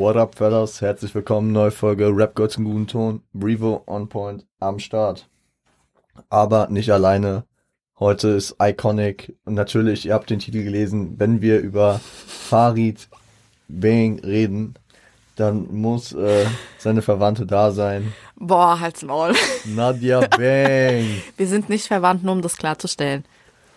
[0.00, 0.80] What up, fellas?
[0.80, 3.22] Herzlich willkommen, neue Folge Rap Gods im guten Ton.
[3.34, 5.28] Brevo on Point am Start.
[6.30, 7.44] Aber nicht alleine.
[7.98, 9.36] Heute ist Iconic.
[9.44, 13.10] Und natürlich, ihr habt den Titel gelesen, wenn wir über Farid
[13.68, 14.72] Bang reden,
[15.36, 16.46] dann muss äh,
[16.78, 18.14] seine Verwandte da sein.
[18.36, 19.34] Boah, halt's Maul.
[19.66, 21.04] Nadia Bang.
[21.36, 23.26] Wir sind nicht verwandt, nur um das klarzustellen.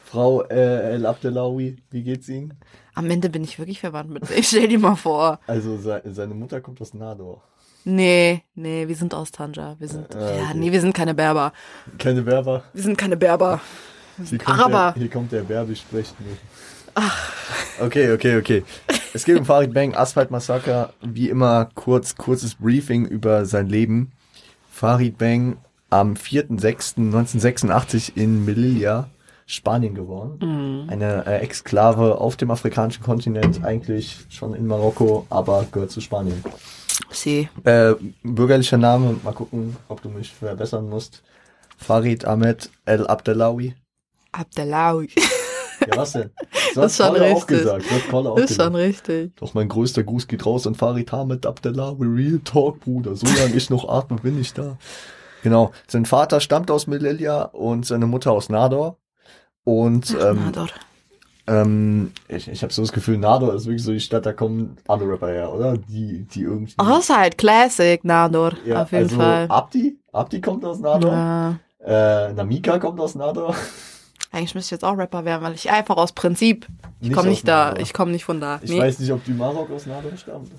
[0.05, 2.53] Frau äh, El Abdelawi, wie geht's Ihnen?
[2.95, 5.39] Am Ende bin ich wirklich verwandt mit Ich stell dir mal vor.
[5.47, 7.41] Also se seine Mutter kommt aus Nador.
[7.85, 9.75] Nee, nee, wir sind aus Tanja.
[9.79, 10.57] Wir sind, Äh, ja, okay.
[10.57, 11.51] nee, wir sind keine Berber.
[11.97, 12.63] Keine Werber.
[12.73, 13.59] Wir sind keine Berber.
[14.29, 14.91] Hier kommt, Araber.
[14.95, 16.37] der, hier kommt der Berbisch sprechende.
[17.81, 18.63] Okay, okay, okay.
[19.13, 20.93] Es geht um Farid Bang, Asphalt Massaker.
[21.01, 24.11] Wie immer kurz, kurzes Briefing über sein Leben.
[24.71, 25.57] Farid Bang
[25.89, 29.09] am 4.6.1986 in Melilla,
[29.45, 30.87] Spanien geboren.
[30.89, 36.43] Eine äh, Exklave auf dem afrikanischen Kontinent, eigentlich schon in Marokko, aber gehört zu Spanien.
[37.11, 37.49] Sie.
[37.63, 41.23] Äh, bürgerlicher Name, mal gucken, ob du mich verbessern musst.
[41.77, 43.75] Farid Ahmed El Abdelawi.
[44.31, 45.09] Abdelawi.
[45.87, 46.29] Ja, was denn?
[46.73, 47.57] So Das ist hat schon Kolle auch richtig.
[47.59, 47.91] gesagt.
[47.91, 49.35] Hat Kolle auch Ist schon richtig.
[49.35, 52.05] Doch mein größter Gruß geht raus an Farid Ahmed Abdelawi.
[52.07, 53.15] Real Talk, Bruder.
[53.15, 54.77] Solange ich noch atme, bin ich da.
[55.43, 55.71] Genau.
[55.87, 58.97] Sein Vater stammt aus Melilla und seine Mutter aus Nador.
[59.63, 60.51] Und Na ähm,
[61.45, 64.77] ähm, ich, ich habe so das Gefühl, Nador ist wirklich so die Stadt, da kommen
[64.87, 65.77] alle Rapper her, oder?
[65.77, 66.73] Die, die irgendwie.
[66.79, 68.53] Oh, ist halt Classic, Nador.
[68.65, 69.47] ja, auf jeden also Fall.
[69.49, 69.97] Abdi?
[70.13, 71.11] Abdi kommt aus Nador.
[71.11, 71.59] Ja.
[71.85, 73.55] Äh, Namika kommt aus Nador.
[74.31, 76.67] Eigentlich müsste ich jetzt auch Rapper werden, weil ich einfach aus Prinzip.
[77.01, 77.75] Ich Nicht komme aus nicht da.
[77.75, 78.59] Ich komme nicht von da.
[78.63, 78.79] Ich Nee.
[78.79, 80.49] weiß nicht, ob die Marok aus Nador stammt.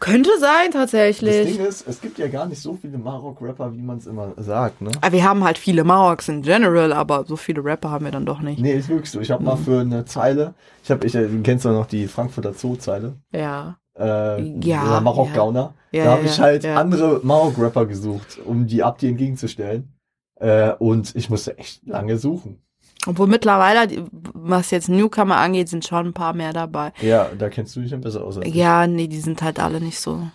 [0.00, 1.56] Könnte sein, Das tatsächlich.
[1.56, 4.80] Ding ist, es gibt ja gar nicht so viele Marok-Rapper, wie man es immer sagt,
[4.80, 4.90] ne?
[5.00, 8.26] Aber wir haben halt viele Maroks in general, aber so viele Rapper haben wir dann
[8.26, 8.60] doch nicht.
[8.60, 9.20] Nee, ist wirklich so.
[9.20, 12.06] Ich habe mal für eine Zeile, ich habe, ich, äh, du kennst doch noch die
[12.06, 13.78] Frankfurter Zoo-Zeile, Ja.
[13.98, 15.74] äh, Ja, Marok-Gauner.
[15.90, 16.76] Ja, da habe ja, ich halt ja.
[16.76, 19.94] andere Marok-Rapper gesucht, um die Abdi entgegenzustellen.
[20.40, 22.62] Äh, und ich musste echt lange suchen.
[23.08, 26.92] Obwohl mittlerweile, was jetzt Newcomer angeht, sind schon ein paar mehr dabei.
[27.00, 28.36] Ja, da kennst du dich dann besser aus.
[28.36, 28.46] als.
[28.54, 30.28] Ja, nee, die sind halt alle nicht so.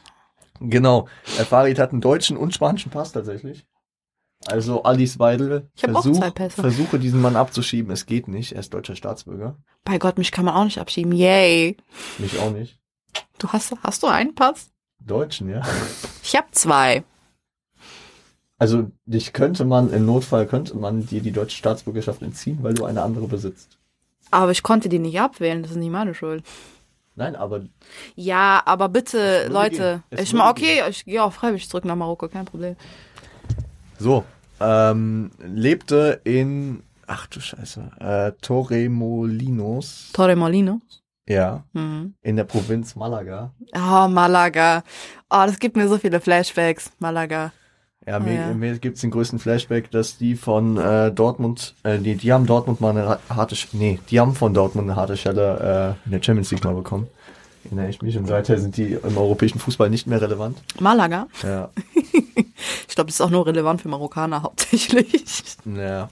[0.60, 1.08] Genau.
[1.38, 3.66] Äh, Farid hat einen deutschen und spanischen Pass tatsächlich.
[4.48, 6.62] Also Alice Weidel, Ich hab auch versuch, zwei Pässe.
[6.62, 7.92] versuche diesen Mann abzuschieben.
[7.92, 8.54] Es geht nicht.
[8.54, 9.56] Er ist deutscher Staatsbürger.
[9.86, 11.14] Bei Gott, mich kann man auch nicht abschieben.
[11.14, 11.78] Yay.
[12.18, 12.80] Mich auch nicht.
[13.40, 14.72] Du hast, hast du einen Pass?
[15.00, 15.62] Deutschen, ja.
[16.24, 17.04] Ich hab zwei.
[18.59, 22.86] Also dich könnte man, im Notfall könnte man dir die deutsche Staatsbürgerschaft entziehen, weil du
[22.86, 23.78] eine andere besitzt.
[24.31, 26.44] Aber ich konnte die nicht abwählen, das ist nicht meine Schuld.
[27.16, 27.62] Nein, aber
[28.16, 30.02] Ja, aber bitte, Leute.
[30.09, 30.19] gehen.
[30.24, 32.75] Ich mach, okay, ich gehe auch freiwillig zurück nach Marokko, kein Problem.
[34.00, 34.24] so.
[34.59, 40.12] Ähm, lebte in, ach du Scheiße, äh, Torremolinos.
[40.13, 40.80] Torremolino.
[41.28, 42.13] ja, Mhm.
[42.22, 43.52] in der Provinz Malaga.
[43.75, 44.84] Oh, Malaga.
[45.30, 46.92] Oh, das gibt mir so viele Flashbacks.
[47.00, 47.52] Malaga.
[48.06, 48.53] Ja, Oh, mir, ja.
[48.53, 52.81] mir gibt's den größten Flashback, dass die von äh, Dortmund, äh, die, die haben Dortmund
[52.81, 56.52] mal eine harte, nee, die haben von Dortmund eine harte Schelle äh, in der Champions
[56.52, 57.08] League mal bekommen.
[57.66, 60.58] Erinnere ich mich und seither sind die im europäischen Fußball nicht mehr relevant.
[60.80, 61.28] Malaga.
[61.44, 61.69] Ja,
[62.88, 65.24] Ich glaube, das ist auch nur relevant für Marokkaner hauptsächlich.
[65.66, 66.09] ja.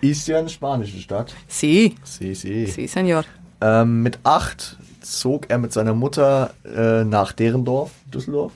[0.00, 1.34] Ist ja eine spanische Stadt.
[1.48, 2.66] Sí, Sí, sí.
[2.66, 3.24] sí, señor.
[3.60, 8.52] Ähm, mit acht zog er mit seiner Mutter äh, nach Derendorf, Düsseldorf.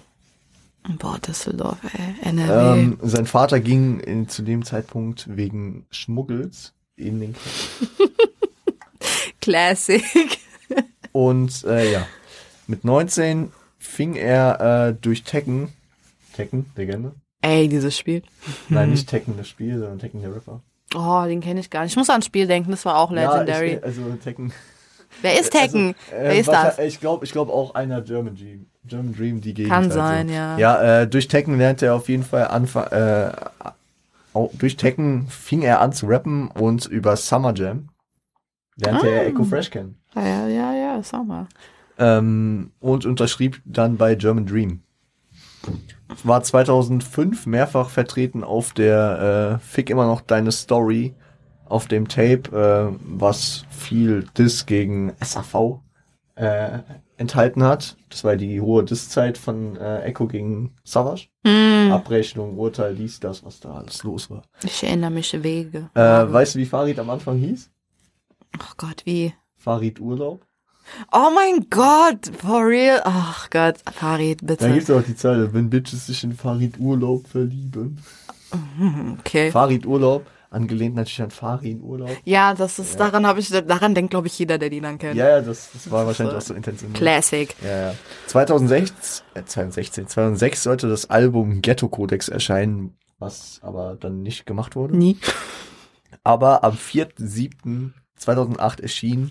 [0.98, 2.28] Boah, Düsseldorf, ey.
[2.28, 2.80] NRW.
[2.80, 8.10] Ähm, sein Vater ging in, zu dem Zeitpunkt wegen Schmuggels in den Krieg.
[9.40, 10.02] Classic.
[11.12, 12.06] Und äh, ja,
[12.66, 15.72] mit 19 fing er äh, durch Tekken,
[16.34, 17.12] Tekken, Legende?
[17.42, 18.22] Ey, dieses Spiel.
[18.68, 20.62] Nein, nicht Tekken das Spiel, sondern Tekken der Rapper.
[20.94, 21.92] Oh, den kenne ich gar nicht.
[21.92, 23.72] Ich muss an ein Spiel denken, das war auch legendary.
[23.72, 24.52] Ja, ich, also Tekken.
[25.22, 25.94] Wer ist Tekken?
[26.10, 26.78] Also, äh, Wer ist das?
[26.78, 28.66] Ich glaube, ich glaube auch einer German Dream.
[28.88, 29.72] German Dream, die Gegend.
[29.72, 30.34] Kann halt sein, so.
[30.34, 30.58] ja.
[30.58, 33.30] Ja, äh, durch Tekken lernte er auf jeden Fall Anfang, äh,
[34.58, 37.88] durch Tekken fing er an zu rappen und über Summer Jam
[38.76, 39.24] lernte er Ah.
[39.24, 39.96] Echo Fresh kennen.
[40.14, 41.46] Ja, ja, ja, ja, mal.
[41.98, 44.82] ähm, und unterschrieb dann bei German Dream.
[46.24, 51.14] War 2005 mehrfach vertreten auf der äh, Fick immer noch deine Story
[51.66, 52.50] auf dem Tape,
[52.92, 55.80] äh, was viel Diss gegen SAV
[56.38, 56.78] äh,
[57.16, 57.96] enthalten hat.
[58.10, 61.28] Das war die hohe Disszeit von äh, Echo gegen Savage.
[61.44, 64.42] Hm, Abrechnung, Urteil, dies, das, was da alles los war.
[64.62, 65.90] ich erinnere mich Wege.
[65.94, 67.70] Äh, weißt du, wie Farid am Anfang hieß?
[68.58, 69.34] Ach Gott, wie?
[69.56, 70.44] Farid Urlaub.
[71.12, 73.02] Oh mein Gott, for real?
[73.04, 74.72] Ach Gott, Farid, Da bitte.
[74.72, 77.98] gibt's auch die Zeile, wenn Bitches sich in Farid Urlaub verlieben.
[79.18, 79.50] Okay.
[79.50, 80.24] Farid Urlaub.
[80.50, 82.10] Angelehnt natürlich an Fari in Urlaub.
[82.24, 83.00] Ja, das ist, Ja.
[83.06, 85.14] daran habe ich, daran denkt, glaube ich, jeder, der die dann kennt.
[85.16, 86.90] Ja, ja, das, das war wahrscheinlich auch so intensiv.
[86.94, 87.54] Classic.
[87.62, 87.94] Ja, ja.
[88.28, 94.74] 2016, äh, 2016, 2006 sollte das Album Ghetto Codex erscheinen, was aber dann nicht gemacht
[94.74, 94.96] wurde.
[94.96, 95.18] Nie.
[96.24, 99.30] Aber am 4.7.2008 erschien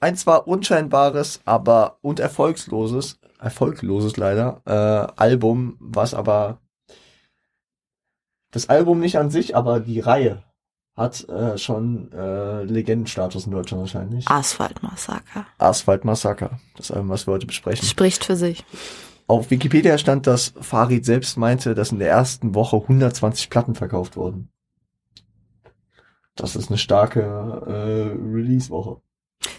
[0.00, 6.58] ein zwar unscheinbares, aber und erfolgsloses, erfolgloses leider, äh, Album, was aber
[8.50, 10.42] das Album nicht an sich, aber die Reihe
[10.96, 14.28] hat äh, schon äh, Legendenstatus in Deutschland wahrscheinlich.
[14.28, 15.46] Asphaltmassaker.
[15.58, 17.86] Asphalt Massaker, das Album, was wir heute besprechen.
[17.86, 18.64] Spricht für sich.
[19.28, 24.16] Auf Wikipedia stand, dass Farid selbst meinte, dass in der ersten Woche 120 Platten verkauft
[24.16, 24.50] wurden.
[26.34, 29.00] Das ist eine starke äh, Release-Woche.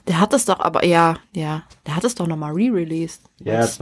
[0.07, 3.21] Der hat es doch aber, ja, ja, der hat es doch nochmal re-released.
[3.39, 3.79] Ja, Als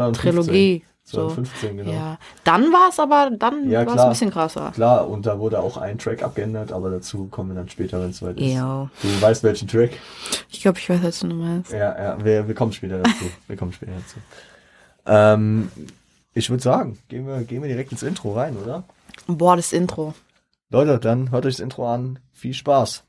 [1.08, 1.08] 2015.
[1.08, 1.12] Trilogie.
[1.12, 1.30] So.
[1.30, 1.92] 2015, genau.
[1.92, 2.18] Ja.
[2.44, 4.72] Dann war es aber, dann Ja, war es ein bisschen krasser.
[4.74, 8.10] Klar, und da wurde auch ein Track abgeändert, aber dazu kommen wir dann später, wenn
[8.10, 8.54] es soweit ist.
[8.54, 8.90] Ja.
[9.02, 9.92] Du weißt welchen Track?
[10.50, 11.72] Ich glaube, ich weiß, was du meinst.
[11.72, 13.26] Ja, ja, wir, wir kommen später dazu.
[13.48, 14.18] wir kommen später dazu.
[15.06, 15.72] Ähm,
[16.34, 18.84] ich würde sagen, gehen wir, gehen wir direkt ins Intro rein, oder?
[19.28, 20.14] Boah, das Intro.
[20.70, 22.20] Leute, dann hört euch das Intro an.
[22.34, 23.04] Viel Spaß.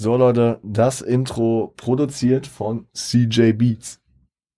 [0.00, 3.98] So Leute, das Intro produziert von CJ Beats.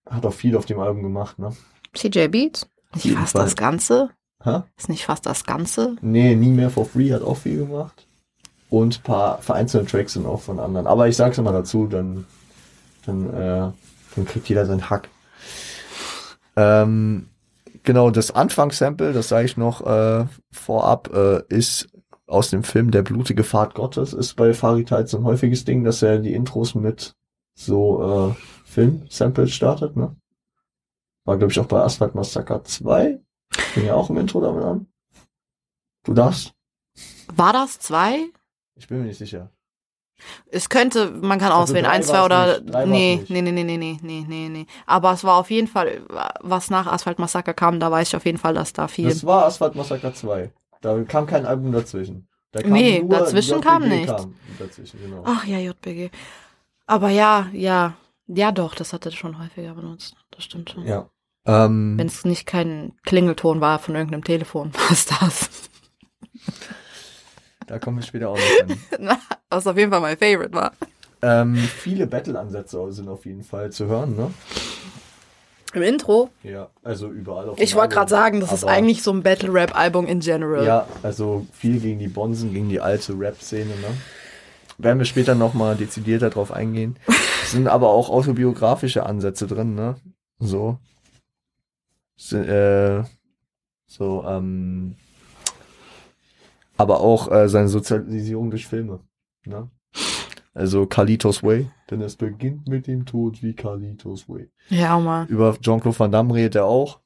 [0.06, 1.56] Hat auch viel auf dem Album gemacht, ne?
[1.94, 2.69] CJ Beats?
[2.94, 3.44] Nicht fast Fall.
[3.44, 4.10] das Ganze?
[4.44, 4.64] Hä?
[4.76, 5.96] Ist nicht fast das Ganze?
[6.02, 8.06] Nee, nie mehr for free hat auch viel gemacht.
[8.69, 10.87] Und ein paar vereinzelte Tracks sind auch von anderen.
[10.87, 12.26] Aber ich sag's immer dazu, dann,
[13.06, 13.72] dann, äh,
[14.16, 15.08] dann kriegt jeder seinen Hack.
[16.54, 17.31] Ähm,
[17.82, 21.88] genau, das Anfangssample, das sage ich noch äh, vorab, äh, ist
[22.31, 24.12] aus dem Film Der blutige Pfad Gottes.
[24.12, 27.15] Ist bei Farid halt so ein häufiges Ding, dass er die Intros mit
[27.55, 30.17] so äh, Film-Samples startet, ne?
[31.27, 33.21] War, glaube ich, auch bei Asphalt Massacre 2.
[33.53, 34.87] Fing ja auch im Intro damit an.
[36.05, 36.55] Du darfst?
[37.35, 38.31] War das zwei?
[38.77, 39.50] Ich bin mir nicht sicher.
[40.47, 42.61] Es könnte, man kann Also auswählen, drei eins, zwei oder.
[42.87, 44.67] Nee, nee, nee, nee, nee, nee, nee, nee, nee.
[44.87, 46.03] Aber es war auf jeden Fall,
[46.41, 49.09] was nach Asphalt Massaker kam, da weiß ich auf jeden Fall, dass da viel.
[49.09, 50.50] Das war Asphalt Massacre 2.
[50.81, 52.29] Da kam kein Album dazwischen.
[52.53, 54.12] Da kam Nee, nur dazwischen kam nichts.
[54.12, 55.23] Kam dazwischen, genau.
[55.25, 56.11] Ach ja, JBG.
[56.87, 57.94] Aber ja, ja.
[58.27, 60.15] Ja, doch, das hat er schon häufiger benutzt.
[60.31, 60.87] Das stimmt schon.
[60.87, 61.11] Ja.
[61.47, 65.50] Ähm, Wenn es nicht kein Klingelton war von irgendeinem Telefon, was das?
[67.67, 68.79] da kommen wir später auch noch hin.
[69.49, 70.73] was auf jeden Fall mein Favorite war.
[71.23, 74.32] ähm, viele Battle-Ansätze sind auf jeden Fall zu hören, ne?
[75.72, 76.31] Im Intro.
[76.43, 80.20] Ja, also überall auf Ich wollte gerade sagen, das ist eigentlich so ein Battle-Rap-Album in
[80.20, 80.64] general.
[80.64, 83.96] Ja, also viel gegen die Bonsen, gegen die alte Rap-Szene, ne?
[84.78, 86.96] Werden wir später nochmal dezidierter drauf eingehen.
[87.43, 89.96] Es sind aber auch autobiografische Ansätze drin, ne?
[90.38, 90.78] So.
[92.17, 93.05] Sind, äh,
[93.87, 94.96] so, ähm,
[96.76, 99.00] aber auch äh, seine Sozialisierung durch Filme,
[99.44, 99.69] ne?
[100.60, 104.50] Also Carlitos Way, denn es beginnt mit dem Tod wie Carlitos Way.
[104.68, 105.26] Ja, Mann.
[105.28, 107.00] Über Jean-Claude Van Damme redet er auch.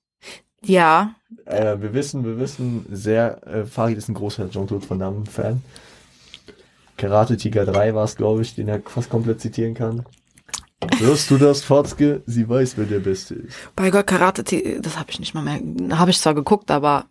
[0.64, 1.14] Ja,
[1.46, 5.62] Äh, wir wissen, wir wissen sehr, äh, Farid ist ein großer Jean-Claude Van Damme Fan.
[6.96, 10.04] Karate Tiger 3 war es, glaube ich, den er fast komplett zitieren kann.
[10.98, 12.22] Hörst du das, Fotzke?
[12.26, 13.54] Sie weiß, wer der Beste ist.
[13.76, 17.06] bei Gott Karate, Ti- das habe ich nicht mal mehr, habe ich zwar geguckt, aber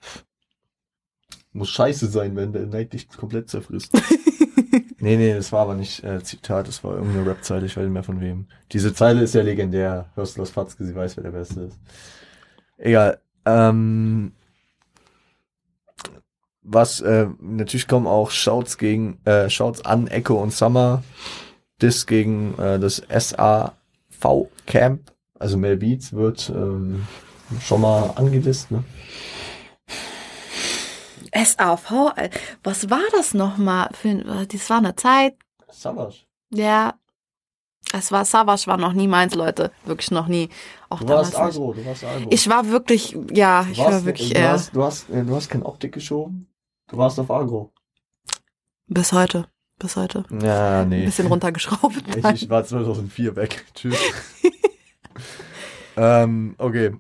[1.54, 3.94] Muss scheiße sein, wenn der Neid dich komplett zerfrisst.
[5.00, 7.94] nee, nee, das war aber nicht äh, Zitat, das war irgendeine Rap-Zeile, ich weiß nicht
[7.94, 8.48] mehr von wem.
[8.72, 10.08] Diese Zeile ist ja legendär.
[10.16, 10.86] Hörst du das, Fotzke?
[10.86, 11.80] Sie weiß, wer der Beste ist.
[12.78, 13.20] Egal.
[13.46, 14.34] Ähm,
[16.64, 21.04] was, äh, natürlich kommen auch Shouts gegen, äh, Shouts an Echo und Summer.
[21.82, 25.12] Diss gegen äh, das SAV Camp.
[25.38, 27.06] Also Mel Beats wird ähm,
[27.62, 28.84] schon mal angedisst, ne?
[31.34, 32.30] SAV, äh,
[32.64, 33.90] was war das nochmal?
[33.94, 35.36] für ein- Das war eine Zeit,
[35.72, 36.22] Savage.
[36.52, 36.94] ja,
[37.94, 40.50] es war, Savage war noch nie meins, Leute, wirklich noch nie.
[40.90, 42.28] Auch Du warst agro, du warst agro.
[42.32, 45.36] Ich war wirklich, ja, ich warst- war wirklich, du äh, hast, du hast, äh, du
[45.36, 46.48] hast keine Optik geschoben.
[46.90, 47.72] Du warst auf agro.
[48.88, 49.48] bis heute,
[49.80, 50.24] bis heute.
[50.42, 51.06] Ja, Ein nee.
[51.06, 51.96] bisschen runtergeschraubt.
[52.16, 53.66] Ich, ich war 2004 weg.
[53.74, 53.98] Tschüss.
[55.98, 56.96] ähm, okay.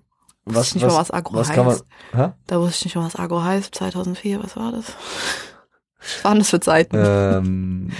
[0.46, 1.56] Was, Was, nicht mal, was, was Agro was heißt.
[1.56, 1.78] kann man,
[2.14, 2.34] hä?
[2.48, 3.74] Da wusste ich nicht mal, was Agro heißt.
[3.76, 4.86] 2004, was war das?
[6.00, 6.98] Was waren das für Zeiten?
[7.00, 7.92] ähm,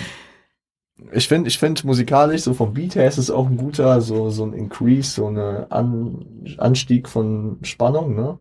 [1.14, 4.30] ich finde, ich finde musikalisch, so vom Beat her ist es auch ein guter, so,
[4.30, 8.40] so ein Increase, so eine An Anstieg von Spannung, ne?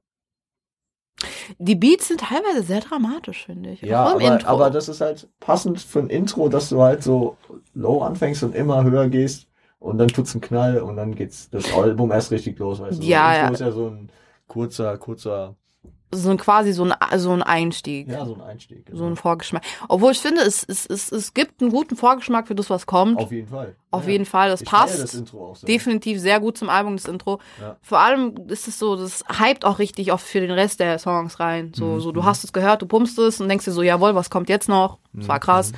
[1.59, 3.83] Die Beats sind teilweise sehr dramatisch, finde ich.
[3.83, 7.37] Ja, aber, aber das ist halt passend für ein Intro, dass du halt so
[7.75, 9.47] low anfängst und immer höher gehst
[9.83, 13.07] und dann tut's einen Knall und dann geht's das Album erst richtig los, weißt du.
[13.07, 13.49] Ja, ja.
[13.49, 14.11] ist ja so ein
[14.47, 15.55] kurzer, kurzer,
[16.15, 18.09] So ein quasi so ein, so ein Einstieg.
[18.09, 18.85] ja, so ein Einstieg.
[18.93, 19.63] So ein Vorgeschmack.
[19.89, 23.19] Obwohl ich finde, es, es, es, es gibt einen guten Vorgeschmack für das, was kommt.
[23.19, 23.77] Auf jeden Fall.
[23.91, 24.11] Auf ja.
[24.13, 24.51] jeden Fall.
[24.51, 25.03] Das Ich passt.
[25.03, 25.67] das Intro auch sehr.
[25.67, 27.41] definitiv sehr gut zum Album, das Intro.
[27.61, 27.77] Ja.
[27.81, 31.41] Vor allem ist es so, das hypt auch richtig oft für den Rest der Songs
[31.41, 31.73] rein.
[31.75, 34.15] So, Mhm, so du hast es gehört, du pumpst es und denkst dir so, jawohl,
[34.15, 34.99] was kommt jetzt noch?
[35.15, 35.73] Das war krass.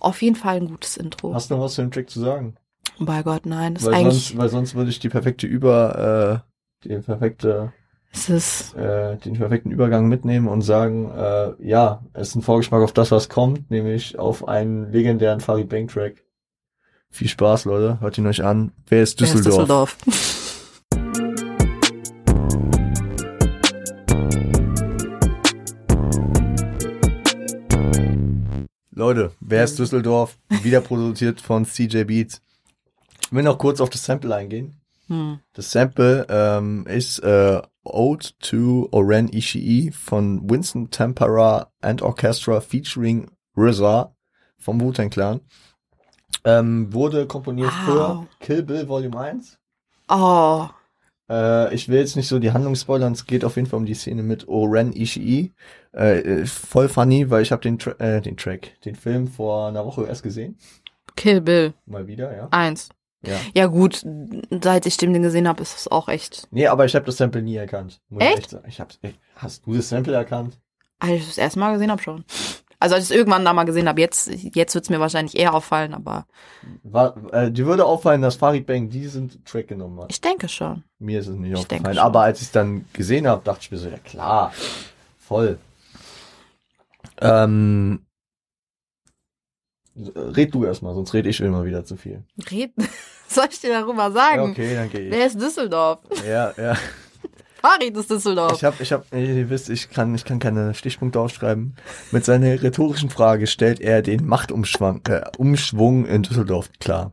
[0.00, 1.28] Auf jeden Fall ein gutes Intro.
[1.30, 1.34] Mhm.
[1.34, 2.56] Hast du noch was zu dem Track zu sagen?
[2.98, 6.42] Bei Gott, nein, das ist Weil eigentlich, sonst, weil sonst würde ich die perfekte Über,
[6.84, 7.72] äh, den perfekte,
[8.12, 12.92] ist, äh, den perfekten Übergang mitnehmen und sagen, äh, ja, es ist ein Vorgeschmack auf
[12.92, 16.22] das, was kommt, nämlich auf einen legendären Farid Bang Track.
[17.10, 18.00] Viel Spaß, Leute.
[18.00, 18.72] Hört ihn euch an.
[18.88, 19.96] Wer ist wer ist Düsseldorf?
[20.04, 20.44] Düsseldorf.
[28.96, 30.38] Leute, wer ist Düsseldorf?
[30.62, 32.43] Wieder produziert von CJ Beats.
[33.26, 34.80] Ich will noch kurz auf das Sample eingehen.
[35.08, 35.38] Hm.
[35.52, 43.30] Das Sample ähm, ist äh, Ode to Oren Ishii von Winston Tempera and Orchestra featuring
[43.56, 44.14] RZA
[44.58, 45.40] vom Wu-Tang Clan.
[46.44, 48.24] Ähm, wurde komponiert Wow.
[48.24, 49.58] für Kill Bill Volume 1.
[50.08, 50.66] Oh,
[51.30, 53.86] Äh, ich will jetzt nicht so die Handlung spoilern, es geht auf jeden Fall um
[53.86, 55.52] die Szene mit Oren Ishii.
[55.94, 59.68] Äh, äh, voll funny, weil ich habe den, Tra äh, den Track, den Film vor
[59.68, 60.58] einer Woche erst gesehen.
[61.16, 61.72] Kill Bill.
[61.86, 62.48] Mal wieder, ja.
[62.50, 62.88] Eins.
[63.26, 63.38] Ja.
[63.54, 64.04] Ja gut,
[64.62, 66.46] seit ich den gesehen habe, ist es auch echt.
[66.50, 68.00] Nee, aber ich habe das Sample nie erkannt.
[68.08, 68.50] Muss ich Echt?
[68.50, 68.64] sagen.
[68.68, 70.58] Ich hab's, ey, hast du das Sample erkannt?
[70.98, 72.24] Als ich das erste Mal gesehen habe schon.
[72.80, 75.36] Also als ich es irgendwann da mal gesehen habe, jetzt, jetzt wird es mir wahrscheinlich
[75.38, 76.26] eher auffallen, aber
[76.82, 80.10] War, äh, dir würde auffallen, dass Farid Bang diesen Track genommen hat.
[80.10, 80.84] ich denke schon.
[80.98, 81.96] Mir ist es nicht Ich denke aufgefallen.
[81.96, 82.04] schon.
[82.04, 84.52] Aber als ich es dann gesehen habe, dachte ich mir so, ja klar,
[85.18, 85.58] voll.
[87.20, 88.00] Ähm,
[89.96, 92.24] red du erstmal, sonst rede ich immer wieder zu viel.
[92.50, 92.72] Red,
[93.28, 94.50] soll ich dir darüber Ja, sagen?
[94.50, 95.10] okay, dann gehe ich.
[95.12, 95.98] Wer ist Düsseldorf?
[96.26, 96.74] Ja, ja.
[97.62, 98.52] Farid ist Düsseldorf.
[98.52, 101.74] Ich habe, ich habe, ihr wisst, ich kann, ich kann keine Stichpunkte aufschreiben.
[102.10, 107.12] Mit seiner rhetorischen Frage stellt er den Machtumschwung äh, Umschwung in Düsseldorf klar.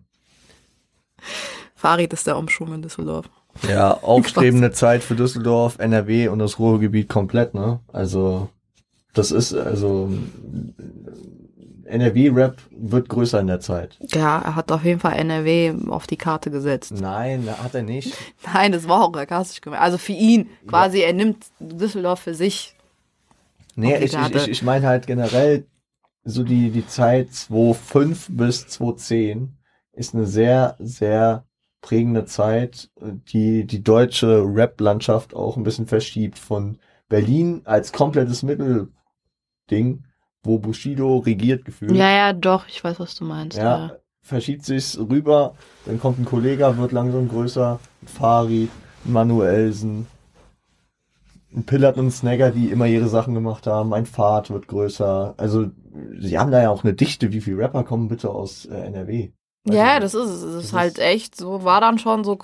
[1.76, 3.30] Farid ist der Umschwung in Düsseldorf.
[3.68, 7.80] Ja, aufstrebende Zeit für Düsseldorf, NRW und das Ruhrgebiet komplett, ne?
[7.94, 8.50] Also,
[9.14, 10.10] das ist, also,
[11.92, 13.98] NRW-Rap wird größer in der Zeit.
[14.02, 16.94] Ja, er hat auf jeden Fall NRW auf die Karte gesetzt.
[17.00, 18.16] Nein, hat er nicht.
[18.54, 19.82] Nein, das war auch sarkastisch gemeint.
[19.82, 22.76] Also für ihn, quasi, er nimmt Düsseldorf für sich.
[23.76, 25.66] Nee, ich, ich, ich, ich meine halt generell,
[26.24, 29.58] so die, die Zeit 2005 bis 2010
[29.94, 31.46] ist eine sehr, sehr
[31.82, 36.78] prägende Zeit, die die deutsche Rap-Landschaft auch ein bisschen verschiebt von
[37.10, 40.06] Berlin als komplettes Mittelding,
[40.44, 41.96] wo Bushido regiert gefühlt.
[41.98, 43.58] Ja, ja, doch, ich weiß, was du meinst.
[43.58, 43.92] Ja, Ja.
[44.22, 45.56] verschiebt sich's rüber,
[45.86, 48.70] dann kommt ein Kollege, wird langsam größer, ein Farid,
[49.06, 50.08] ein Manuelsen,
[51.54, 55.34] ein Pillard und ein Snagger, die immer ihre Sachen gemacht haben, ein Fahrt wird größer.
[55.38, 55.68] Also,
[56.20, 59.32] sie haben da ja auch eine Dichte, wie viele Rapper kommen bitte aus äh, NRW?
[59.66, 60.42] Weiß Ja, das ist es.
[60.42, 62.38] Es ist halt echt so, war dann schon so,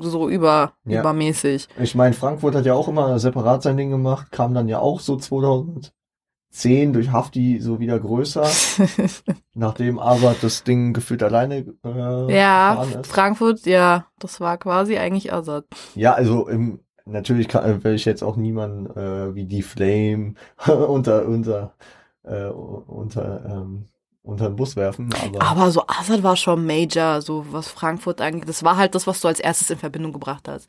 [0.00, 1.00] so über, Ja.
[1.00, 1.68] übermäßig.
[1.78, 4.98] Ich meine, Frankfurt hat ja auch immer separat sein Ding gemacht, kam dann ja auch
[5.00, 5.16] so
[6.50, 8.44] 2010 durch Hafti so wieder größer,
[9.54, 12.84] nachdem aber das Ding gefühlt alleine äh, ja.
[13.04, 15.64] Frankfurt, ja, das war quasi eigentlich Assad.
[15.94, 20.34] Ja, also im, natürlich kann, will ich jetzt auch niemanden äh, wie die Flame
[20.66, 21.74] unter unter
[22.24, 23.86] äh, unter ähm,
[24.22, 28.46] unter den Bus werfen, aber, Aber so Assad war schon Major, so was Frankfurt angeht.
[28.48, 30.68] Das war halt das, was du als erstes in Verbindung gebracht hast.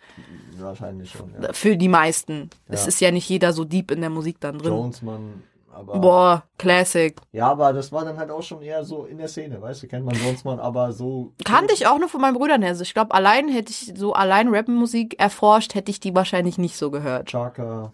[0.57, 1.33] wahrscheinlich schon.
[1.41, 1.51] Ja.
[1.51, 2.49] Für die meisten.
[2.67, 2.87] Es Ja.
[2.87, 4.71] ist ja nicht jeder so deep in der Musik dann drin.
[4.71, 5.43] Jonesman,
[5.81, 7.15] aber Boah, Classic.
[7.31, 9.87] ja, aber das war dann halt auch schon eher so in der Szene, weißt du,
[9.87, 12.71] kennt man Jonesman, aber so Kannte ich auch nur von meinen Brüdern her.
[12.71, 16.77] Also ich glaube, allein hätte ich so allein Rappenmusik erforscht, hätte ich die wahrscheinlich nicht
[16.77, 17.29] so gehört.
[17.29, 17.93] Chaka,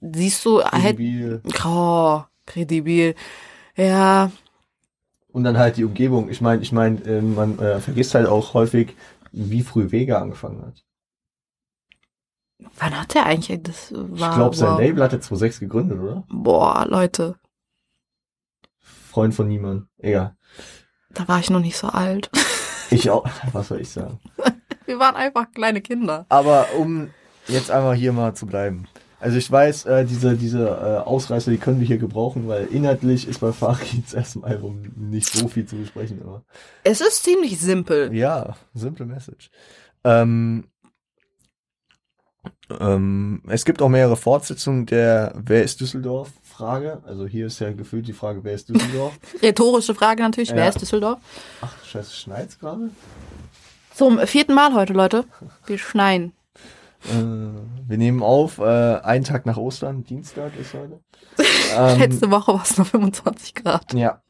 [0.00, 3.14] Siehst du, hätte Biel Oh, kredibil.
[3.76, 4.30] Ja,
[5.32, 6.30] und dann halt die Umgebung.
[6.30, 8.96] Ich meine, ich meine, äh, man äh, vergisst halt auch häufig,
[9.32, 10.84] wie früh Vega angefangen hat.
[12.78, 14.30] Wann hat der eigentlich das war?
[14.30, 14.80] ich glaube, sein wow.
[14.80, 16.24] Label hat er 2006 gegründet, oder?
[16.28, 17.36] Boah, Leute,
[18.78, 19.88] Freund von niemandem.
[19.98, 20.36] Egal.
[21.10, 22.30] da war ich noch nicht so alt.
[22.90, 23.28] Ich auch.
[23.52, 24.18] Was soll ich sagen?
[24.86, 26.24] Wir waren einfach kleine Kinder.
[26.30, 27.10] Aber um
[27.46, 28.88] jetzt einfach hier mal zu bleiben.
[29.20, 33.28] Also ich weiß, äh, diese, diese äh, Ausreißer, die können wir hier gebrauchen, weil inhaltlich
[33.28, 36.22] ist bei Farids erstem Album nicht so viel zu besprechen.
[36.22, 36.44] Aber
[36.82, 38.14] Es ist ziemlich simpel.
[38.14, 39.50] ja, simple Message.
[40.04, 40.64] Ähm,
[42.80, 46.30] ähm, es gibt auch mehrere Fortsetzungen der Wer ist Düsseldorf?
[46.42, 47.00] Frage.
[47.06, 49.16] Also hier ist ja gefühlt die Frage, wer ist Düsseldorf?
[49.42, 50.56] Rhetorische Frage natürlich, Ja.
[50.56, 51.18] wer ist Düsseldorf?
[51.60, 52.90] Ach, scheiße, schneit's gerade?
[53.94, 55.24] Zum vierten Mal heute, Leute.
[55.66, 56.32] Wir schneien.
[57.04, 57.12] Äh,
[57.86, 61.00] wir nehmen auf, äh, einen Tag nach Ostern, Dienstag ist heute.
[61.76, 63.92] Ähm, Letzte Woche war es noch 25 Grad.
[63.92, 64.22] Ja.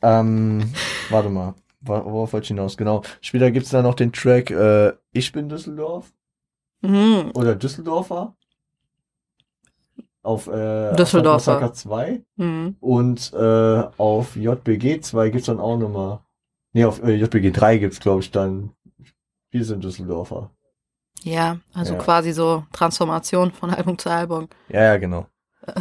[0.00, 0.72] Ähm,
[1.10, 1.54] warte mal.
[1.80, 2.76] Wor- Worauf wollte ich hinaus?
[2.76, 3.02] Genau.
[3.20, 6.12] Später gibt's da noch den Track äh, Ich bin Düsseldorf
[6.80, 7.32] Mhm.
[7.34, 8.34] oder Düsseldorfer.
[10.22, 11.54] Auf äh, Düsseldorfer.
[11.54, 12.76] Massaker 2 Mhm.
[12.80, 16.20] und äh, auf JBG 2 gibt's dann auch nochmal.
[16.72, 18.70] Nee, auf äh, JBG 3 gibt's glaube ich dann
[19.50, 20.50] Wir sind Düsseldorfer.
[21.22, 21.98] Ja, also Ja.
[22.00, 24.48] quasi so Transformation von Album zu Album.
[24.68, 25.26] Ja, ja, genau.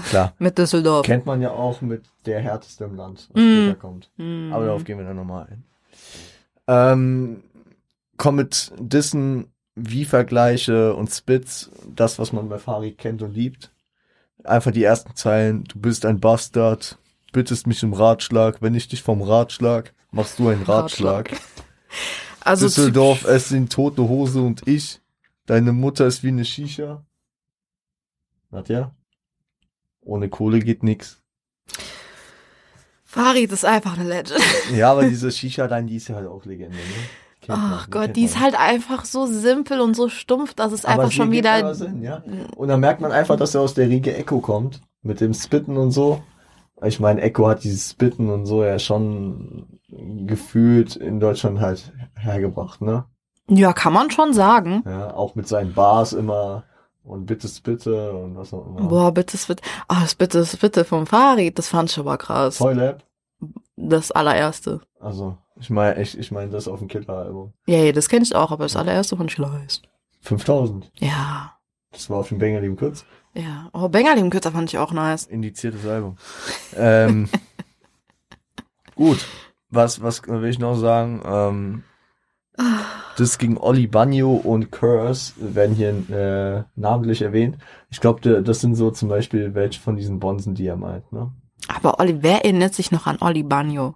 [0.09, 0.33] Klar.
[0.39, 1.05] Mit Düsseldorf.
[1.05, 3.53] Kennt man ja auch mit der härteste im Land, was Mm.
[3.67, 4.11] später kommt.
[4.17, 4.51] Mhm.
[4.53, 5.63] Aber darauf gehen wir dann nochmal ein.
[6.67, 7.43] Ähm,
[8.17, 13.71] komm mit Dissen, wie Vergleiche und Spits, das, was man bei Farid kennt und liebt.
[14.43, 16.97] Einfach die ersten Zeilen, du bist ein Bastard,
[17.31, 21.29] bittest mich um Ratschlag, wenn ich dich vom Ratschlag, machst du einen Ratschlag.
[22.39, 24.99] also Düsseldorf, es sind tote Hose und ich,
[25.45, 27.05] deine Mutter ist wie eine Shisha.
[28.49, 28.95] Nadja?
[30.01, 31.21] Ohne Kohle geht nix.
[33.03, 34.41] Farid ist einfach eine Legend.
[34.73, 37.26] Ja, aber diese Shisha-Line, die ist ja halt auch Legende, ne?
[37.49, 41.03] Ach die Gott, die ist halt einfach so simpel und so stumpf, dass es Aber
[41.03, 41.73] einfach schon wieder.
[41.73, 42.23] Sinn, ja.
[42.55, 44.81] Und dann merkt man einfach, dass er aus der Riege Echo kommt.
[45.01, 46.21] Mit dem Spitten und so.
[46.83, 52.81] Ich meine, Echo hat dieses Spitten und so ja schon gefühlt in Deutschland halt hergebracht,
[52.81, 53.05] ne?
[53.49, 54.83] Ja, kann man schon sagen.
[54.85, 56.63] Ja, auch mit seinen Bars immer
[57.03, 58.87] und bitte bitte und was auch immer.
[58.87, 59.63] Boah, bitte, bitte.
[59.87, 62.57] Ah, das bitte, das bitte vom Farid, das fand ich aber krass.
[62.57, 63.03] Toylab.
[63.79, 64.81] Das allererste.
[64.99, 67.53] Also, ich meine, ich, ich meine das auf dem Killer-Album.
[67.67, 69.87] Ja, ja, das kenne ich auch, aber das allererste fand ich leicht.
[70.21, 70.91] 5000.
[70.99, 71.53] Ja,
[71.91, 73.05] Das war auf dem Bengali kurz.
[73.35, 73.69] ja.
[73.73, 75.25] Oh, Bengali Kürzer fand ich auch nice.
[75.27, 76.17] Indiziertes Album.
[76.75, 77.29] ähm,
[78.95, 79.25] gut.
[79.69, 81.21] Was, was will ich noch sagen?
[81.25, 81.83] Ähm,
[83.17, 87.57] das gegen Olli Bagno und Curse werden hier äh, namentlich erwähnt.
[87.91, 91.11] Ich glaube, das sind so zum Beispiel welche von diesen Bonzen, die er meint.
[91.11, 91.31] Ne?
[91.77, 93.95] Aber Olli, wer erinnert sich noch an Olli Bagno?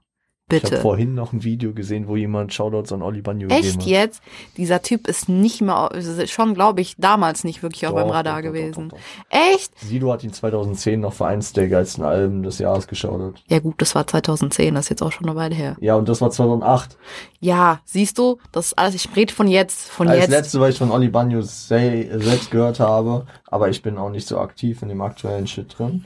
[0.50, 0.81] Ich habe Bitte.
[0.81, 3.85] vorhin noch ein Video gesehen, wo jemand Shoutouts an Olli Bagno gegeben Echt hat.
[3.85, 4.22] jetzt?
[4.57, 5.89] Dieser Typ ist nicht mehr,
[6.27, 8.91] schon, glaube ich, damals nicht wirklich auf Doch, doch, Radar doch, doch, gewesen.
[9.29, 9.79] Echt?
[9.79, 13.41] Sido hat ihn 2010 noch für eins der geilsten Alben des Jahres geschaut.
[13.48, 15.77] Ja gut, das war 2010, das ist jetzt auch schon eine Weile her.
[15.79, 16.98] Ja, und das war 2008.
[17.39, 20.31] Ja, siehst du, das ist alles, ich rede von jetzt, von Als jetzt.
[20.31, 24.27] letzte, was ich von Oli Banyo se selbst gehört habe, aber ich bin auch nicht
[24.27, 26.03] so aktiv in dem aktuellen Shit drin,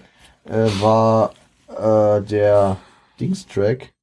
[0.47, 1.31] äh, war
[1.69, 2.78] äh, der
[3.19, 3.93] Dings-Track,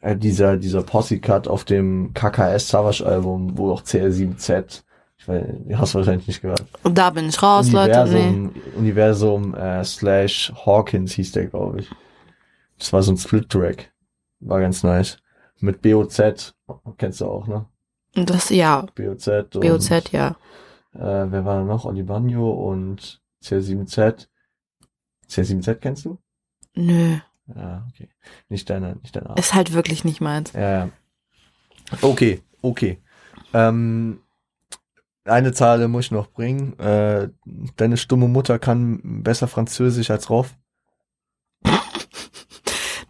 [0.00, 4.82] äh, dieser, dieser Posse-Cut auf dem KKS Savage Album, wo auch CR7Z,
[5.18, 6.64] ich weiß, hast du wahrscheinlich nicht gehört.
[6.82, 8.04] Und da bin ich raus, Leute.
[8.08, 8.28] Nee.
[8.28, 11.90] Universum, Universum äh, slash Hawkins hieß der, glaube ich.
[12.78, 13.92] Das war so ein Split-Track.
[14.40, 15.18] War ganz nice.
[15.60, 16.54] Mit BOZ,
[16.98, 17.66] kennst du auch, ne?
[18.14, 19.28] Das, ja, BOZ.
[19.28, 20.36] Und, BOZ, ja.
[20.94, 21.84] Äh, wer war da noch?
[21.84, 24.28] Oli Bagno und CR7Z.
[25.28, 26.18] CR7Z kennst du?
[26.74, 27.18] Nö,
[27.54, 28.08] Ja, okay.
[28.48, 29.38] Nicht deine, nicht deine Art.
[29.38, 30.52] ist halt wirklich nicht meins.
[30.52, 30.88] Ja, ja.
[32.02, 33.00] Okay, okay.
[33.54, 34.20] Ähm,
[35.24, 36.78] eine Zahl muss ich noch bringen.
[36.78, 37.30] Äh,
[37.76, 40.56] deine stumme Mutter kann besser Französisch als Roff.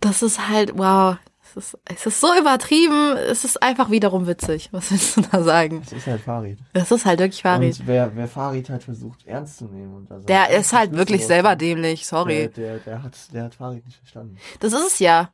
[0.01, 1.17] Das ist halt, wow.
[1.57, 4.69] Es ist, es ist so übertrieben, es ist einfach wiederum witzig.
[4.73, 5.81] Was willst du da sagen?
[5.83, 6.59] Das ist halt Farid.
[6.75, 7.81] Das ist halt wirklich Farid.
[7.81, 11.23] Und wer, wer Farid halt versucht ernst zu nehmen und da Der ist halt wirklich
[11.23, 12.49] so- selber dämlich, Der, sorry.
[12.55, 14.37] der, der hat, der hat Farid nicht verstanden.
[14.61, 15.31] Das ist es ja.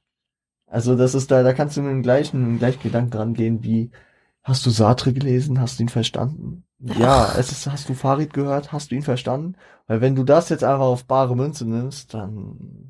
[0.67, 3.63] Also das ist da, da kannst du mit dem gleichen, mit dem gleichen Gedanken rangehen
[3.63, 3.91] wie,
[4.43, 6.65] hast du Sartre gelesen, hast du ihn verstanden?
[6.79, 9.55] Ja, es ist, hast du Farid gehört, hast du ihn verstanden?
[9.87, 12.89] Weil wenn du das jetzt einfach auf bare Münze nimmst, dann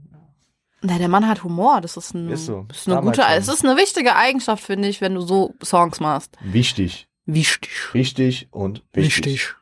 [0.83, 2.67] Na, der Mann hat Humor, das ist, ein, Ist so.
[2.71, 3.39] ist eine Damals gute, schon.
[3.39, 6.37] es ist eine wichtige Eigenschaft, finde ich, wenn du so Songs machst.
[6.43, 7.09] wichtig.
[7.25, 7.71] Wichtig.
[7.95, 9.55] Richtig und wichtig.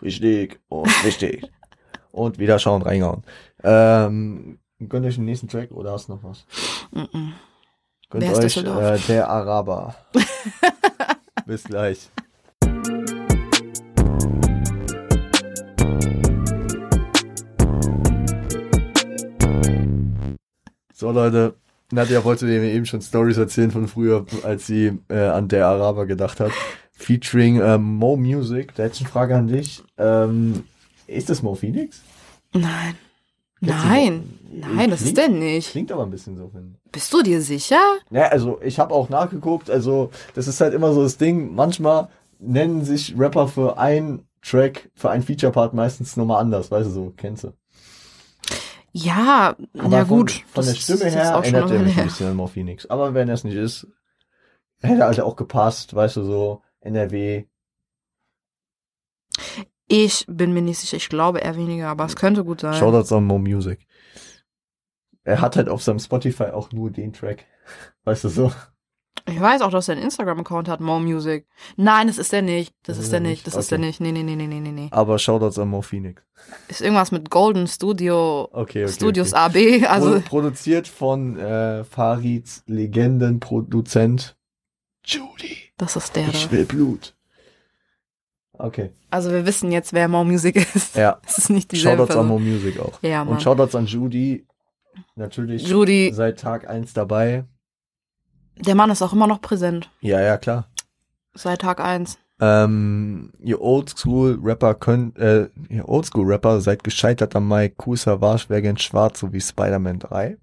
[0.00, 1.44] Wichtig und wichtig.
[2.10, 3.22] und wieder schauen, reingehauen.
[3.62, 6.44] Ähm, gönnt euch den nächsten Track oder hast du noch was?
[6.90, 7.34] Mhm.
[8.10, 9.94] Gönnt Wer ist euch äh, der Araber.
[11.46, 12.10] Bis gleich.
[20.96, 21.54] So Leute,
[21.90, 26.06] Nadja wollte mir eben schon Stories erzählen von früher, als sie äh, an der Araber
[26.06, 26.52] gedacht hat.
[26.92, 28.76] Featuring ähm, Mo Music.
[28.76, 29.82] Da hätte ich eine Frage an dich.
[29.98, 30.62] Ähm,
[31.08, 32.00] ist das Mo Phoenix?
[32.52, 32.94] Nein.
[33.60, 34.22] Du Nein.
[34.52, 34.66] Mo?
[34.68, 35.72] Nein, das ist der nicht.
[35.72, 36.92] Klingt aber ein bisschen so, finde ich.
[36.92, 37.80] Bist du dir sicher?
[38.10, 42.06] Ja, also ich habe auch nachgeguckt, also das ist halt immer so das Ding, manchmal
[42.38, 47.12] nennen sich Rapper für einen Track, für einen Feature-Part meistens nochmal anders, weißt du so,
[47.16, 47.52] kennst du.
[48.96, 50.44] Ja, Aber ja von, gut.
[50.46, 52.86] Von der das Stimme her auch schon erinnert er mich ein bisschen an Mo Phoenix.
[52.86, 53.88] Aber wenn er es nicht ist,
[54.80, 57.44] hätte halt auch gepasst, weißt du, so NRW.
[59.88, 62.74] Ich bin mir nicht sicher, ich glaube eher weniger, aber es könnte gut sein.
[62.74, 63.84] Shoutouts an Mo Music.
[65.24, 67.46] Er hat halt auf seinem Spotify auch nur den Track.
[68.04, 68.52] Weißt du so?
[69.26, 71.46] Ich weiß auch, dass er einen Instagram-Account hat, Mo Music.
[71.76, 72.74] Nein, das ist er nicht.
[72.82, 73.30] Das, Das ist ist er er nicht.
[73.30, 73.46] nicht.
[73.46, 73.86] Das ist er Okay.
[73.86, 74.00] nicht.
[74.00, 74.88] Nee, nee, nee, nee, nee, nee.
[74.90, 76.22] Aber Shoutouts an Mo Phoenix.
[76.68, 78.88] Ist irgendwas mit Golden Studio, Okay, okay.
[78.92, 79.82] Studios okay.
[79.84, 79.88] AB.
[79.90, 84.36] Also, Pro produziert von äh, Farids Legendenproduzent
[85.06, 85.56] Judy.
[85.78, 86.52] das ist der Ich da.
[86.52, 87.14] will Blut.
[88.52, 88.90] Okay.
[89.10, 90.96] Also, wir wissen jetzt, wer Mo Music ist.
[90.96, 91.18] Ja.
[91.26, 92.52] Es ist nicht dieselbe Shoutouts an Mo Person.
[92.52, 92.98] Music auch.
[93.02, 93.34] Ja, Mann.
[93.34, 94.46] Und Shoutouts an Judy.
[95.16, 97.44] Natürlich Judy, seit Tag eins dabei.
[98.56, 99.90] Der Mann ist auch immer noch präsent.
[100.00, 100.68] Ja, ja, klar.
[101.34, 102.18] Seit Tag eins.
[102.40, 109.20] Ähm, ihr Oldschool-Rapper könnt, äh, ihr Oldschool-Rapper seid gescheitert am Mike, Savage wäre gern schwarz,
[109.20, 110.36] so wie Spider-Man 3.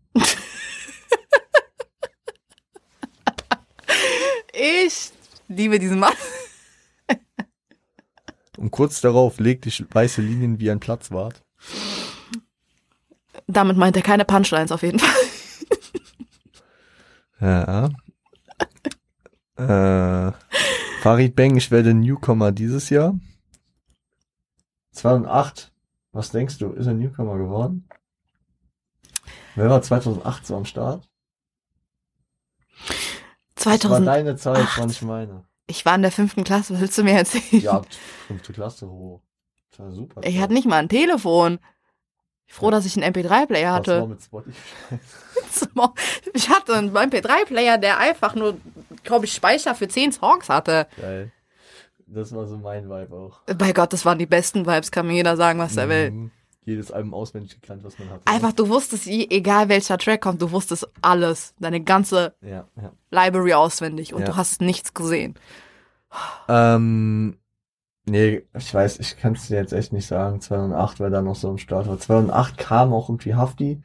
[4.54, 5.12] Ich
[5.48, 6.14] liebe diesen Mann.
[8.58, 11.42] Und kurz darauf legte ich weiße Linien wie ein Platzwart.
[13.48, 15.10] Damit meint er keine Punchlines auf jeden Fall.
[17.42, 17.90] Ja.
[19.58, 20.32] äh,
[21.02, 23.16] Farid Bang, ich werde Newcomer dieses Jahr.
[24.92, 25.72] 2008.
[26.12, 26.72] Was denkst du?
[26.74, 27.88] Ist er Newcomer geworden?
[29.56, 31.08] Wer war 2008 so am Start?
[33.56, 34.08] Das war 2000.
[34.08, 35.44] deine Zeit, war nicht meine.
[35.68, 37.62] Ich war in der fünften Klasse, was willst du mir erzählen?
[37.64, 37.82] Ja,
[38.28, 39.22] fünfte Klasse hoch.
[39.70, 40.22] Das war super.
[40.26, 41.60] Ich hatte nicht mal ein Telefon.
[42.48, 42.72] Ich bin froh, Ja.
[42.72, 44.08] dass ich einen MP3-Player Was war hatte.
[44.08, 45.00] mit Spotify?
[46.34, 48.58] Ich hatte einen MP3-Player, der einfach nur,
[49.04, 50.88] glaube ich, Speicher für 10 Songs hatte.
[51.00, 51.32] Geil.
[52.08, 53.42] Das war so mein Vibe auch.
[53.58, 56.12] Bei Gott, das waren die besten Vibes, kann mir jeder sagen, was er will.
[56.12, 56.32] Mhm.
[56.64, 58.22] Jedes Album auswendig gekannt, was man hatte.
[58.26, 61.56] Einfach, du wusstest, egal welcher Track kommt, du wusstest alles.
[61.60, 62.92] Deine ganze Ja, ja.
[63.10, 64.28] Library auswendig und Ja.
[64.28, 65.36] du hast nichts gesehen.
[66.48, 67.38] Ähm,
[68.06, 70.42] nee, ich weiß, ich kann es dir jetzt echt nicht sagen.
[70.42, 71.88] 2008 war da noch so am Start.
[71.88, 73.82] Aber 2008 kam auch irgendwie Hafti,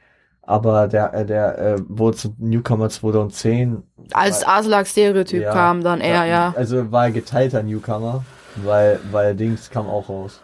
[0.46, 3.82] aber der, äh, der äh, wurde zum Newcomer 2010.
[4.12, 6.54] Als Aslak-Stereotyp Ja, kam dann er, ja.
[6.56, 10.40] Also war er geteilter Newcomer, weil, weil Dings kam auch raus.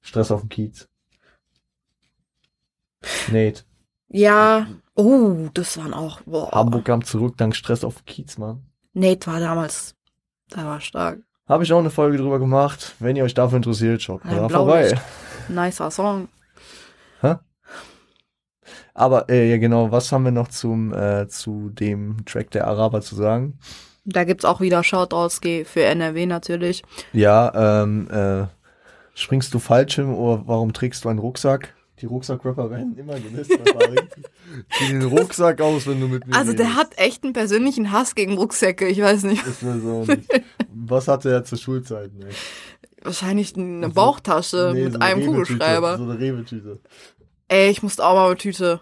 [0.00, 0.88] Stress auf dem Kiez.
[3.32, 3.64] Nate.
[4.08, 4.66] Ja.
[4.94, 6.50] Oh, das waren auch, boah.
[6.52, 8.64] Hamburg kam zurück dank Stress auf dem Kiez, Mann.
[8.94, 9.96] Nate war damals,
[10.54, 11.18] der war stark.
[11.48, 12.94] Habe ich auch eine Folge drüber gemacht.
[13.00, 14.96] Wenn ihr euch dafür interessiert, schaut mal da vorbei.
[15.48, 16.28] Nicer Song.
[18.98, 23.00] Aber äh, ja genau, was haben wir noch zum äh, zu dem Track der Araber
[23.00, 23.56] zu sagen?
[24.04, 26.82] Da gibt's auch wieder Shoutouts für NRW natürlich.
[27.12, 28.46] Ja, ähm, äh,
[29.14, 31.74] springst du Fallschirm oder warum trägst du einen Rucksack?
[32.00, 33.50] Die Rucksack-Rapper werden immer gemisst.
[34.78, 38.14] Zieh den Rucksack aus, wenn du mit mir Also der hat echt einen persönlichen Hass
[38.16, 39.46] gegen Rucksäcke, ich weiß nicht.
[39.46, 40.28] Ist mir so nicht.
[40.72, 42.14] Was hatte er zur Schulzeit?
[42.14, 42.26] Ne?
[43.02, 45.98] Wahrscheinlich eine Also, Bauchtasche Nee, mit so eine einem Kugelschreiber.
[45.98, 46.80] So eine Rewe-Tüte.
[47.48, 48.80] Ey, ich musste auch mal mit Tüte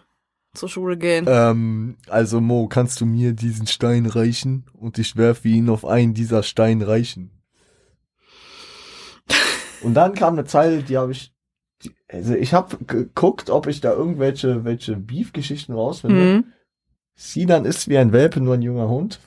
[0.57, 1.27] zur Schule gehen.
[1.29, 4.65] Ähm, also Mo, kannst du mir diesen Stein reichen?
[4.73, 7.31] Und ich werfe ihn auf einen dieser Stein reichen.
[9.83, 11.33] Und dann kam eine Zeile, die habe ich,
[11.83, 16.17] die, also ich habe geguckt, ob ich da irgendwelche welche Beef-Geschichten rausfinde.
[16.17, 16.45] Mhm.
[17.15, 19.21] Sinan ist wie ein Welpe, nur ein junger Hund.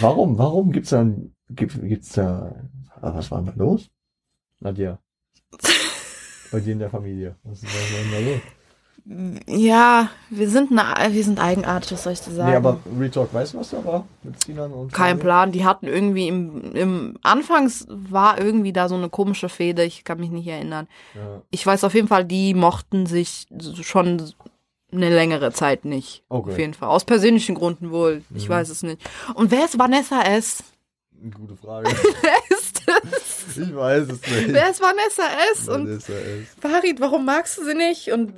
[0.00, 1.06] Warum, warum gibt's da,
[1.50, 2.68] gibt, gibt's da,
[3.00, 3.90] ah, was war denn da los?
[4.60, 4.98] Nadja.
[6.52, 7.36] Bei dir in der Familie.
[7.42, 7.70] Was, denn
[8.12, 8.40] da los?
[9.48, 12.50] Ja, wir sind, eine, wir sind eigenartig, was soll ich dir sagen?
[12.50, 14.06] Nee, aber Retalk, weißt du, was da war?
[14.22, 15.22] Mit Sinan und Kein Fabio?
[15.24, 15.52] Plan.
[15.52, 19.82] Die hatten irgendwie im, im Anfangs war irgendwie da so eine komische Fehde.
[19.84, 20.86] Ich kann mich nicht erinnern.
[21.14, 21.42] Ja.
[21.50, 23.48] Ich weiß auf jeden Fall, die mochten sich
[23.82, 24.22] schon
[24.92, 26.22] eine längere Zeit nicht.
[26.28, 26.50] Okay.
[26.52, 26.88] Auf jeden Fall.
[26.88, 28.22] Aus persönlichen Gründen wohl.
[28.36, 28.52] Ich Mhm.
[28.52, 29.00] weiß es nicht.
[29.34, 30.62] Und wer ist Vanessa S?
[31.36, 31.88] Gute Frage.
[33.04, 34.52] Ist ich weiß es nicht.
[34.52, 35.68] Wer ist Vanessa S?
[35.68, 36.46] Und Vanessa S.
[36.60, 38.10] Farid, warum magst du sie nicht?
[38.12, 38.32] Und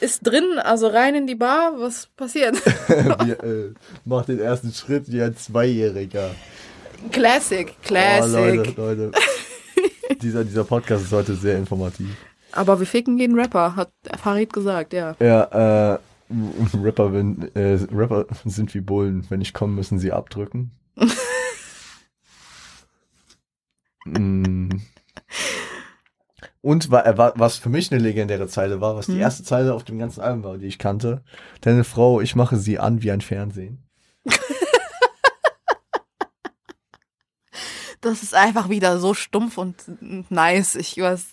[0.00, 1.74] ist drin, also rein in die Bar?
[1.78, 2.56] Was passiert?
[2.88, 6.30] Wir, äh, macht den ersten Schritt wie ein Zweijähriger.
[7.12, 8.56] Classic, Oh, Classic.
[8.56, 9.10] Leute, Leute.
[10.22, 12.08] dieser, dieser Podcast ist heute sehr informativ.
[12.52, 13.90] Aber wir ficken jeden Rapper, hat
[14.20, 15.14] Farid gesagt, ja.
[15.20, 15.98] Ja, äh,
[16.82, 19.24] Rapper, wenn, äh, Rapper sind wie Bullen.
[19.28, 20.72] Wenn ich komme, müssen sie abdrücken.
[24.04, 24.68] Mm.
[26.62, 29.20] Und äh, wa- was für mich eine legendäre Zeile war, was die Hm.
[29.20, 31.22] erste Zeile auf dem ganzen Album war, die ich kannte.
[31.62, 33.82] Deine Frau, ich mache sie an wie ein Fernsehen.
[38.02, 39.76] Das ist einfach wieder so stumpf und
[40.30, 40.74] nice.
[40.74, 41.26] Ich weiß.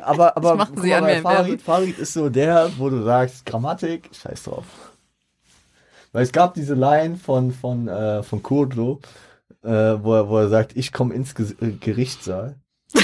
[0.00, 1.60] Aber, aber mache guck sie an ein Farid.
[1.60, 4.64] Farid ist so der, wo du sagst, Grammatik, scheiß drauf.
[6.12, 9.00] Weil es gab diese Line von, von, äh, von Kurdo,
[9.62, 9.68] äh,
[10.02, 12.56] wo, er, wo er sagt, ich komme ins Ge äh, Gerichtssaal.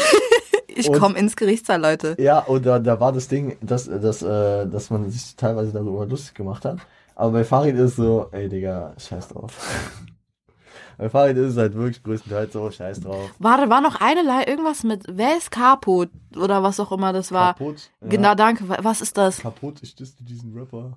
[0.79, 2.16] Ich komme ins Gerichtssaal, Leute.
[2.19, 6.05] Ja, und da, da war das Ding, dass, dass, äh, dass man sich teilweise darüber
[6.05, 6.81] lustig gemacht hat.
[7.14, 9.57] Aber bei Farid ist so, ey Digga, scheiß drauf.
[10.99, 13.31] bei Farid ist es halt wirklich größtenteils so, scheiß drauf.
[13.38, 17.33] Warte, war noch eine Lei irgendwas mit wer ist kaputt oder was auch immer das
[17.33, 17.55] war.
[17.55, 17.90] Kaputt.
[18.03, 18.09] ja.
[18.09, 18.69] Genau, danke.
[18.69, 19.38] Wa- Was ist das?
[19.38, 20.95] Kaputt, ich disse diesen Rapper.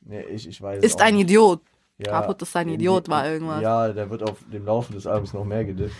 [0.00, 1.24] Nee, ich, ich weiß es Ist ein nicht.
[1.30, 1.60] Idiot.
[1.98, 3.62] Ja, Kaputt ist ein in- Idiot, war irgendwas.
[3.62, 5.94] Ja, der wird auf dem Laufe des Albums noch mehr gedisst.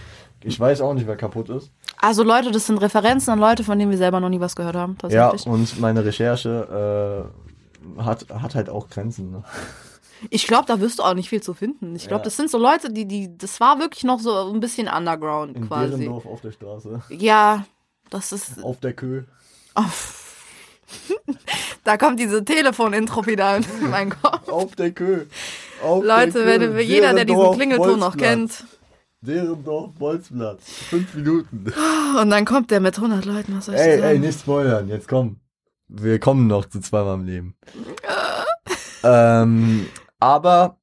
[0.45, 1.71] Ich weiß auch nicht, wer kaputt ist.
[2.01, 4.75] Also Leute, das sind Referenzen an Leute, von denen wir selber noch nie was gehört
[4.75, 4.97] haben.
[5.09, 7.29] Ja, und meine Recherche
[7.97, 9.31] äh, hat, hat halt auch Grenzen.
[9.31, 9.45] Ne?
[10.31, 11.95] Ich glaube, da wirst du auch nicht viel zu finden.
[11.95, 12.25] Ich glaube, Ja.
[12.25, 15.69] das sind so Leute, die, die, das war wirklich noch so ein bisschen Underground In
[15.69, 15.91] quasi.
[15.91, 17.03] Derendorf auf der Straße.
[17.11, 17.65] Ja,
[18.11, 18.63] das ist.
[18.65, 19.23] Auf der Kö.
[21.85, 24.49] Da kommt diese Telefon-Intro wieder in meinen Kopf.
[24.49, 25.25] Auf der Kö.
[25.83, 28.65] Leute, wenn jeder, der diesen Klingelton noch kennt.
[29.21, 30.65] Derendorf, Bolzplatz.
[30.65, 31.73] Fünf Minuten.
[32.21, 34.13] Und dann kommt der mit 100 Leuten, was soll ich Ey, sagen?
[34.15, 34.89] ey, nicht spoilern.
[34.89, 35.37] Jetzt komm.
[35.87, 37.55] Wir kommen noch zu zweimal im Leben.
[39.05, 39.87] ähm,
[40.19, 40.79] aber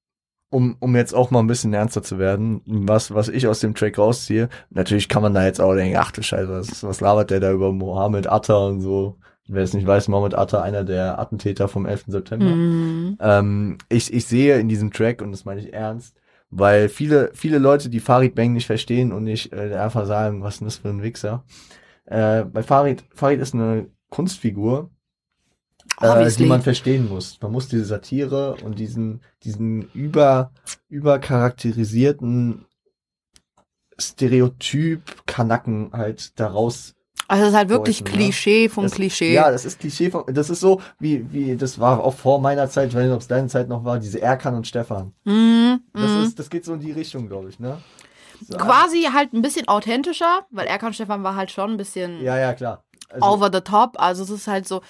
[0.51, 3.75] um, um jetzt auch mal ein bisschen ernster zu werden, was, was ich aus dem
[3.75, 7.29] Track rausziehe, natürlich kann man da jetzt auch denken, ach du Scheiße, was, was labert
[7.31, 9.17] der da über Mohammed Atta und so.
[9.51, 12.05] Wer es nicht weiß, Mohammed Atta, einer der Attentäter vom 11.
[12.07, 12.45] September.
[12.45, 13.17] Mhm.
[13.19, 16.15] Ähm, ich, ich sehe in diesem Track, und das meine ich ernst,
[16.51, 20.55] weil viele, viele Leute, die Farid Bang nicht verstehen und nicht äh, einfach sagen, was
[20.55, 21.43] ist denn das für ein Wichser?
[22.05, 24.91] Äh, bei Farid, Farid ist eine Kunstfigur,
[25.99, 27.39] äh, die man verstehen muss.
[27.41, 30.51] Man muss diese Satire und diesen, diesen über,
[30.89, 32.65] übercharakterisierten
[33.97, 36.95] Stereotyp-Kanacken halt daraus
[37.29, 38.23] Also es ist halt wirklich Deuten, ne?
[38.23, 39.33] Klischee vom das, Klischee.
[39.33, 42.67] Ja, das ist Klischee von, das ist so, wie, wie, das war auch vor meiner
[42.69, 45.13] Zeit, ich weiß nicht, ob es deine Zeit noch war, diese Erkan und Stefan.
[45.25, 46.23] Mhm, Das mhm.
[46.23, 47.77] ist, das geht so in die Richtung, glaube ich, ne?
[48.47, 52.35] So, Quasi halt ein bisschen authentischer, weil Erkan Stefan war halt schon ein bisschen Ja,
[52.37, 52.83] ja, klar.
[53.11, 53.93] Also, over the top.
[53.97, 54.81] Also es ist halt so,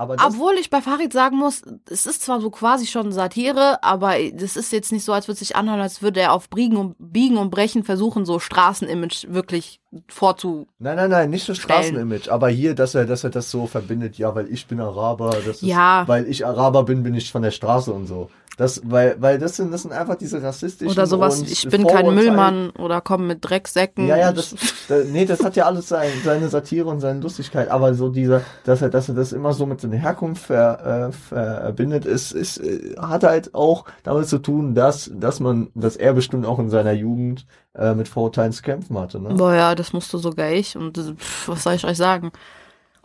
[0.00, 4.56] Obwohl ich bei Farid sagen muss, es ist zwar so quasi schon Satire, aber das
[4.56, 7.36] ist jetzt nicht so, als würde sich anhören, als würde er auf Biegen und, Biegen
[7.36, 10.66] und Brechen versuchen, so Straßenimage wirklich vorzu.
[10.78, 11.56] nein, nein, nein, nicht stellen.
[11.56, 15.30] Straßenimage, aber hier, dass er, dass er das so verbindet, ja, weil ich bin Araber,
[15.30, 16.04] das ist, Ja.
[16.06, 18.30] weil ich Araber bin, bin ich von der Straße und so.
[18.56, 22.14] Das, weil, weil das sind, das sind einfach diese rassistischen Oder sowas, ich bin kein.
[22.14, 24.06] Müllmann oder komme mit Drecksäcken.
[24.06, 24.54] Ja, ja, das,
[24.88, 28.42] da, nee, das hat ja alles sein, seine Satire und seine Lustigkeit, aber so dieser,
[28.64, 32.58] dass er, dass er das immer so mit seiner Herkunft ver, äh, verbindet, ist, ist,
[32.58, 36.68] äh, hat halt auch damit zu tun, dass, dass man, dass er bestimmt auch in
[36.68, 39.30] seiner Jugend äh, mit Vorurteilen zu kämpfen hatte, ne?
[39.34, 40.76] Boah, ja, das musste sogar ich.
[40.76, 42.30] Und das- pff, was soll ich euch sagen?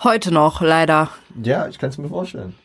[0.03, 1.10] Heute noch, leider.
[1.41, 2.55] Ja, ich kann es mir vorstellen.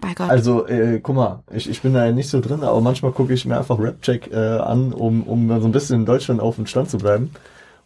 [0.00, 0.30] Bei Gott.
[0.30, 3.32] Also, äh, guck mal, ich, ich bin da ja nicht so drin, aber manchmal gucke
[3.32, 6.66] ich mir einfach Rap-Check äh, an, um, um so ein bisschen in Deutschland auf dem
[6.66, 7.30] Stand zu bleiben.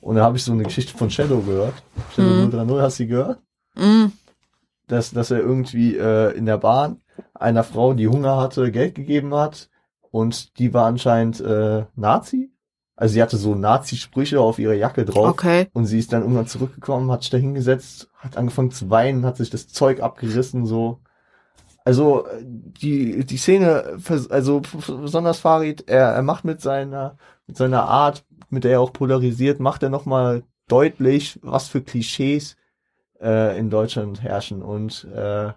[0.01, 1.75] Und da habe ich so eine Geschichte von Shadow gehört.
[2.15, 2.51] Shadow Mhm.
[2.51, 3.39] 030, hast du die gehört?
[3.77, 4.07] Mm,
[4.89, 7.01] dass, dass er irgendwie äh, in der Bahn
[7.35, 9.71] einer Frau, die Hunger hatte, Geld gegeben hat
[10.11, 12.51] und die war anscheinend äh, Nazi.
[12.97, 15.69] Also sie hatte so Nazi-Sprüche auf ihrer Jacke drauf okay.
[15.73, 19.39] und sie ist dann irgendwann zurückgekommen, hat sich da hingesetzt, hat angefangen zu weinen, hat
[19.39, 21.01] sich das Zeug abgerissen, so.
[21.85, 23.99] Also die, die Szene,
[24.31, 27.17] also besonders Farid, er, er macht mit seiner,
[27.47, 32.57] mit seiner Art, mit der er auch polarisiert, macht er nochmal deutlich, was für Klischees
[33.21, 35.53] äh, in Deutschland herrschen und äh,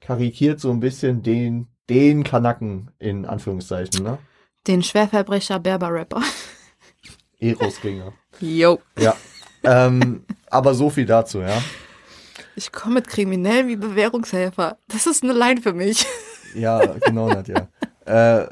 [0.00, 4.18] karikiert so ein bisschen den, den Kanacken in Anführungszeichen, ne?
[4.66, 6.22] Den Schwerverbrecher Berber-Rapper.
[7.38, 8.12] Eros-Gänger.
[8.40, 8.80] Yo.
[8.98, 9.16] Ja.
[9.62, 11.62] ähm, aber so viel dazu, ja.
[12.56, 14.78] Ich komme mit Kriminellen wie Bewährungshelfer.
[14.88, 16.06] Das ist eine Line für mich.
[16.54, 17.68] Ja, genau, Nadja.
[18.06, 18.46] äh,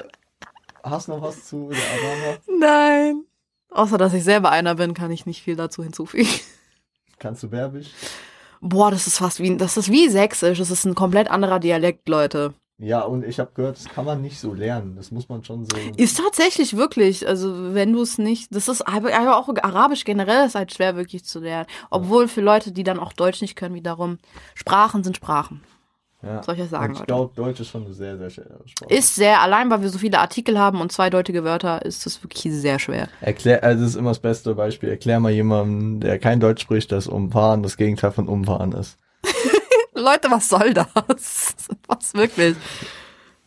[0.83, 2.39] hast noch was zu der Adama?
[2.59, 3.25] Nein.
[3.71, 6.29] Außer, dass ich selber einer bin, kann ich nicht viel dazu hinzufügen.
[7.19, 7.93] Kannst du Berbisch?
[8.61, 10.59] Boah, das ist fast wie, das ist wie Sächsisch.
[10.59, 12.53] Das ist ein komplett anderer Dialekt, Leute.
[12.79, 14.97] Ja, und ich habe gehört, das kann man nicht so lernen.
[14.97, 15.77] Das muss man schon so.
[15.97, 20.57] Ist tatsächlich wirklich, also wenn du es nicht, das ist aber auch Arabisch generell ist
[20.57, 21.67] halt schwer wirklich zu lernen.
[21.91, 24.19] Obwohl für Leute, die dann auch Deutsch nicht können, wiederum,
[24.55, 25.63] Sprachen sind Sprachen.
[26.25, 26.43] Ja.
[26.43, 28.93] Soll ich das sagen, Und ich glaube, Deutsch ist schon eine sehr, sehr schwere Sprache.
[28.93, 32.53] Ist sehr, allein weil wir so viele Artikel haben und zweideutige Wörter, ist das wirklich
[32.53, 33.09] sehr schwer.
[33.21, 34.89] Erklär, also das ist immer das beste Beispiel.
[34.89, 38.99] Erklär mal jemandem, der kein Deutsch spricht, dass umfahren das Gegenteil von umfahren ist.
[40.05, 41.55] Leute, was soll das?
[41.89, 42.57] Was wirklich?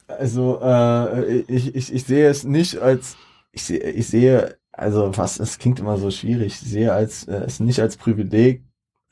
[0.08, 3.18] Also, äh, ich, ich, ich sehe es nicht als,
[3.52, 7.44] ich sehe, ich sehe, also was, es klingt immer so schwierig, ich sehe als, äh,
[7.46, 8.64] es nicht als Privileg,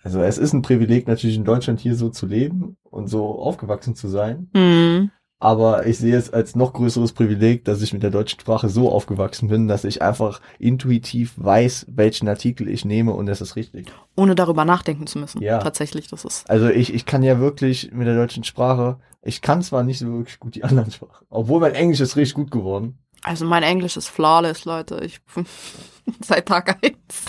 [0.04, 3.96] also es ist ein Privileg natürlich in Deutschland hier so zu leben und so aufgewachsen
[3.96, 5.12] zu sein, Hm.
[5.40, 8.90] Aber ich sehe es als noch größeres Privileg, dass ich mit der deutschen Sprache so
[8.92, 13.92] aufgewachsen bin, dass ich einfach intuitiv weiß, welchen Artikel ich nehme und das ist richtig.
[14.16, 15.42] Ohne darüber nachdenken zu müssen.
[15.42, 15.60] Ja.
[15.60, 16.50] Tatsächlich, das ist.
[16.50, 20.08] Also ich, ich kann ja wirklich mit der deutschen Sprache, ich kann zwar nicht so
[20.08, 22.98] wirklich gut die anderen Sprachen, obwohl mein Englisch ist richtig gut geworden.
[23.24, 25.02] Also mein Englisch ist flawless, Leute.
[25.04, 25.20] Ich
[26.22, 27.26] seit Tag eins.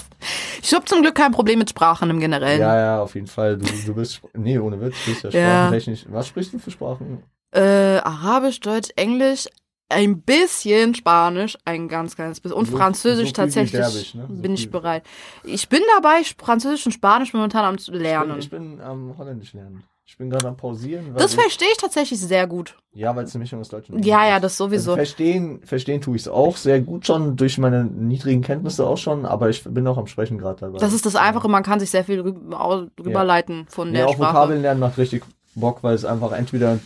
[0.63, 2.61] Ich habe zum Glück kein Problem mit Sprachen im Generellen.
[2.61, 3.57] Ja, ja, auf jeden Fall.
[3.57, 5.41] Du, du bist, nee, ohne Witz, du bist ja Ja.
[5.67, 6.07] sprachentechnisch.
[6.11, 7.23] Was sprichst du für Sprachen?
[7.53, 9.47] Äh, Arabisch, Deutsch, Englisch,
[9.89, 12.57] ein bisschen Spanisch, ein ganz kleines bisschen.
[12.59, 14.27] Und So- Französisch so tatsächlich Serbisch, ne?
[14.29, 15.05] So bin ich bereit.
[15.45, 18.39] Ich bin dabei, Französisch und Spanisch momentan am zu Ich bin, lernen.
[18.39, 19.85] ich bin am Holländisch lernen.
[20.09, 21.15] Ich bin gerade am Pausieren.
[21.17, 22.77] Das ich, verstehe ich tatsächlich sehr gut.
[22.93, 24.43] ja, weil es eine Mischung aus Deutsch und Ja, Englisch ja, ist.
[24.45, 24.91] das sowieso.
[24.93, 28.99] Also verstehen, verstehen tue ich es auch sehr gut schon, durch meine niedrigen Kenntnisse auch
[28.99, 30.79] schon, aber ich bin auch am Sprechen gerade dabei.
[30.79, 34.35] Das ist das Einfache, man kann sich sehr viel rüberleiten von Nee, der auch Sprache.
[34.35, 36.81] Vokabeln lernen macht richtig Bock, weil es einfach entweder von,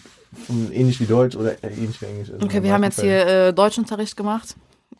[0.73, 2.43] ähnlich wie Deutsch oder äh, ähnlich wie Englisch ist.
[2.43, 4.57] Okay, wir haben jetzt hier äh, Deutschunterricht gemacht.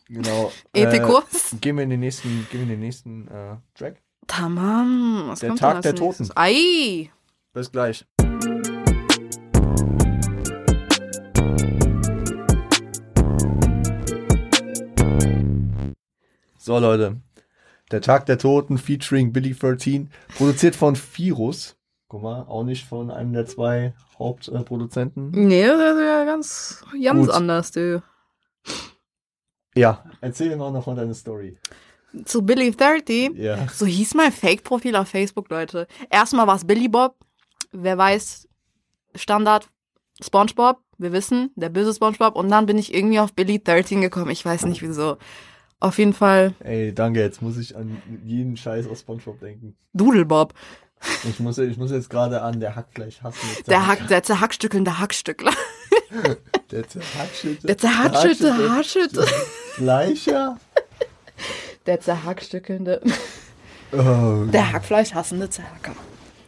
[0.07, 1.53] genau, Ethikurs.
[1.53, 4.01] Äh, gehen wir in den nächsten, gehen wir in den nächsten äh, Track.
[4.27, 5.23] Tamam.
[5.27, 6.23] Was Der Tag der Toten.
[6.23, 6.37] nächstes?
[6.37, 7.09] Ei.
[7.53, 8.05] Bis gleich.
[16.57, 17.17] So, Leute.
[17.91, 21.75] Der Tag der Toten featuring Billy 13, produziert von Virus.
[22.11, 25.31] Guck mal, auch nicht von einem der zwei Hauptproduzenten.
[25.31, 28.03] Nee, das ist ja ganz, ganz anders, du.
[29.75, 31.57] Ja, erzähl mal noch von deiner Story.
[32.25, 33.37] Zu Billy 30.
[33.37, 33.65] Ja.
[33.69, 35.87] So hieß mein Fake-Profil auf Facebook, Leute.
[36.09, 37.15] Erstmal war es Billy Bob.
[37.71, 38.45] Wer weiß,
[39.15, 39.69] Standard
[40.21, 40.81] SpongeBob.
[40.97, 42.35] Wir wissen, der böse SpongeBob.
[42.35, 44.31] Und dann bin ich irgendwie auf Billy 13 gekommen.
[44.31, 45.15] Ich weiß nicht wieso.
[45.79, 49.77] Auf jeden Fall Ey, danke, jetzt muss ich an jeden Scheiß aus Spongebob denken.
[49.93, 50.53] Doodlebob.
[51.27, 53.39] Ich muss, ich muss jetzt gerade an der Hackfleisch hassen.
[53.67, 55.53] Der, Hack, der zerhackstückelnde Hackstückler.
[56.71, 57.67] Der zerhackschütte.
[57.67, 59.27] Der zerhackstückelnde Hackstückler.
[59.75, 60.57] Fleischer.
[61.85, 63.01] Der zerhackstückelnde.
[63.91, 65.95] Oh, Der Hackfleisch hassende Zerhacker.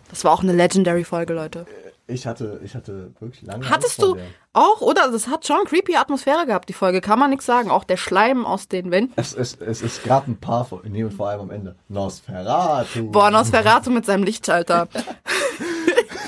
[0.09, 1.65] Das war auch eine Legendary-Folge, Leute.
[2.07, 4.25] Ich hatte, ich hatte wirklich lange Hattest du der.
[4.53, 5.11] auch, oder?
[5.11, 7.01] Das hat schon creepy Atmosphäre gehabt, die Folge.
[7.01, 7.71] Kann man nichts sagen.
[7.71, 9.13] Auch der Schleim aus den Wänden.
[9.15, 11.75] Es, es, es, es gab ein paar, nee, und vor allem am Ende.
[11.87, 13.09] Nosferatu.
[13.11, 14.87] Boah, Nosferatu mit seinem Lichtschalter.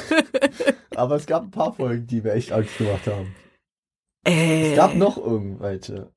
[0.95, 3.35] Aber es gab ein paar Folgen, die mir echt Angst gemacht haben.
[4.25, 6.11] Äh, Es gab noch irgendwelche.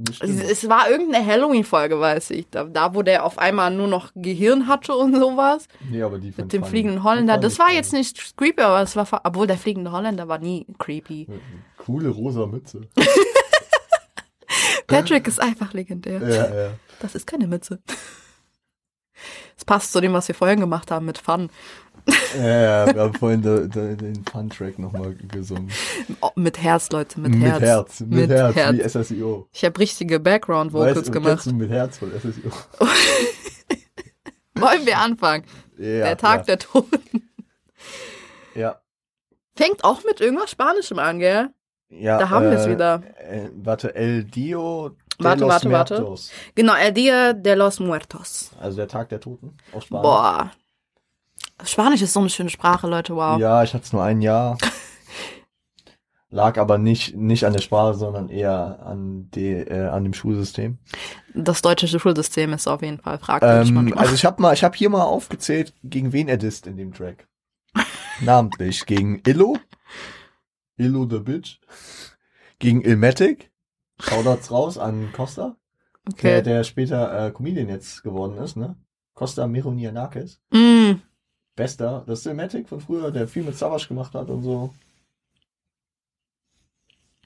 [0.00, 0.42] Bestimmt.
[0.44, 2.46] Es war irgendeine Halloween-Folge, weiß ich.
[2.50, 5.66] Da, da, wo der auf einmal nur noch Gehirn hatte und sowas.
[5.90, 7.36] Nee, aber die Mit dem fliegenden Holländer.
[7.36, 11.26] Das war jetzt nicht creepy, aber es war, obwohl der fliegende Holländer war nie creepy.
[11.78, 12.82] Coole rosa Mütze.
[14.86, 16.22] Patrick ist einfach legendär.
[16.22, 16.70] ja, ja.
[17.00, 17.80] Das ist keine Mütze.
[19.56, 21.50] Es passt zu dem, was wir vorhin gemacht haben mit Fun.
[22.36, 25.70] Ja, ja, wir haben vorhin de, de, den Fun-Track nochmal gesungen.
[26.20, 27.60] Oh, mit Herz, Leute, mit, Mit Herz.
[27.60, 28.00] Herz.
[28.00, 28.76] Mit, Mit Herz, Herz.
[28.76, 29.48] wie SSIO.
[29.52, 31.46] Ich habe richtige Background-Vocals gemacht.
[31.46, 32.50] du mit Herz von SSIO?
[34.54, 35.44] Wollen wir anfangen?
[35.78, 36.44] Ja, der Tag ja.
[36.44, 37.30] der Toten.
[38.54, 38.80] Ja.
[39.56, 41.50] Fängt auch mit irgendwas Spanischem an, gell?
[41.88, 43.02] ja Da haben wir es wieder.
[43.18, 45.94] Äh, warte, El Dio de Warte, los warte, warte.
[45.94, 46.30] Muertos.
[46.54, 48.50] Genau, El Dia de los Muertos.
[48.60, 50.02] Also der Tag der Toten auf Spanisch.
[50.02, 50.50] Boah.
[51.64, 53.38] Spanisch ist so eine schöne Sprache, Leute, wow.
[53.38, 54.58] Ja, ich hatte es nur ein Jahr.
[56.30, 60.78] Lag aber nicht, nicht an der Sprache, sondern eher an, die, äh, an dem Schulsystem.
[61.34, 64.76] Das deutsche Schulsystem ist auf jeden Fall fragwürdig Ähm, also ich habe mal, ich habe
[64.76, 67.26] hier mal aufgezählt, gegen wen er disst in dem Track.
[68.20, 69.56] Namentlich gegen Illo,
[70.76, 71.60] Illo the Bitch,
[72.58, 73.50] gegen Ilmatic,
[74.00, 75.56] Shoutouts raus an Costa,
[76.06, 76.42] der, okay.
[76.42, 78.76] der später äh, Comedian jetzt geworden ist, ne?
[79.14, 80.40] Costa Mironianakis.
[80.50, 81.00] Mm,
[81.58, 84.72] Bester, das ist Ilmatic von früher, der viel mit Savage gemacht hat und so.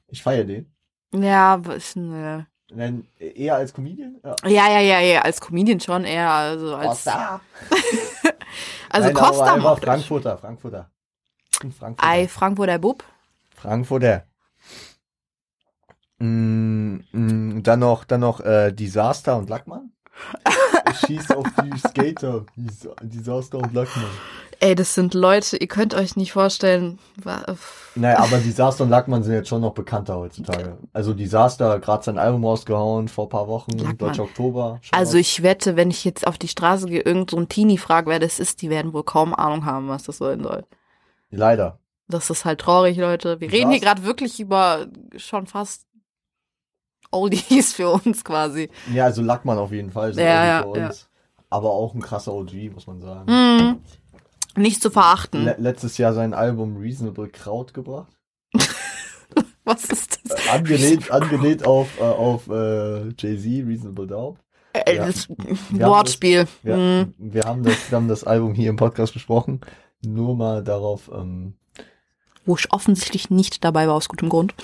[0.08, 0.74] Ich feiere den.
[1.12, 2.46] ja, was, ne.
[2.70, 4.16] Nein, eher als Comedian?
[4.24, 4.34] Ja.
[4.48, 7.40] ja, ja, ja, ja, als Comedian schon eher, also als, Costa.
[8.88, 9.76] also Nein, Costa aber.
[9.76, 10.90] Frankfurter, Frankfurter.
[11.50, 11.94] Frankfurter.
[11.98, 13.04] Ei, Frankfurter Bub.
[13.54, 14.24] Frankfurter.
[16.18, 19.91] Mm, mm, dann noch, dann noch äh, Disaster und Lackmann.
[21.06, 22.44] Schieß auf die Skater.
[22.56, 24.10] Dis Disaster und Lackmann.
[24.60, 27.00] Ey, das sind Leute, ihr könnt euch nicht vorstellen.
[27.96, 30.78] Naja, aber Disaster und Lackmann sind jetzt schon noch bekannter heutzutage.
[30.92, 33.96] Also Disaster, gerade sein Album rausgehauen vor paar Wochen, Lackmann.
[33.96, 34.80] Deutscher Oktober.
[34.92, 38.08] Also ich wette, wenn ich jetzt auf die Straße gehe, irgend so ein Teenie frage,
[38.08, 40.64] wer das ist, die werden wohl kaum Ahnung haben, was das sein soll.
[41.30, 41.80] Leider.
[42.06, 43.40] Das ist halt traurig, Leute.
[43.40, 44.86] Wir Ich reden hier gerade wirklich über
[45.16, 45.86] schon fast
[47.12, 48.68] Oldies für uns quasi.
[48.92, 50.14] Ja, also Lackmann auf jeden Fall.
[50.16, 51.08] Ja, ja, für uns.
[51.50, 53.30] Aber auch ein krasser OG, muss man sagen.
[53.30, 53.78] Mhm.
[54.60, 55.44] Nicht zu verachten.
[55.44, 58.12] le letztes Jahr sein Album Reasonable Kraut gebracht.
[59.64, 60.46] Was ist das?
[60.46, 64.38] Äh, angelehnt, angelehnt auf, äh, auf äh, Jay-Z, Reasonable Doubt.
[64.72, 65.88] Äh, Ja.
[65.88, 66.46] Wortspiel.
[66.62, 67.14] Wir, Hm.
[67.18, 69.60] wir, haben das, wir haben das Album hier im Podcast besprochen.
[70.04, 71.54] Nur mal darauf, ähm,
[72.44, 74.54] Wo ich offensichtlich nicht dabei war, aus gutem Grund.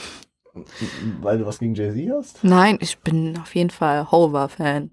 [1.20, 2.44] Weil du was gegen Jay-Z hast.
[2.44, 4.90] Nein, ich bin auf jeden Fall Hover-Fan.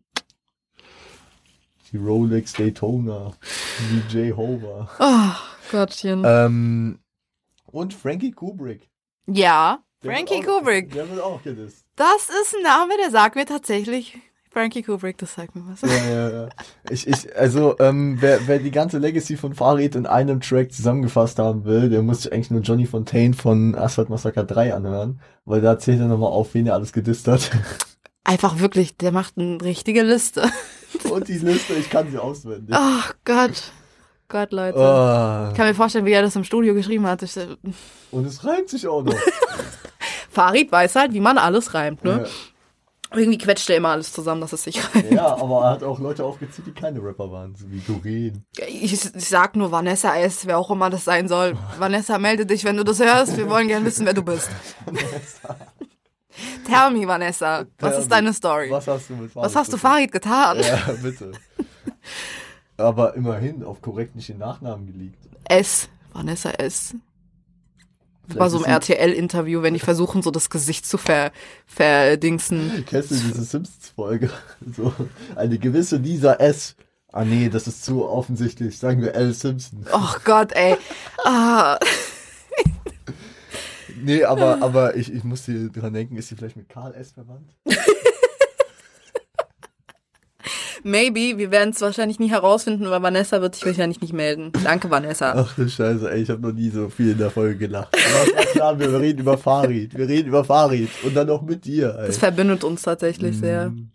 [1.92, 3.34] Die Rolex Daytona,
[3.92, 4.90] DJ Hover.
[5.00, 6.24] Oh, Gottchen.
[6.26, 7.00] Ähm,
[7.68, 8.90] und Frankie Kubrick.
[9.28, 10.92] ja, Der Frankie auch, Kubrick.
[10.92, 11.86] Der wird auch gedisst.
[11.96, 14.18] Das ist ein Name, der sagt mir tatsächlich.
[14.56, 15.82] Frankie Kubrick, das sagt mir was.
[15.82, 16.50] Ja, ja, ja.
[16.90, 21.40] Ich, ich, also, ähm, wer, wer die ganze Legacy von Farid in einem Track zusammengefasst
[21.40, 25.60] haben will, der muss sich eigentlich nur Johnny Fontaine von Asphalt Massacre 3 anhören, weil
[25.60, 27.52] da zählt er nochmal auf, wen er alles gedisst hat.
[28.24, 30.50] Einfach wirklich, der macht eine richtige Liste.
[31.12, 32.70] Und die Liste, ich kann sie auswendig.
[32.72, 33.74] Ach Gott.
[34.30, 34.80] Gott, Leute.
[34.80, 37.22] Ah, Ich kann mir vorstellen, wie er das im Studio geschrieben hat.
[37.24, 37.36] Ich,
[38.12, 39.14] und es reimt sich auch noch.
[40.30, 42.22] Farid weiß halt, wie man alles reimt, ne?
[42.24, 42.30] Ja.
[43.16, 45.12] Irgendwie quetscht er immer alles zusammen, dass es sich reimt.
[45.16, 48.44] Ja, aber er hat auch Leute aufgezählt, die keine Rapper waren, so wie Doreen.
[48.58, 51.58] Ich, ich sag nur Vanessa S., wer auch immer das sein soll.
[51.80, 53.38] Vanessa, melde dich, wenn du das hörst.
[53.38, 54.50] Wir wollen gerne wissen, wer du bist.
[56.68, 58.70] Tell me, Vanessa, was Tell ist deine Story?
[58.70, 59.46] Was hast du mit Farid?
[59.46, 59.78] Was hast du?
[59.78, 60.60] Farid getan?
[60.60, 61.32] Ja, bitte.
[62.78, 65.18] Aber immerhin auf korrekt nicht den Nachnamen geleakt.
[65.46, 65.88] S.
[66.12, 66.96] Vanessa S.
[68.34, 71.32] War so ein Vielleicht ist RTL-Interview, wenn die versuchen, so das Gesicht zu ver,
[71.66, 72.84] verdingsen.
[72.88, 74.30] Kennst du diese Simpsons-Folge?
[74.76, 74.94] So,
[75.36, 76.76] eine gewisse Lisa S.
[77.12, 78.78] Ah nee, das ist zu offensichtlich.
[78.78, 79.34] Sagen wir L.
[79.34, 79.86] Simpson.
[79.94, 80.76] Oh Gott, ey.
[81.24, 81.80] Ah,
[84.06, 87.12] Nee, aber, aber ich, ich muss hier dran denken, ist sie vielleicht mit Karl S.
[87.14, 87.56] verwandt?
[90.86, 94.52] maybe, wir werden es wahrscheinlich nie herausfinden, weil Vanessa wird sich wahrscheinlich nicht melden.
[94.64, 95.34] Danke, Vanessa.
[95.36, 97.96] Ach du Scheiße, ey, ich habe noch nie so viel in der Folge gelacht.
[98.34, 99.98] Aber klar, wir reden über Farid.
[99.98, 100.90] Wir reden über Farid.
[101.04, 102.08] Und dann noch mit dir, ey.
[102.08, 103.72] Das verbindet uns tatsächlich sehr.
[103.72, 103.90] Mm,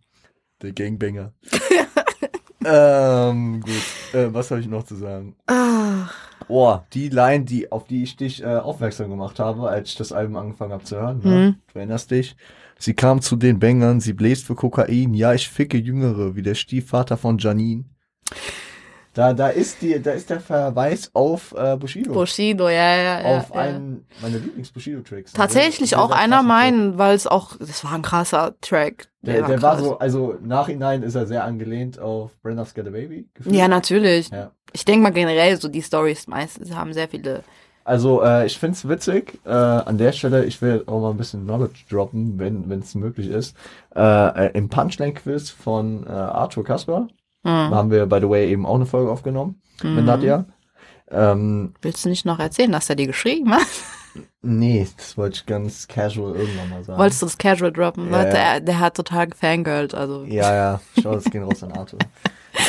[0.61, 1.33] Der Gangbanger.
[2.65, 4.21] ähm, gut.
[4.21, 5.37] Äh, was habe ich noch zu sagen?
[5.47, 6.09] Ah,
[6.49, 10.11] Oh, die Line, die, auf die ich dich äh, aufmerksam gemacht habe, als ich das
[10.11, 11.21] Album angefangen habe zu hören.
[11.23, 11.31] Mhm.
[11.31, 11.57] Ne?
[11.73, 12.37] Du erinnerst dich?
[12.81, 15.13] Sie kam zu den Bängern, sie bläst für Kokain.
[15.13, 17.85] Ja, ich ficke Jüngere, wie der Stiefvater von Janine.
[19.13, 22.15] Da, da ist die, da ist der Verweis auf äh, Bushido.
[22.15, 23.39] Bushido, ja, ja, ja.
[23.39, 23.61] auf ja.
[23.61, 25.33] einen meiner Lieblings-Bushido-Tracks.
[25.33, 29.09] Tatsächlich Sehr, auch einer meinen, weil es auch, das war ein krasser Track.
[29.21, 29.85] Der, der war krass.
[29.85, 33.29] so, also nachhinein ist er sehr angelehnt auf Brenda's Got a Baby.
[33.35, 33.55] gefühlt.
[33.55, 34.31] Ja, natürlich.
[34.31, 34.53] Ja.
[34.73, 37.43] Ich denke mal generell, so die Stories meistens haben sehr viele.
[37.91, 39.41] Also äh, ich find's witzig.
[39.45, 43.27] Äh, an der Stelle, ich will auch mal ein bisschen Knowledge droppen, wenn es möglich
[43.27, 43.57] ist.
[43.97, 44.01] Äh,
[44.47, 47.09] äh, Im Punchline-Quiz von äh, Arthur Kasper
[47.45, 47.51] Hm.
[47.75, 50.05] haben wir, by the way, eben auch eine Folge aufgenommen mit Mhm.
[50.05, 50.45] Nadja.
[51.11, 53.67] Ähm, Willst du nicht noch erzählen, dass er dir geschrieben hat?
[54.43, 56.99] nee, das wollte ich ganz casual irgendwann mal sagen.
[57.01, 58.09] Wolltest du das Casual droppen?
[58.13, 58.53] Ja, Leute, ja.
[58.53, 60.23] Der, der hat total gefangirlt, also.
[60.25, 61.99] Ja, ja, schau, das gehen raus an Arthur.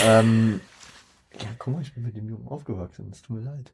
[0.07, 0.61] ähm,
[1.39, 3.71] ja, guck mal, ich bin mit dem Jungen aufgewachsen, es tut mir leid.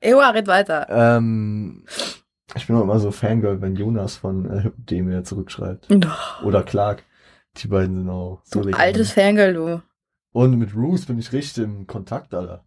[0.00, 0.86] Ewa, red weiter.
[0.88, 1.84] Ähm,
[2.54, 5.88] ich bin auch immer so Fangirl, wenn Jonas von äh, dem mir zurückschreibt.
[6.44, 7.04] Oder Clark.
[7.56, 9.82] Die beiden sind auch so Du altes Fangirl, du.
[10.32, 12.64] Und mit Roos bin ich richtig im Kontakt, Alter.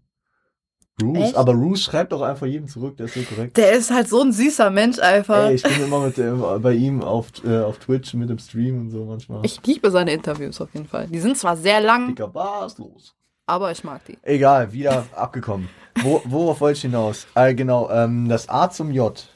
[1.01, 1.35] Roos, Echt?
[1.37, 3.57] aber Roos schreibt auch einfach jedem zurück, der ist so korrekt.
[3.57, 5.47] Der ist halt so ein süßer Mensch einfach.
[5.47, 8.79] Ey, ich bin immer mit dem, bei ihm auf, äh, auf Twitch mit dem Stream
[8.81, 9.43] und so manchmal.
[9.43, 11.07] Ich liebe seine Interviews auf jeden Fall.
[11.07, 13.15] Die sind zwar sehr lang, Dicker, was los?
[13.47, 14.19] aber ich mag die.
[14.21, 15.67] Egal, wieder abgekommen.
[16.01, 17.27] Wo, worauf wollte ich hinaus?
[17.35, 19.27] Äh, genau, ähm, das A zum J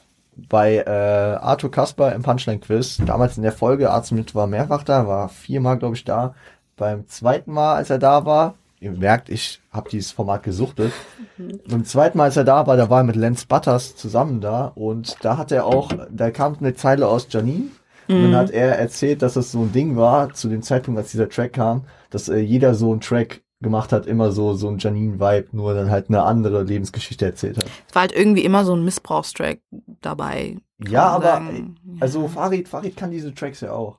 [0.48, 2.98] bei äh, Arthur Kasper im Punchline-Quiz.
[3.04, 6.34] Damals in der Folge, A zum J war mehrfach da, war viermal, glaube ich, da.
[6.76, 10.92] Beim zweiten Mal, als er da war, ihr merkt, ich habe dieses Format gesuchtet.
[11.68, 14.72] Beim zweiten Mal, als er da war, da war er mit Lance Butters zusammen da
[14.74, 17.70] und da hat er auch, da kam eine Zeile aus Janine
[18.08, 21.10] und dann hat er erzählt, dass es so ein Ding war, zu dem Zeitpunkt, als
[21.10, 24.78] dieser Track kam, dass äh, jeder so einen Track gemacht hat, immer so, so ein
[24.78, 27.66] Janine-Vibe, nur dann halt eine andere Lebensgeschichte erzählt hat.
[27.88, 29.58] Es war halt irgendwie immer so ein Missbrauchstrack
[30.00, 30.58] dabei.
[30.86, 31.76] Ja, aber, sagen.
[32.00, 33.98] also Farid, Farid kann diese Tracks ja auch.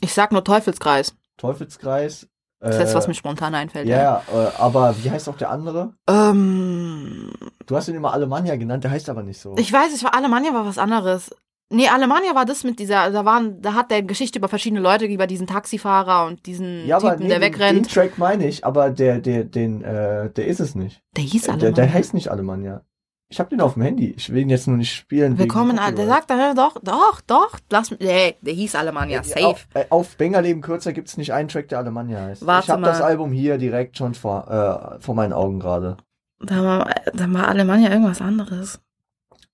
[0.00, 1.16] Ich sag nur Teufelskreis.
[1.36, 2.28] Teufelskreis.
[2.60, 3.88] Das ist das, was äh, mir spontan einfällt.
[3.88, 5.94] Ja, ja, äh, aber wie heißt auch der andere?
[6.08, 7.32] Ähm,
[7.66, 9.56] Du hast ihn immer Alemannia genannt, der heißt aber nicht so.
[9.56, 11.34] ich weiß, ich war Alemannia war was anderes.
[11.72, 15.06] Nee, Alemannia war das mit dieser, da waren, da hat der Geschichte über verschiedene Leute,
[15.06, 17.92] über diesen Taxifahrer und diesen ja, Typen, nee, der den, den wegrennt.
[17.92, 21.02] Track meine ich, aber der, der, den, äh, der ist es nicht.
[21.16, 21.74] Der hieß Der, Alemannia.
[21.76, 22.82] der heißt nicht Alemannia.
[23.28, 24.12] Ich hab den auf dem Handy.
[24.14, 25.32] Ich will ihn jetzt nur nicht spielen.
[25.32, 26.08] wegen Willkommen, der Copyright.
[26.08, 29.46] sagt dann, doch, doch, doch, lass mich, nee, der hieß Alemannia, safe.
[29.46, 32.44] Auf, äh, auf Bengerleben kürzer gibt's nicht einen Track, der Alemannia heißt.
[32.44, 33.00] Warte ich habe das.
[33.00, 34.50] Album hier direkt schon vor,
[34.98, 35.96] äh, vor meinen Augen gerade.
[36.40, 38.80] Da war, da war Alemannia irgendwas anderes.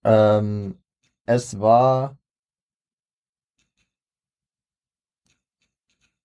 [0.03, 0.75] Ähm,
[1.29, 2.17] es war.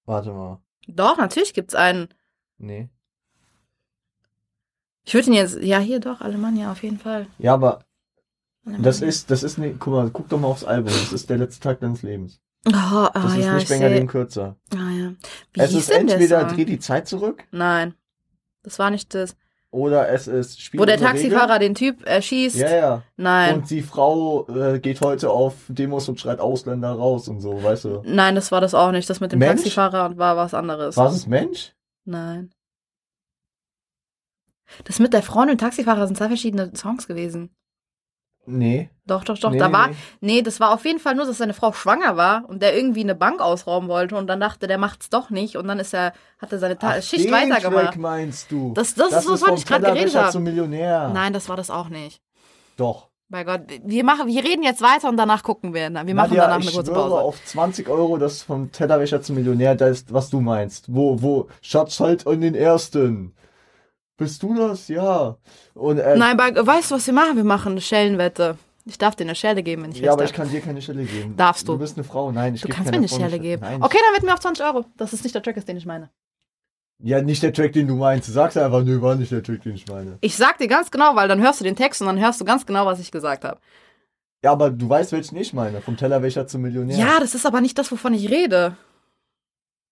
[0.05, 0.59] Warte mal.
[0.87, 2.09] Doch, natürlich gibt's einen.
[2.57, 2.89] Nee.
[5.05, 7.27] Ich würde ihn jetzt, ja, hier doch, Alemannia, auf jeden Fall.
[7.37, 7.83] Ja, aber
[8.63, 8.85] Alemannia.
[8.85, 10.93] das ist, das ist nicht, guck mal, guck doch mal aufs Album.
[10.93, 12.41] Das ist der letzte Tag deines Lebens.
[12.65, 14.55] Oh, ah, Das ist ja, nicht ich länger dem kürzer.
[14.71, 15.13] Ah, ja.
[15.51, 16.45] Wie es ist entweder?
[16.45, 17.93] Dreh die Zeit zurück Nein.
[18.61, 19.35] Das war nicht das.
[19.73, 22.57] Oder es ist Spiel Wo der Taxifahrer den Typ erschießt.
[22.57, 23.03] Ja, ja.
[23.17, 23.55] Nein.
[23.55, 27.85] Und die Frau äh, geht heute auf Demos und schreit Ausländer raus und so, weißt
[27.85, 28.01] du.
[28.05, 29.09] Nein, das war das auch nicht.
[29.09, 29.61] Das mit dem Mensch?
[29.61, 30.95] Taxifahrer war was anderes.
[30.95, 31.73] Was ist Mensch?
[32.05, 32.51] Nein.
[34.83, 37.49] Das mit der Frau und dem Taxifahrer sind zwei verschiedene Songs gewesen.
[38.45, 38.89] Nee.
[39.05, 39.51] Doch, doch, doch.
[39.51, 39.89] nee, da war,
[40.21, 40.41] nee.
[40.41, 43.15] das war auf jeden Fall nur, dass seine Frau schwanger war und der irgendwie eine
[43.15, 46.51] Bank ausrauben wollte und dann dachte, der macht's doch nicht und dann ist er, hat
[46.51, 47.85] er seine Ta Ach, Schicht den weitergemacht.
[47.85, 48.73] Track meinst du?
[48.73, 50.31] Das- das ist, wovon ich gerade geredet Tellerwäscher hab.
[50.31, 51.09] zum Millionär.
[51.13, 52.21] Nein, das war das auch nicht.
[52.77, 53.09] Doch.
[53.29, 55.89] Bei Gott, wir machen, wir reden jetzt weiter und danach gucken wir.
[55.89, 57.21] Wir machen Nadja, danach ich eine kurze schwöre Pause.
[57.21, 60.93] auf 20 Euro, das vom Tellerwäscher zum Millionär, das ist, was du meinst.
[60.93, 63.33] Wo, wo, Schatz halt in den ersten.
[64.17, 64.87] Bist du das?
[64.87, 65.37] Ja.
[65.73, 67.35] Und, äh, Nein, bei, weißt du, was wir machen?
[67.35, 68.57] Wir machen eine Schellenwette.
[68.85, 70.81] Ich darf dir eine Schelle geben, wenn ich ja, aber Lust ich kann dir keine
[70.81, 71.35] Stelle geben.
[71.37, 71.73] Darfst du.
[71.73, 72.31] Du bist eine Frau.
[72.31, 73.61] Nein, ich Du kannst mir eine Schelle geben.
[73.61, 74.85] Nein, Okay, dann wetten wir auf 20 Euro.
[74.97, 76.09] Das ist nicht der Track, ist, den ich meine.
[77.01, 78.27] Ja, nicht der Track, den du meinst.
[78.27, 80.17] Du sagst einfach, nö, war nicht der Track, den ich meine.
[80.21, 82.45] Ich sag dir ganz genau, weil dann hörst du den Text und dann hörst du
[82.45, 83.59] ganz genau, was ich gesagt habe.
[84.43, 85.81] Ja, aber du weißt, welchen ich meine.
[85.81, 86.97] Vom Tellerwäscher zum Millionär.
[86.97, 87.19] Ja.
[87.19, 88.75] das ist aber nicht das, wovon ich rede.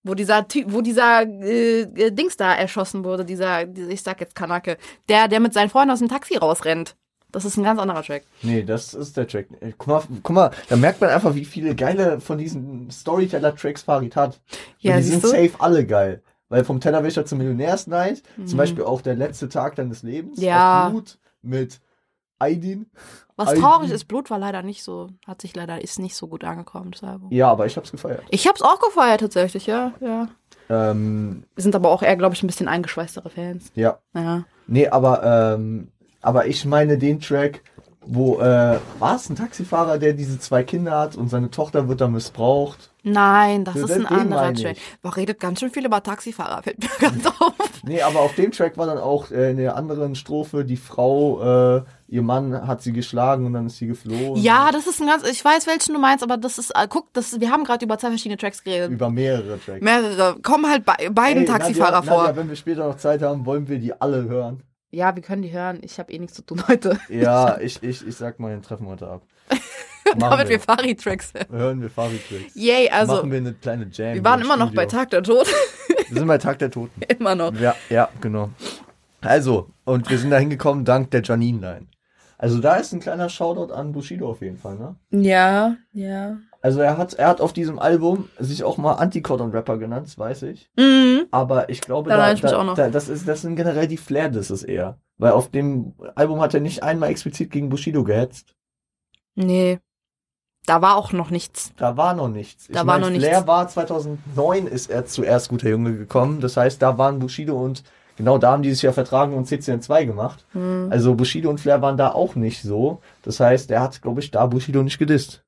[0.03, 4.35] Wo dieser Typ, wo dieser äh, äh, Dings da erschossen wurde, dieser, ich sag jetzt
[4.35, 4.77] Kanake,
[5.09, 6.95] der, der mit seinen Freunden aus dem Taxi rausrennt.
[7.31, 8.23] Das ist ein ganz anderer Track.
[8.41, 9.47] Nee, das ist der Track.
[9.61, 13.83] Äh, Guck mal, guck mal, da merkt man einfach, wie viele geile von diesen Storyteller-Tracks
[13.83, 14.41] Farid hat.
[14.79, 15.27] Ja, Und die sind du?
[15.27, 16.21] safe alle geil.
[16.49, 18.57] Weil vom Tellerwäscher zum Millionärsnight, zum Mhm.
[18.57, 20.89] Beispiel auch der letzte Tag deines Lebens, Ja.
[20.89, 21.79] Blut mit
[22.39, 22.87] Aydin.
[23.47, 26.43] Was traurig ist, Blut war leider nicht so, hat sich leider, ist nicht so gut
[26.43, 27.29] angekommen, das Album.
[27.31, 28.23] Ja, aber ich hab's gefeiert.
[28.29, 30.27] Ich hab's auch gefeiert tatsächlich, ja, ja.
[30.69, 33.71] Ähm, Wir sind aber auch eher, glaube ich, ein bisschen eingeschweißtere Fans.
[33.75, 33.99] ja.
[34.13, 34.43] Ja.
[34.67, 37.61] Nee, aber, ähm, aber ich meine den Track,
[38.03, 42.01] wo, äh, war es ein Taxifahrer, der diese zwei Kinder hat und seine Tochter wird
[42.01, 42.89] da missbraucht?
[43.03, 44.77] Nein, das Ja, ist ein anderer Track.
[45.01, 47.53] Man redet ganz schön viel über Taxifahrer, fällt mir ganz auf.
[47.83, 51.77] Nee, aber auf dem Track war dann auch äh, in der anderen Strophe die Frau,
[51.77, 54.41] äh, ihr Mann hat sie geschlagen und dann ist sie geflohen.
[54.41, 57.13] Ja, das ist ein ganz, ich weiß, welchen du meinst, aber das ist, äh, guck,
[57.13, 58.91] das, wir haben gerade über zwei verschiedene Tracks geredet.
[58.91, 59.81] Über mehrere Tracks.
[59.81, 62.23] Mehrere, kommen halt bei beiden Ey, Taxifahrer Nadja, vor.
[62.23, 64.63] Nadja, wenn wir später noch Zeit haben, wollen wir die alle hören.
[64.91, 65.79] Ja, wir können die hören.
[65.83, 66.99] Ich habe eh nichts zu tun heute.
[67.09, 69.23] Ja, ich, ich, ich sag mal den Treffen heute ab.
[70.17, 70.59] Damit wir wir.
[70.59, 71.47] Fari-Tracks hören.
[71.49, 72.53] Hören wir Farid Tracks.
[72.55, 74.15] Yay, also, Machen wir eine kleine Jam.
[74.15, 74.99] wir waren im immer noch bei Studio.
[74.99, 75.47] Tag der Tod.
[76.09, 77.01] Wir sind bei Tag der Toten.
[77.19, 77.53] immer noch.
[77.53, 78.49] Ja, ja, genau.
[79.21, 81.87] Also, und wir sind da hingekommen dank der Janine-Line.
[82.41, 84.95] Also da ist ein kleiner Shoutout an Bushido auf jeden Fall, ne?
[85.11, 86.37] Ja, ja.
[86.63, 90.41] Also er hat, er hat auf diesem Album sich auch mal Anti-Cordon-Rapper genannt, das weiß
[90.43, 90.71] ich.
[90.75, 91.27] Mhm.
[91.29, 92.73] Aber ich glaube, da, ich da, auch noch.
[92.73, 94.97] da, das, ist, das sind generell die Flair-Disses eher.
[95.19, 98.55] Weil auf dem Album hat er nicht einmal explizit gegen Bushido gehetzt.
[99.35, 99.79] Nee.
[100.65, 101.73] Da war auch noch nichts.
[101.77, 102.69] Da war noch nichts.
[102.69, 103.47] Ich Da war mein, noch Flair nichts.
[103.47, 106.41] war 2009 ist er zuerst guter Junge gekommen.
[106.41, 107.83] Das heißt, da waren Bushido und
[108.21, 110.45] genau da haben die sich ja vertragen und CCN2 gemacht.
[110.53, 110.87] Hm.
[110.91, 113.01] Also Bushido und Flair waren da auch nicht so.
[113.23, 115.43] Das heißt, er hat, glaube ich, da Bushido nicht gedisst.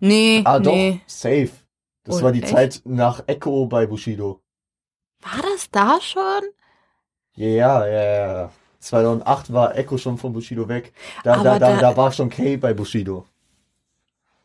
[0.00, 1.00] Nee, Ah, doch, nee.
[1.06, 1.50] safe.
[2.04, 2.52] Das Oh, war die echt?
[2.52, 4.40] Zeit nach Echo bei Bushido.
[5.22, 6.42] War das da schon?
[7.34, 8.02] Ja, ja, ja,
[8.42, 8.50] ja.
[8.80, 10.92] 2008 war Echo schon von Bushido weg.
[11.24, 13.26] Da, da, da- da war schon Kay bei Bushido.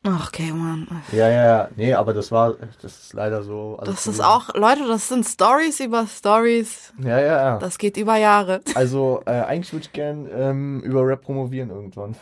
[0.08, 0.88] Ach, okay, Mann.
[1.12, 1.70] Ja, ja, ja.
[1.76, 3.78] Nee, aber das war, das ist leider so.
[3.80, 6.93] alles Das ist auch, Leute, das sind Stories über Stories.
[6.99, 7.58] Ja, ja, ja.
[7.58, 8.62] Das geht über Jahre.
[8.76, 12.16] Also, äh, eigentlich würde ich gern ähm, über Rap promovieren irgendwann.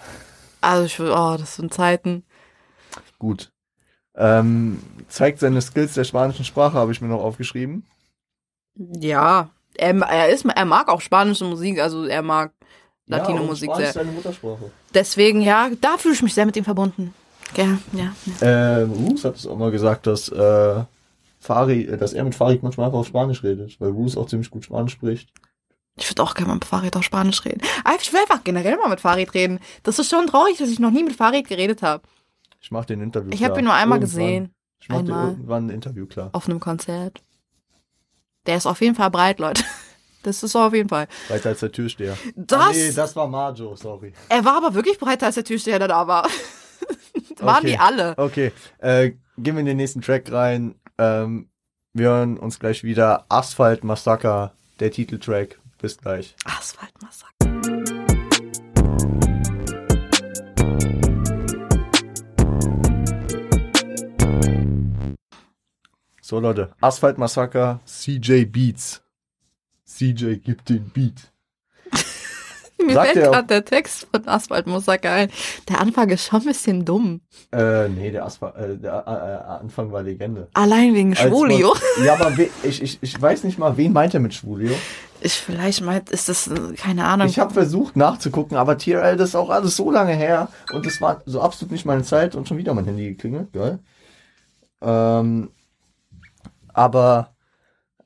[0.61, 2.23] Also ich will, oh, das sind Zeiten.
[3.19, 3.51] Gut.
[4.15, 7.85] Ähm, zeigt seine Skills der spanischen Sprache, habe ich mir noch aufgeschrieben.
[8.75, 12.53] Ja, er, er ist, er mag auch spanische Musik, also er mag
[13.07, 14.03] Ja, Latino-Musik und Spanisch ist sehr.
[14.03, 14.71] seine Muttersprache.
[14.93, 17.13] Deswegen, ja, da fühle ich mich sehr mit ihm verbunden.
[17.55, 18.13] Ja, ja.
[18.41, 18.79] ja.
[18.81, 20.83] Ähm, Roos hat es auch mal gesagt, dass, äh,
[21.39, 24.49] Fari, äh, dass er mit Farid manchmal einfach auf Spanisch redet, weil Roos auch ziemlich
[24.49, 25.29] gut Spanisch spricht.
[25.95, 27.61] Ich würde auch gerne mal mit Farid auf Spanisch reden.
[27.83, 29.59] Aber ich will einfach generell mal mit Farid reden.
[29.83, 32.01] Das ist schon traurig, dass ich noch nie mit Farid geredet habe.
[32.59, 33.51] Ich mache den Interview Ich klar.
[33.51, 34.09] habe ihn nur einmal Irgendwann.
[34.19, 36.29] gesehen, Ich mache irgendwann ein Interview klar.
[36.33, 37.21] auf einem Konzert.
[38.47, 39.63] Der ist auf jeden Fall breit, Leute.
[40.23, 41.09] Das ist auf jeden Fall.
[41.27, 42.15] Weiter als der Türsteher.
[42.37, 44.13] Das, Ah, nee, das war Marjo, sorry.
[44.29, 46.25] er war aber wirklich breiter als der Türsteher, der da war.
[47.39, 47.67] Waren okay.
[47.67, 48.17] die alle?
[48.17, 48.51] Okay.
[48.79, 50.75] Äh, gehen wir in den nächsten Track rein.
[50.97, 51.49] Ähm,
[51.93, 53.25] wir hören uns gleich wieder.
[53.29, 55.59] Asphalt Massaker, der Titeltrack.
[55.79, 56.35] Bis gleich.
[56.45, 57.33] Asphalt Massaker.
[66.21, 69.03] So Leute, Asphalt Massaker, CJ Beats.
[69.85, 71.32] CJ gibt den Beat.
[72.87, 75.29] Mir Sagt fällt er- gerade der Text von Asphalt Massaker ein.
[75.69, 77.21] Der Anfang ist schon ein bisschen dumm.
[77.51, 80.47] Äh, nee, der, Asphalt, äh, der äh, äh, Anfang war Legende.
[80.53, 81.73] Allein wegen Schwulio.
[81.97, 84.73] man- Ja, aber we, ich, ich, ich weiß nicht mal, wen meint er mit Schwulio?
[85.21, 87.27] Ich vielleicht meint, ist das, äh, keine Ahnung.
[87.27, 90.99] Ich habe versucht nachzugucken, aber TRL, das ist auch alles so lange her und es
[90.99, 93.79] war so absolut nicht meine Zeit und schon wieder mein Handy geklingelt, geil.
[94.81, 95.49] Ähm,
[96.73, 97.33] aber,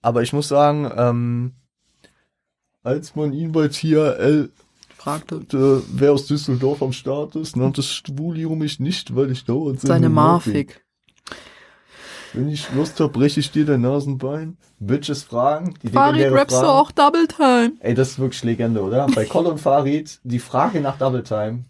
[0.02, 1.54] aber ich muss sagen, ähm,
[2.84, 4.52] als man ihn bei TRL
[5.08, 5.36] fragte.
[5.58, 10.10] äh, wer aus Düsseldorf am Start ist, nannte Schwulio mich nicht, weil ich dauernd Seine.
[10.10, 10.84] Marfik.
[12.34, 14.58] Wenn ich Lust hab, breche ich dir dein Nasenbein.
[14.80, 17.74] Bitches fragen, die Farid rappst du auch Double Time.
[17.80, 19.08] Ey, das ist wirklich Legende, oder?
[19.08, 21.66] Bei Col und Farid, die Frage nach Double Time,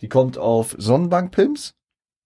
[0.00, 1.74] die kommt auf Sonnenbank Pimps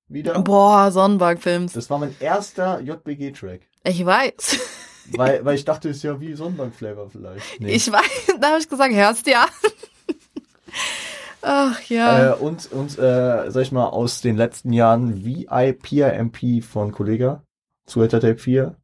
[0.09, 0.41] wieder.
[0.43, 1.73] Boah, Sonnenbank-Films.
[1.73, 3.61] Das war mein erster JBG-Track.
[3.85, 4.59] Ich weiß.
[5.17, 7.61] Weil, weil ich dachte, es ist ja wie Sonnenbank-Flavor vielleicht.
[7.61, 7.73] Nee.
[7.73, 9.47] Ich weiß, da habe ich gesagt, hörst du ja.
[11.43, 12.33] Ach ja.
[12.33, 17.43] Äh, und, und äh, sag ich mal, aus den letzten Jahren VIPMP von Kollega,
[17.87, 18.77] Zuhälter Tape 4.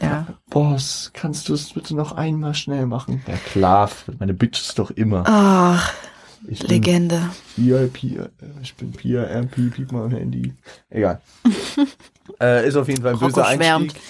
[0.00, 0.26] ja.
[0.50, 3.22] Boss, kannst du es bitte noch einmal schnell machen?
[3.26, 5.24] Ja klar, meine Bitches doch immer.
[5.26, 5.92] Ach,
[6.46, 7.30] Ich Legende.
[7.56, 8.28] VIP, äh,
[8.62, 10.54] ich bin PRMP, piep mal am Handy.
[10.90, 11.20] Egal.
[12.40, 13.46] äh, ist auf jeden Fall ein böser.
[13.46, 14.00] Einstieg.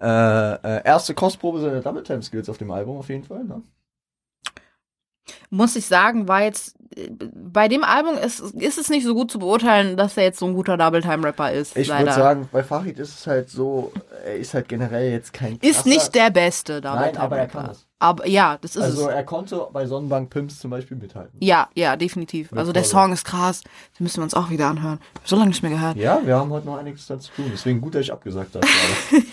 [0.00, 3.44] Äh, äh, erste Kostprobe seiner Double Time Skills auf dem Album auf jeden Fall.
[3.44, 3.62] Ne?
[5.50, 6.83] Muss ich sagen, war jetzt, äh,
[7.34, 10.46] bei dem Album ist, ist es nicht so gut zu beurteilen, dass er jetzt so
[10.46, 11.76] ein guter Double-Time-Rapper ist.
[11.76, 13.92] Ich würde sagen, bei Farid ist es halt so,
[14.24, 17.64] er ist halt generell jetzt kein ist krasser- nicht der beste Nein, aber er kann
[17.64, 17.70] Double-Time-Rapper.
[17.72, 17.86] es.
[17.98, 19.14] Aber ja, das ist Also es.
[19.14, 21.38] er konnte bei Sonnenbank Pimps zum Beispiel mithalten.
[21.40, 22.50] Ja, ja, definitiv.
[22.50, 22.84] Mit Also der.
[22.84, 23.62] Song ist krass.
[23.98, 24.98] Den müssen wir uns auch wieder anhören.
[25.14, 25.96] Ich hab so lange nicht mehr gehört.
[25.96, 27.50] Ja, wir haben heute noch einiges dazu zu tun.
[27.52, 28.66] Deswegen gut, dass ich abgesagt habe.
[28.66, 29.24] gerade.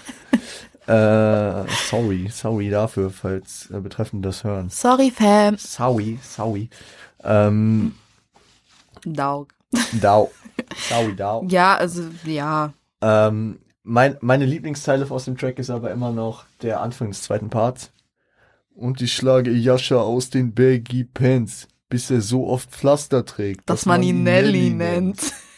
[1.65, 4.69] äh, sorry, sorry dafür, falls äh, Betreffende das hören.
[4.69, 5.57] Sorry, Fam.
[5.57, 6.69] Sorry, sorry.
[7.23, 7.93] Ähm,
[9.05, 9.53] Dog.
[10.01, 10.31] Dau.
[10.89, 11.45] Sorry, Dau.
[11.49, 12.73] Ja, also, ja.
[13.01, 17.49] Ähm, mein, meine Lieblingsteile aus dem Track ist aber immer noch der Anfang des zweiten
[17.49, 17.91] Parts.
[18.73, 23.69] Und ich schlage Jascha aus den Baggy Pants, bis er so oft Pflaster trägt.
[23.69, 25.33] Dass, man ihn Nelly nennt.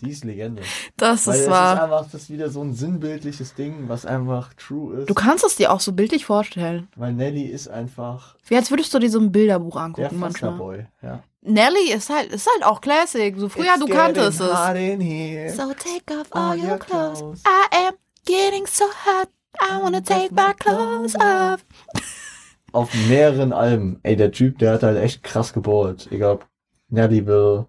[0.00, 0.62] Die ist Legende.
[0.96, 1.82] Das Weil ist es ist wahr.
[1.82, 5.10] einfach das ist wieder so ein sinnbildliches Ding, was einfach true ist.
[5.10, 6.88] Du kannst es dir auch so bildlich vorstellen.
[6.96, 10.52] weil Nelly ist einfach Wie als würdest du dir so ein Bilderbuch der angucken manchmal.
[10.52, 10.86] Boy.
[11.02, 11.22] Ja.
[11.42, 13.34] Nelly ist halt, ist halt auch Classic.
[13.36, 15.56] So früher, du kanntest es.
[15.56, 17.18] So take off all all your clothes.
[17.18, 17.42] clothes.
[17.46, 19.28] I am getting so hot.
[19.60, 21.64] I wanna take my clothes off.
[22.72, 24.00] Auf mehreren Alben.
[24.02, 26.08] Ey, der Typ, der hat halt echt krass gebohrt.
[26.10, 26.46] Egal ob
[26.88, 27.66] Nellyville,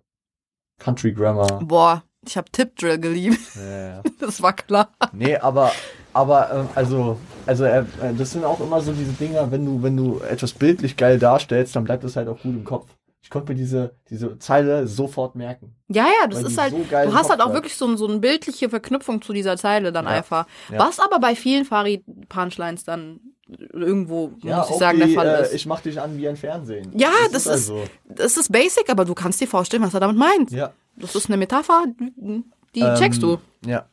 [0.79, 1.59] Country Grammar.
[1.63, 3.39] Boah, ich hab Tip Drill geliebt.
[3.55, 4.01] Ja.
[4.19, 4.89] Das war klar.
[5.13, 5.71] Nee, aber,
[6.13, 9.83] aber, ähm, also, also, äh, äh, das sind auch immer so diese Dinger, wenn du,
[9.83, 12.87] wenn du etwas bildlich geil darstellst, dann bleibt das halt auch gut im Kopf.
[13.21, 15.75] Ich konnte mir diese, diese Zeile sofort merken.
[15.87, 18.69] Ja, ja, das ist halt, so du hast halt auch wirklich so, so eine bildliche
[18.69, 20.45] Verknüpfung zu dieser Zeile dann Ja, einfach.
[20.71, 20.77] ja.
[20.79, 25.53] Was aber bei vielen Farid-Punchlines dann irgendwo, muss ich sagen, der die, Fall äh, ist.
[25.53, 26.91] Ich mach dich an wie ein Fernsehen.
[26.97, 30.17] Ja, das ist- also, Das ist basic, aber du kannst dir vorstellen, was er damit
[30.17, 30.51] meint.
[30.51, 30.71] ja.
[30.97, 33.37] Das ist eine Metapher, die Ähm, checkst du.
[33.65, 33.85] Ja.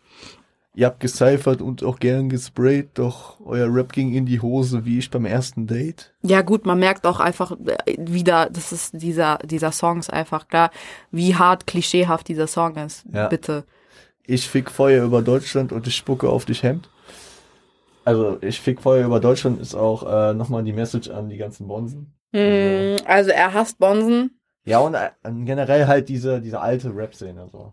[0.75, 4.99] Ihr habt gecyphert und auch gern gesprayt, doch euer Rap ging in die Hose, wie
[4.99, 6.15] ich beim ersten Date.
[6.23, 7.51] Ja gut, man merkt auch einfach
[7.87, 10.71] äh, wieder, das ist dieser, dieser Song ist einfach klar,
[11.11, 13.05] wie hart klischeehaft dieser Song ist.
[13.13, 13.27] Ja.
[13.29, 13.65] Bitte.
[14.25, 16.89] Ich fick Feuer über Deutschland und ich spucke auf dich Hemd.
[18.05, 21.69] Also, ich fick Feuer über Deutschland ist auch äh, nochmal die Message an die ganzen
[21.69, 22.15] Bonsen.
[22.33, 24.39] Mm, Also er hasst Bonsen.
[24.65, 25.11] Ja, und äh,
[25.45, 27.73] generell halt diese, diese alte Rap-Szene so.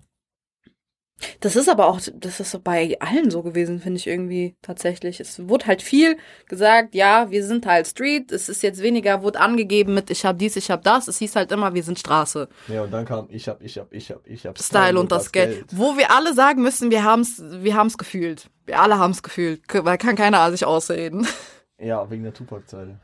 [1.40, 5.20] Das ist aber auch, das ist bei allen so gewesen, finde ich irgendwie tatsächlich.
[5.20, 6.18] Es wurde halt viel
[6.48, 10.40] gesagt, ja, wir sind halt Street, es ist jetzt weniger, wurde angegeben mit ich hab
[10.40, 11.08] dies, ich hab das.
[11.08, 12.48] Es hieß halt immer, wir sind Straße.
[12.68, 15.32] Ja, und dann kam ich hab, ich hab, ich hab, ich hab Style und das
[15.32, 15.66] Geld.
[15.72, 18.50] Wo wir alle sagen müssen, wir haben's, wir haben's gefühlt.
[18.66, 19.62] Wir alle haben's gefühlt.
[19.72, 21.28] Weil kann keiner sich ausreden.
[21.82, 23.00] Ja, wegen der Tupac-Zeile.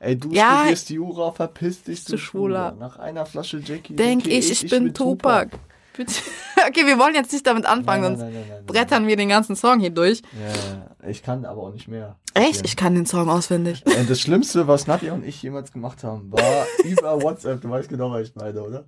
[0.00, 2.70] Ey, du Ja, studierst Jura, verpiss dich zu Schwuler.
[2.70, 2.76] Schwuler.
[2.78, 5.50] Nach einer Flasche Jackie Denk denke ich, ich, bin Tupac.
[5.50, 5.62] Bitte.
[6.68, 9.28] Okay, wir wollen jetzt nicht damit anfangen, Nein, nein, sonst nein, nein, brettern wir den
[9.28, 10.22] ganzen Song hier durch.
[10.32, 12.16] Ja, ich kann aber auch nicht mehr.
[12.34, 12.64] Echt?
[12.64, 13.82] Ich kann den Song auswendig.
[13.86, 17.60] Ey, Das Schlimmste, was Nadja und ich jemals gemacht haben, war über WhatsApp.
[17.60, 18.84] Du weißt genau, was ich meine, oder?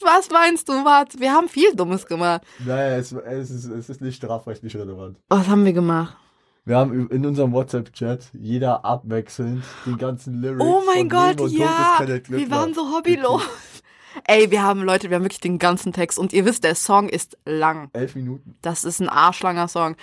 [0.00, 0.72] Was meinst du?
[0.84, 2.42] Warte, wir haben viel Dummes gemacht.
[2.64, 5.18] Naja, es, es, ist, es ist nicht strafrechtlich relevant.
[5.28, 6.16] Was haben wir gemacht?
[6.64, 11.98] Wir haben in unserem WhatsApp-Chat jeder abwechselnd den ganzen Lyrics Oh mein Gott, und ja.
[12.28, 13.42] Wir waren so hobbylos.
[14.24, 16.18] Ey, wir haben, Leute, wir haben wirklich den ganzen Text.
[16.18, 17.90] Und ihr wisst, der Song ist lang.
[17.92, 18.56] Elf Minuten.
[18.62, 19.96] Das ist ein arschlanger Song.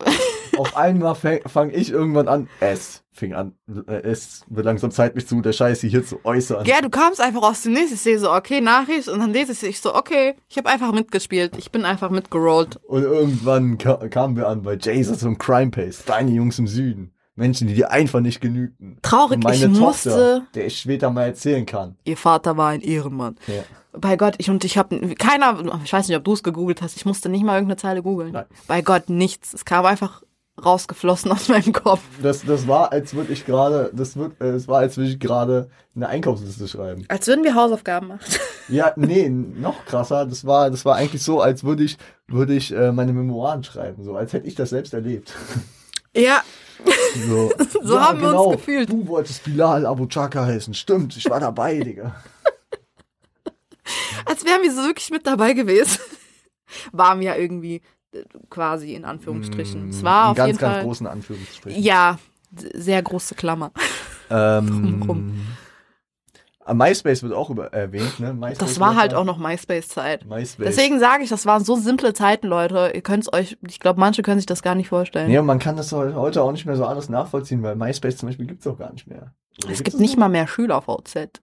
[0.56, 2.48] Auf einmal fange fang ich irgendwann an.
[2.60, 3.54] Es fing an.
[3.86, 6.64] Äh, Es wird langsam Zeit, mich zu der Scheiße hier zu äußern.
[6.66, 7.94] Ja, du kamst einfach aus dem nächsten.
[7.94, 9.08] Ich sehe so, okay, Nachricht.
[9.08, 11.56] Und dann lese ich ich so, okay, ich habe einfach mitgespielt.
[11.56, 12.76] Ich bin einfach mitgerollt.
[12.84, 16.04] Und irgendwann ka kamen wir an bei Jesus und Crime Pace.
[16.04, 17.12] Deine Jungs im Süden.
[17.36, 18.98] Menschen, die dir einfach nicht genügten.
[19.02, 20.42] Traurig, und meine ich Tochter, musste.
[20.54, 21.96] der ich später mal erzählen kann.
[22.04, 23.36] Ihr Vater war ein Ehrenmann.
[23.46, 23.62] Ja.
[23.92, 26.96] Bei Gott, ich und ich habe keiner, ich weiß nicht, ob du es gegoogelt hast.
[26.96, 28.32] Ich musste nicht mal irgendeine Zeile googeln.
[28.32, 28.44] Nein.
[28.66, 29.52] Bei Gott nichts.
[29.52, 30.22] Es kam einfach
[30.64, 32.02] rausgeflossen aus meinem Kopf.
[32.22, 35.18] Das, das war, als würde ich gerade, das wird, äh, es war, als würde ich
[35.18, 37.04] gerade eine Einkaufsliste schreiben.
[37.08, 38.20] Als würden wir Hausaufgaben machen.
[38.68, 40.26] Ja, nee, noch krasser.
[40.26, 44.04] Das war, das war eigentlich so, als würde ich, würde ich äh, meine Memoiren schreiben,
[44.04, 45.32] so als hätte ich das selbst erlebt.
[46.16, 46.42] Ja,
[47.26, 47.52] So,
[47.82, 48.90] So haben wir uns gefühlt.
[48.90, 50.74] Du wolltest Bilal Abu Chaka heißen.
[50.74, 52.14] Stimmt, ich war dabei, Digga.
[54.26, 55.98] als wären wir so wirklich mit dabei gewesen.
[56.92, 59.88] Waren wir ja irgendwie äh, quasi in Anführungsstrichen.
[59.88, 60.84] es war In auf ganz, jeden ganz Fall.
[60.84, 61.82] großen Anführungsstrichen.
[61.82, 62.18] Ja,
[62.74, 63.72] sehr große Klammer.
[64.30, 64.66] Ähm,
[65.00, 65.46] Drumrum.
[66.70, 68.32] Äh, MySpace wird auch über, erwähnt, ne?
[68.32, 70.26] MySpace Das war halt auch noch MySpace-Zeit.
[70.26, 70.66] MySpace.
[70.66, 72.92] Deswegen sage ich, das waren so simple Zeiten, Leute.
[72.94, 75.28] Ihr könnt es euch, ich glaube, manche können sich das gar nicht vorstellen.
[75.28, 78.28] Nee, und man kann das heute auch nicht mehr so alles nachvollziehen, weil MySpace zum
[78.28, 79.32] Beispiel gibt's auch gar nicht mehr.
[79.64, 80.20] Oder es gibt nicht noch?
[80.20, 81.40] mal mehr Schüler-VZ.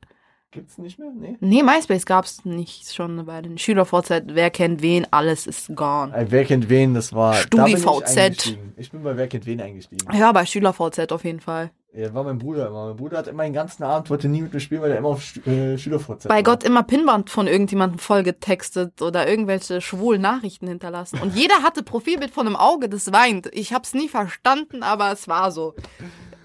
[0.50, 1.12] Gibt's nicht mehr?
[1.14, 1.36] Nee.
[1.42, 3.58] Nee, MySpace gab's nicht schon eine Weile.
[3.58, 6.16] Schüler-VZ, wer kennt wen, alles ist gone.
[6.16, 7.36] Äh, Wer kennt wen, das war.
[7.50, 8.58] da bin ich StudiVZ.
[8.78, 10.08] Ich bin bei Wer kennt wen eingestiegen.
[10.18, 11.72] Ja, bei Schüler-VZ auf jeden Fall.
[11.94, 12.88] Ja, war mein Bruder immer.
[12.88, 15.08] Mein Bruder hat immer den ganzen Abend, wollte nie mit mir spielen, weil er immer
[15.10, 16.44] auf Stu- äh, Schülervorzeit Bei war.
[16.44, 21.20] Gott immer Pinwand von irgendjemandem vollgetextet oder irgendwelche schwulen Nachrichten hinterlassen.
[21.22, 23.50] Und jeder hatte Profilbild von einem Auge, das weint.
[23.54, 25.74] Ich hab's nie verstanden, aber es war so.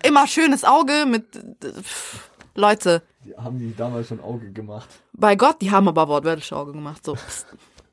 [0.03, 1.27] Immer schönes Auge mit
[1.63, 3.03] pff, Leute.
[3.25, 4.89] Die haben die damals schon Auge gemacht.
[5.13, 7.05] Bei Gott, die haben aber wortwörtlich Auge gemacht.
[7.05, 7.17] So.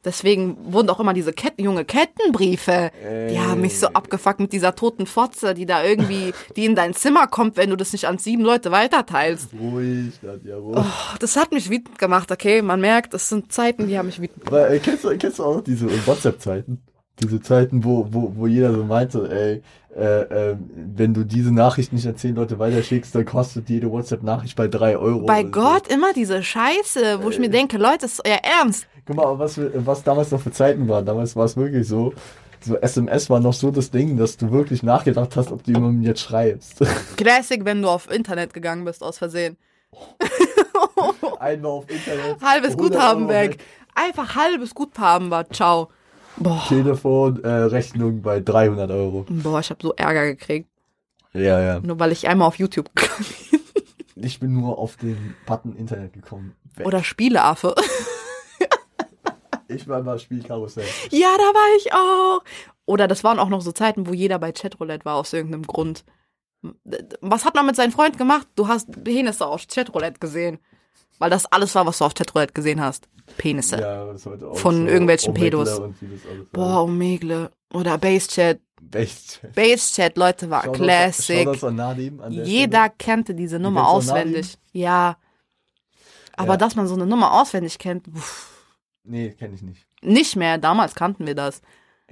[0.06, 2.92] Deswegen wurden auch immer diese Ketten, junge Kettenbriefe.
[3.30, 3.96] Die haben mich so Ey.
[3.96, 7.76] abgefuckt mit dieser toten Fotze, die da irgendwie, die in dein Zimmer kommt, wenn du
[7.76, 9.50] das nicht an sieben Leute weiterteilst.
[9.60, 10.78] Ruhig, Nadja, ruhig.
[10.80, 12.62] Oh, das hat mich wütend gemacht, okay?
[12.62, 15.44] Man merkt, es sind Zeiten, die haben mich wütend Weil, äh, kennst, du, kennst du
[15.44, 16.82] auch diese WhatsApp-Zeiten?
[17.22, 19.62] Diese Zeiten, wo, wo, wo jeder so meinte, ey,
[19.94, 20.56] äh, äh,
[20.96, 24.98] wenn du diese Nachricht nicht an zehn Leute weiterschickst, dann kostet jede WhatsApp-Nachricht bei drei
[24.98, 25.26] Euro.
[25.26, 28.88] Bei Gott immer diese Scheiße, wo ich mir denke, Leute, das ist euer Ernst.
[29.10, 31.04] Guck mal, was, was damals noch für Zeiten waren.
[31.04, 32.14] Damals war es wirklich so,
[32.60, 36.04] so SMS war noch so das Ding, dass du wirklich nachgedacht hast, ob du jemandem
[36.04, 36.86] jetzt schreibst.
[37.18, 39.58] Classic, wenn du auf Internet gegangen bist, aus Versehen.
[41.40, 42.40] Einmal auf Internet.
[42.40, 43.64] Halbes 100 Guthaben Euro weg.
[43.96, 45.50] Einfach halbes Guthaben war.
[45.50, 45.90] Ciao.
[46.38, 49.26] Boah, Telefon, äh, Rechnung bei 300 Euro.
[49.28, 50.70] boah ich habe so Ärger gekriegt.
[51.34, 51.80] Ja, ja.
[51.80, 54.24] Nur weil ich einmal auf YouTube gegangen bin.
[54.24, 56.54] Ich bin nur auf den Button Internet gekommen.
[56.76, 56.86] Weg.
[56.86, 57.74] Oder Spieleaffe.
[59.70, 60.86] Ich war mal Spielkarussell.
[61.12, 62.44] ja, da war ich auch.
[62.86, 66.04] Oder das waren auch noch so Zeiten, wo jeder bei Chatroulette war, aus irgendeinem Grund.
[67.22, 68.48] Was hat man mit seinem Freund gemacht?
[68.56, 70.60] Du hast Penisse auf Chatroulette gesehen.
[71.20, 73.08] Weil das alles war, was du auf Chatroulette gesehen hast.
[73.38, 73.80] Penisse.
[73.80, 75.70] Ja, das heute auch Von irgendwelchen Omegle Pedos.
[75.70, 77.52] das Boah, Omegle.
[77.74, 78.60] Oder Basechat.
[78.82, 79.42] Best.
[79.54, 81.40] Basechat, Leute, war Classic.
[81.44, 84.58] Shoutouts an Nadim an der Jeder kannte diese Nummer auswendig.
[84.72, 85.18] Ja.
[86.36, 86.58] Aber Ja.
[86.58, 88.24] dass man so eine Nummer auswendig kennt, Stelle.
[89.10, 89.88] Nee, kenne ich nicht.
[90.04, 90.60] nicht mehr.
[90.60, 91.64] Damals kannten wir das.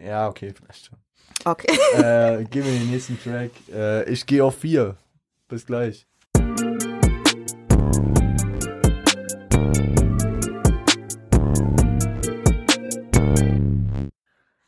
[0.03, 0.97] Ja, okay, vielleicht schon.
[1.45, 1.71] Okay.
[1.93, 3.51] äh, gehen wir den nächsten Track.
[3.71, 4.97] Äh, ich gehe auf vier.
[5.47, 6.07] Bis gleich.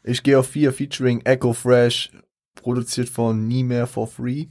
[0.04, 2.12] Ich gehe auf vier, featuring Echo Fresh,
[2.54, 4.46] produziert von Nie mehr for free.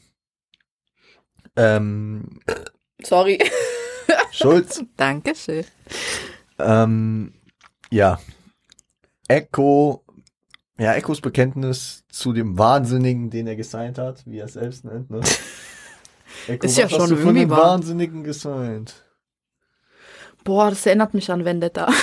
[1.54, 2.40] Ähm,
[3.02, 3.38] Sorry.
[4.32, 4.82] Schulz.
[4.96, 5.64] Dankeschön.
[6.58, 7.34] Ähm,
[7.90, 8.18] ja.
[9.28, 10.04] Echo,
[10.78, 15.10] ja, Echos Bekenntnis zu dem Wahnsinnigen, den er gesigned hat, wie er es selbst nennt,
[15.10, 15.20] ne?
[16.46, 17.72] Echo, Ist ja schon irgendwie dem wahr.
[17.72, 19.04] Wahnsinnigen gesigned?
[20.44, 21.88] Boah, das erinnert mich an Vendetta.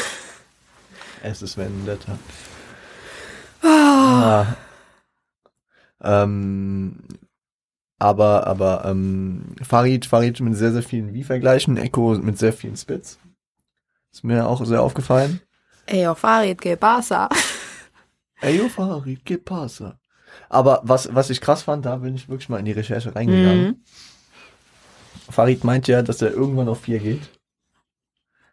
[1.24, 2.20] Es ist Vendetta.
[3.64, 4.46] Ah.
[6.00, 7.00] Ähm,
[7.98, 13.18] aber, aber, ähm, Farid, Farid mit sehr, sehr vielen Wie-Vergleichen, Echo mit sehr vielen Spits.
[14.14, 15.42] Ist mir auch sehr aufgefallen.
[15.88, 17.30] Ey, auf Farid, que pasa?
[18.42, 20.00] Ey, yo, Farid, ¿qué pasa?
[20.50, 23.66] Aber was, was ich krass fand, da bin ich wirklich mal in die Recherche reingegangen.
[23.68, 23.76] Mhm.
[25.30, 27.22] Farid meint ja, dass er irgendwann auf vier geht.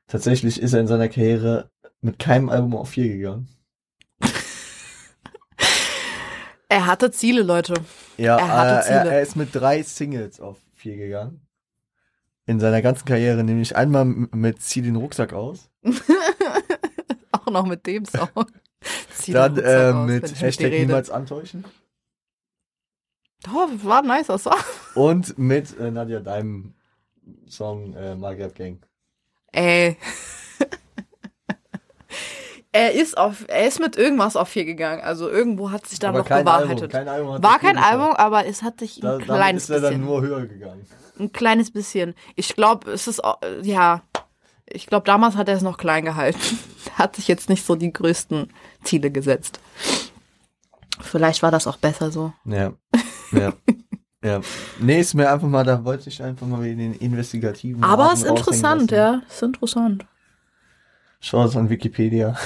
[0.07, 1.71] Tatsächlich ist er in seiner Karriere
[2.01, 3.49] mit keinem Album auf vier gegangen.
[6.69, 7.75] Er hatte Ziele, Leute.
[8.17, 9.15] Ja, Er hatte äh, er, Ziele.
[9.15, 11.47] er ist mit drei Singles auf vier gegangen.
[12.47, 15.69] in seiner ganzen Karriere, nämlich einmal mit Zieh den Rucksack aus,
[17.45, 18.29] Auch noch mit dem Song.
[19.29, 21.65] Dann äh, aus, mit Hashtag niemals antäuschen
[23.49, 24.55] Oh, war ein nicer Song.
[24.95, 26.75] und mit äh, Nadja deinem
[27.49, 28.79] Song äh, Maghreb Gang.
[29.53, 29.97] Ey.
[32.73, 35.03] er ist auf, er ist mit irgendwas auf vier gegangen.
[35.03, 36.91] Also irgendwo hat sich da Aber noch kein Album, bewahrheitet.
[36.93, 37.79] kein Album War kein.
[37.79, 40.05] Album, aber es hat sich ein Da, kleines ist er dann bisschen.
[40.07, 40.87] nur höher gegangen.
[41.19, 42.15] Ein kleines bisschen.
[42.37, 43.21] Ich glaube, es ist,
[43.63, 44.03] ja,
[44.73, 46.41] ich glaube, damals hat er es noch klein gehalten.
[46.85, 48.53] Er hat sich jetzt nicht so die größten
[48.83, 49.61] Ziele gesetzt.
[51.01, 52.33] Vielleicht war das auch besser so.
[52.45, 52.73] Ja.
[53.31, 53.53] Ja.
[54.23, 54.41] ja.
[54.81, 57.83] Nee, ist mir einfach mal, da wollte ich einfach mal den investigativen.
[57.83, 59.23] Aber es ist interessant, ja.
[59.29, 60.05] Es ist interessant.
[61.21, 62.37] Schau es an Wikipedia.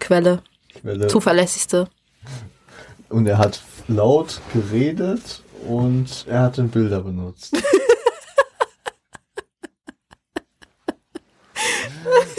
[0.00, 0.42] Quelle,
[0.74, 1.06] Quelle.
[1.06, 1.88] zuverlässigste.
[3.08, 7.56] Und er hat laut geredet und er hat Bilder benutzt.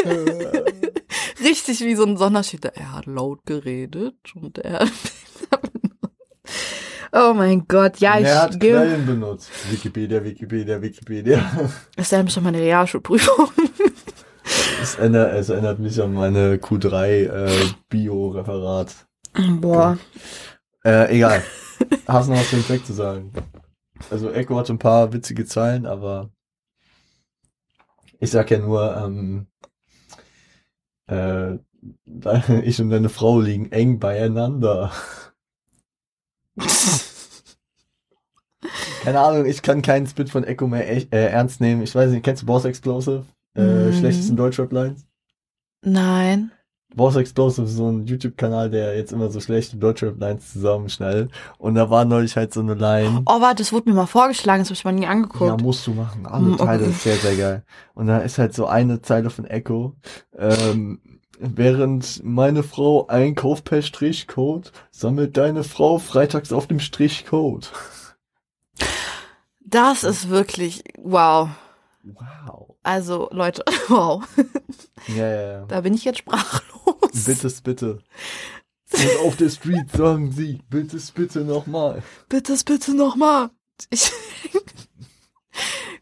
[1.43, 2.75] Richtig wie so ein Sonderschüler.
[2.75, 4.87] Er hat laut geredet und er.
[7.11, 8.59] oh mein Gott, ja, ich er hat.
[8.59, 9.49] Quellen benutzt.
[9.69, 11.69] Wikipedia, Wikipedia, Wikipedia.
[11.95, 13.49] Das ist ja meine Realschulprüfung.
[14.81, 17.49] Es ändert, es erinnert mich an meine Q3 äh.
[19.59, 19.97] Boah.
[20.83, 21.43] Äh, egal.
[22.07, 23.31] Hast du noch was zu dem Track zu sagen?
[24.09, 26.31] Also Echo hat ein paar witzige Zeilen, aber
[28.19, 29.47] ich sag ja nur, ähm,
[31.11, 31.57] äh,
[32.63, 34.91] ich und deine Frau liegen eng beieinander.
[39.03, 41.81] Keine Ahnung, ich kann keinen Spit von Echo mehr echt, äh, ernst nehmen.
[41.81, 43.25] Ich weiß nicht, kennst du Boss Explosive?
[43.55, 43.93] Äh, Mhm.
[43.93, 45.07] Schlechtesten Deutschrap-Lines?
[45.83, 46.51] Nein.
[46.95, 51.31] Boss Explosive ist so ein YouTube-Kanal, der jetzt immer so schlechte Deutschrap-Lines zusammenschneidet.
[51.57, 53.21] Und da war neulich halt so eine Line.
[53.25, 55.61] Oh, warte, das wurde mir mal vorgeschlagen, das habe ich mal nie Ja, angeguckt.
[55.61, 56.25] musst du machen.
[56.25, 56.65] Alle Mm, okay.
[56.65, 57.63] Teile ist sehr, sehr geil.
[57.93, 59.95] Und da ist halt so eine Zeile von Echo.
[60.37, 60.99] Ähm,
[61.39, 67.71] während meine Frau einkauft per Strichcode, sammelt deine Frau freitags auf dem Strichcode.
[69.65, 71.49] Das ist wirklich, wow.
[72.03, 72.70] Wow.
[72.83, 74.23] Also, Leute, wow.
[75.07, 75.65] Ja, ja, ja.
[75.65, 77.25] Da bin ich jetzt sprachlos.
[77.25, 77.99] Bitte, bitte.
[78.93, 82.03] Und auf der Street sagen sie, bitte, bitte nochmal.
[82.27, 83.49] Bitte, bitte nochmal.
[83.89, 84.11] Ich,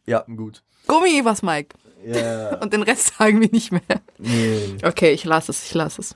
[0.06, 0.64] Ja, gut.
[0.88, 1.76] Gummi, was, Mike?
[2.04, 3.82] Ja, Und den Rest sagen wir nicht mehr.
[4.18, 4.78] nee.
[4.84, 6.16] Okay, ich lasse es, ich lasse es.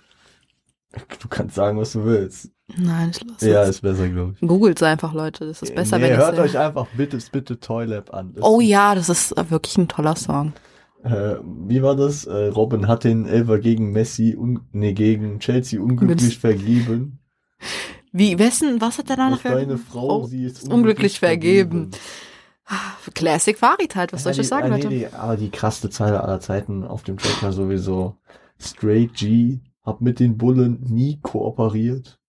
[1.22, 2.52] Du kannst sagen, was du willst.
[2.78, 3.70] Nein, ich lasse Ja, es.
[3.70, 4.48] ist besser, glaube ich.
[4.48, 5.48] Googelt einfach, Leute.
[5.48, 8.34] Das ist besser, nee, wenn hört ich euch einfach bitte, bitte Toylab an.
[8.36, 10.54] Das Oh ja, das ist wirklich ein toller Song.
[11.04, 11.36] Äh,
[11.68, 12.26] wie war das?
[12.26, 17.20] Äh, Robin hat den Elfer gegen Messi, un nee, gegen Chelsea unglücklich vergeben.
[18.12, 21.20] Wie, wessen, was hat der da Doch noch für- deine Frau, Oh, sie ist unglücklich
[21.20, 21.90] vergeben.
[23.14, 24.88] Classic Farid halt, was soll ich euch die, sagen, ah, Leute?
[24.88, 28.16] Nee, die, aber die krasseste Zeile aller Zeiten auf dem Track war sowieso
[28.60, 32.20] Straight G, hab mit den Bullen nie kooperiert.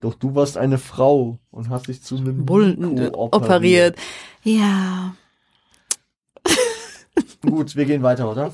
[0.00, 3.96] Doch du warst eine Frau und hast dich zu einem Bullen äh, operiert.
[4.42, 5.14] Ja.
[7.42, 8.52] Gut, wir gehen weiter, oder?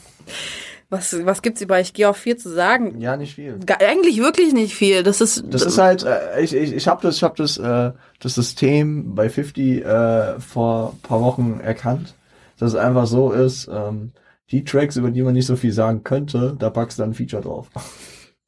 [0.93, 3.01] Was, was gibt's über Ich gehe auf vier zu sagen?
[3.01, 3.59] Ja, nicht viel.
[3.65, 5.05] Ga- Eigentlich wirklich nicht viel.
[5.05, 7.93] Das ist, Das ist halt, äh, ich, ich, ich habe das, ich hab das, äh,
[8.19, 12.15] das System bei 50 äh, vor ein paar Wochen erkannt,
[12.59, 14.11] dass es einfach so ist, ähm,
[14.51, 17.15] die Tracks, über die man nicht so viel sagen könnte, da packst du dann ein
[17.15, 17.71] Feature drauf.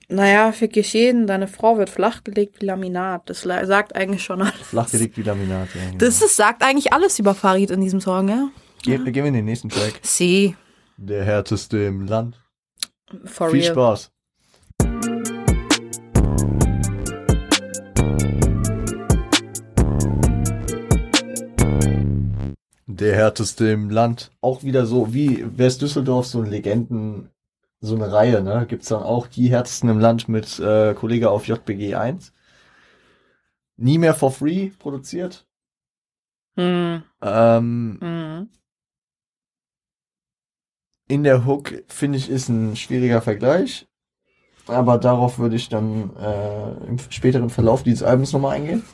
[0.08, 3.28] Naja, für Geschehen, deine Frau wird flachgelegt wie Laminat.
[3.30, 4.54] Das sagt eigentlich schon alles.
[4.62, 5.68] Flachgelegt wie Laminat.
[5.74, 5.98] Ja, genau.
[5.98, 8.48] Das ist, sagt eigentlich alles über Farid in diesem Song, ja?
[8.82, 10.00] Ge gehen wir in den nächsten Track.
[10.02, 10.56] Sie,
[10.96, 12.40] Der härteste im Land.
[13.24, 13.72] for Viel real.
[13.72, 14.10] Spaß.
[22.86, 24.30] Der härteste im Land.
[24.40, 27.30] Auch wieder so, wie wär's Düsseldorf so ein Legenden,
[27.82, 28.64] so eine Reihe, ne?
[28.68, 32.32] Gibt's dann auch die härtesten im Land mit äh, Kollege auf JBG 1.
[33.76, 35.46] Nie mehr for free produziert.
[36.56, 38.48] Hm, Ähm, hm.
[41.08, 43.88] in der Hook, finde ich, ist ein schwieriger Vergleich.
[44.68, 48.84] Aber darauf würde ich dann äh, im späteren Verlauf dieses Albums nochmal eingehen.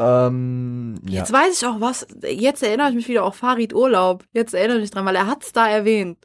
[0.00, 1.20] Ähm, ja.
[1.20, 2.06] Jetzt weiß ich auch was.
[2.22, 4.24] Jetzt erinnere ich mich wieder auf Farid Urlaub.
[4.32, 6.16] Jetzt erinnere ich mich dran, weil er hat's da erwähnt.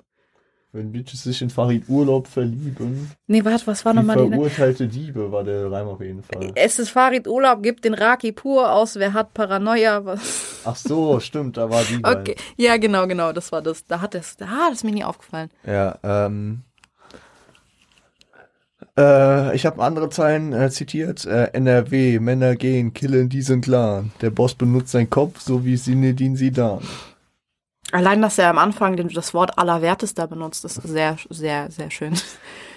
[0.71, 3.11] Wenn Bitches sich in Farid Urlaub verlieben.
[3.27, 4.29] Nee, warte, was war nochmal die...
[4.29, 6.51] verurteilte Diebe war der Reim auf jeden Fall.
[6.55, 10.61] Es ist Farid Urlaub, gibt den Raki pur aus, wer hat Paranoia, was...
[10.65, 12.03] Ach so, stimmt, da war die.
[12.03, 13.85] Okay, ja, genau, genau, das war das.
[13.85, 15.49] Da hat es, ah, das ist mir nie aufgefallen.
[15.65, 16.63] Ja, ähm.
[18.97, 21.25] Äh, ich habe andere Zeilen äh, zitiert.
[21.25, 24.11] Äh, NRW, Männer gehen, killen diesen Clan.
[24.21, 26.81] Der Boss benutzt seinen Kopf, so wie Sinedin Sidan.
[27.91, 32.13] Allein, dass er am Anfang das Wort Allerwertester benutzt, ist sehr, sehr, sehr schön.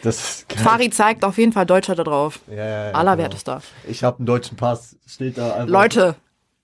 [0.03, 0.45] Das.
[0.55, 2.41] Fari zeigt auf jeden Fall Deutscher da drauf.
[2.49, 3.55] Ja, ja, ja, Allerwertester.
[3.55, 3.91] Genau.
[3.91, 4.97] Ich habe einen deutschen Pass.
[5.07, 5.67] Steht da einfach.
[5.69, 6.15] Leute,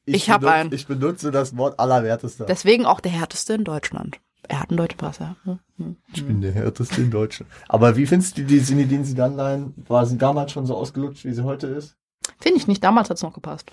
[0.04, 0.72] ich hab benutze- einen.
[0.72, 2.44] Ich benutze das Wort Allerwertester.
[2.44, 4.18] deswegen auch der härteste in Deutschland.
[4.48, 5.36] Er hat einen deutschen Pass, ja.
[5.44, 5.96] Hm, hm.
[6.12, 7.50] ich bin der härteste in Deutschland.
[7.68, 9.72] Aber wie findest du die Sinedin Sidan-Line?
[9.88, 11.96] War sie damals schon so ausgelutscht, wie sie heute ist?
[12.40, 13.70] Finde ich nicht, damals hat's noch gepasst.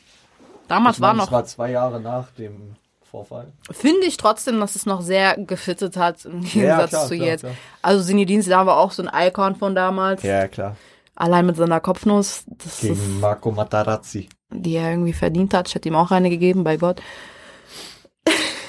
[0.67, 3.51] Damals ich war meine, noch, Es war zwei Jahre nach dem Vorfall.
[3.69, 7.27] finde ich trotzdem, dass es noch sehr gefittet hat im Gegensatz Ja, klar, zu klar,
[7.27, 7.41] jetzt.
[7.41, 7.53] klar.
[7.81, 10.23] Also Sinidin Zidane war auch so ein Icon von damals.
[10.23, 10.77] Ja, klar.
[11.15, 14.29] Allein mit seiner Kopfnuss, das Gegen Marco Materazzi.
[14.49, 15.67] die er irgendwie verdient hat.
[15.67, 17.01] Ich hätte ihm auch eine gegeben, bei Gott.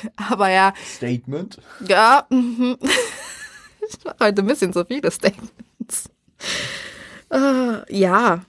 [0.30, 1.58] Aber ja, Statement.
[1.86, 2.76] ja, mhm.
[3.88, 6.10] ich mache heute ein bisschen zu viele Statements.
[7.32, 8.40] Äh, ja.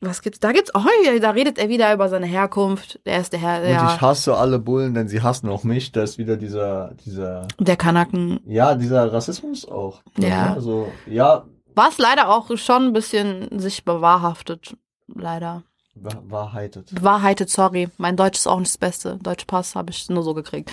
[0.00, 0.40] Was gibt's?
[0.40, 0.84] Da gibt's, oh,
[1.20, 3.00] da redet er wieder über seine Herkunft.
[3.06, 5.90] Der ist der Herr, Und ja, ich hasse alle Bullen, denn sie hassen auch mich.
[5.90, 8.40] Da ist wieder dieser, dieser, der Kanaken.
[8.46, 10.02] ja, dieser Rassismus auch.
[10.18, 10.52] Ja.
[10.52, 14.76] Also, ja, Was leider auch schon ein bisschen sich bewahrhaftet.
[15.08, 15.62] Leider.
[15.96, 16.94] Wa- wahrheitet.
[16.94, 17.88] Bewahrheitet, sorry.
[17.98, 19.18] Mein Deutsch ist auch nicht das Beste.
[19.22, 20.70] Deutschpass habe ich nur so gekriegt.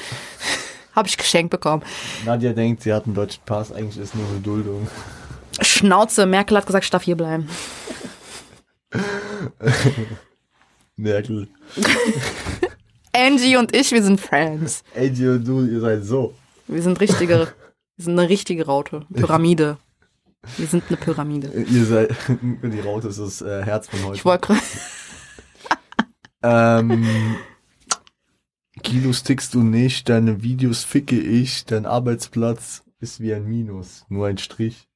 [0.95, 1.83] habe ich geschenkt bekommen.
[2.25, 3.71] Nadja denkt, sie hat einen deutschen Pass.
[3.71, 4.87] Eigentlich ist nur Duldung.
[5.61, 7.47] Schnauze, Merkel hat gesagt, ich darf hier bleiben.
[10.95, 11.47] Merkel.
[13.15, 14.83] Angie und ich, wir sind Friends.
[14.95, 16.33] Angie und du, ihr seid so.
[16.67, 17.47] Wir sind richtige,
[17.97, 19.05] wir sind eine richtige Raute.
[19.13, 19.77] Pyramide.
[20.57, 21.47] Wir sind eine Pyramide.
[21.51, 24.15] Ihr seid, die Raute ist das äh, Herz von heute.
[24.15, 24.55] Ich wollte
[26.43, 27.37] Ähm,
[28.83, 34.27] Kilos tickst du nicht, deine Videos ficke ich, dein Arbeitsplatz ist wie ein Minus, nur
[34.27, 34.87] ein Strich.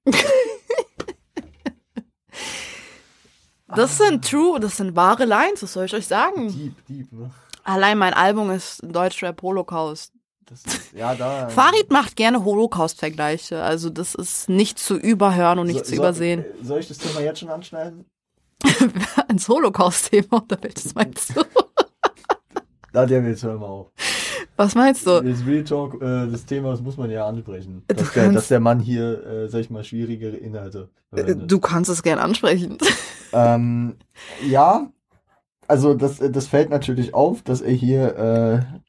[3.76, 6.52] Das sind true, das sind wahre Lines, was soll ich euch sagen?
[6.54, 7.32] Deep, deep, ne?
[7.64, 10.14] Allein mein Album ist Deutschrap Holocaust.
[10.50, 11.50] Ist, ja, da.
[11.50, 13.62] Farid macht gerne Holocaust-Vergleiche.
[13.62, 16.46] Also das ist nicht zu überhören und nicht So- zu übersehen.
[16.64, 18.06] Soll ich das Thema jetzt schon anschneiden?
[19.30, 21.42] Ins Holocaust-Thema oder welches meinst du?
[22.94, 23.92] Nadja, jetzt hör mal auf.
[24.56, 25.22] Was meinst du?
[25.22, 27.84] Das Real Talk, äh, das Thema, das muss man ja ansprechen.
[27.88, 31.52] Dass der, dass der Mann hier, äh, sag ich mal, schwierigere Inhalte verwendet.
[31.52, 32.78] Du kannst es gern ansprechen.
[33.34, 33.98] Ähm,
[34.42, 34.90] ja,
[35.68, 38.80] also das, das fällt natürlich auf, dass er hier äh,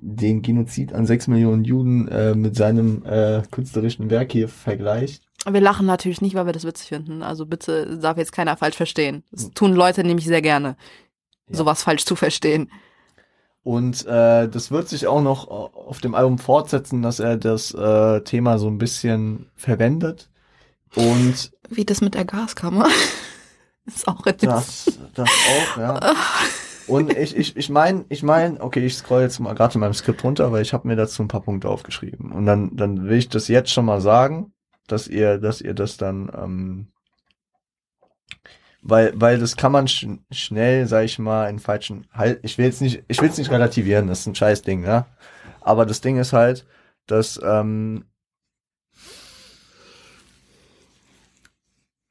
[0.00, 5.25] den Genozid an sechs Millionen Juden äh, mit seinem äh, künstlerischen Werk hier vergleicht.
[5.48, 7.22] Wir lachen natürlich nicht, weil wir das witzig finden.
[7.22, 9.22] Also bitte darf jetzt keiner falsch verstehen.
[9.30, 10.76] Das tun Leute nämlich sehr gerne,
[11.48, 11.56] Ja.
[11.58, 12.70] sowas falsch zu verstehen.
[13.62, 18.20] Und äh, das wird sich auch noch auf dem Album fortsetzen, dass er das äh,
[18.22, 20.28] Thema so ein bisschen verwendet.
[20.94, 22.88] Und Wie das mit der Gaskammer.
[23.86, 26.00] ist auch ein das, das auch, ja.
[26.86, 29.94] Und ich, ich, ich meine, ich meine, okay, ich scroll jetzt mal gerade in meinem
[29.94, 32.30] Skript runter, weil ich habe mir dazu ein paar Punkte aufgeschrieben.
[32.30, 34.52] Und dann, dann will ich das jetzt schon mal sagen,
[34.86, 36.86] dass ihr, dass ihr das dann, ähm,
[38.82, 42.66] weil, weil das kann man sch schnell, sag ich mal, in falschen, halt, ich will
[42.66, 45.06] jetzt nicht, ich will es nicht relativieren, das ist ein scheiß Ding, ja.
[45.60, 46.66] Aber das Ding ist halt,
[47.06, 48.04] dass, ähm,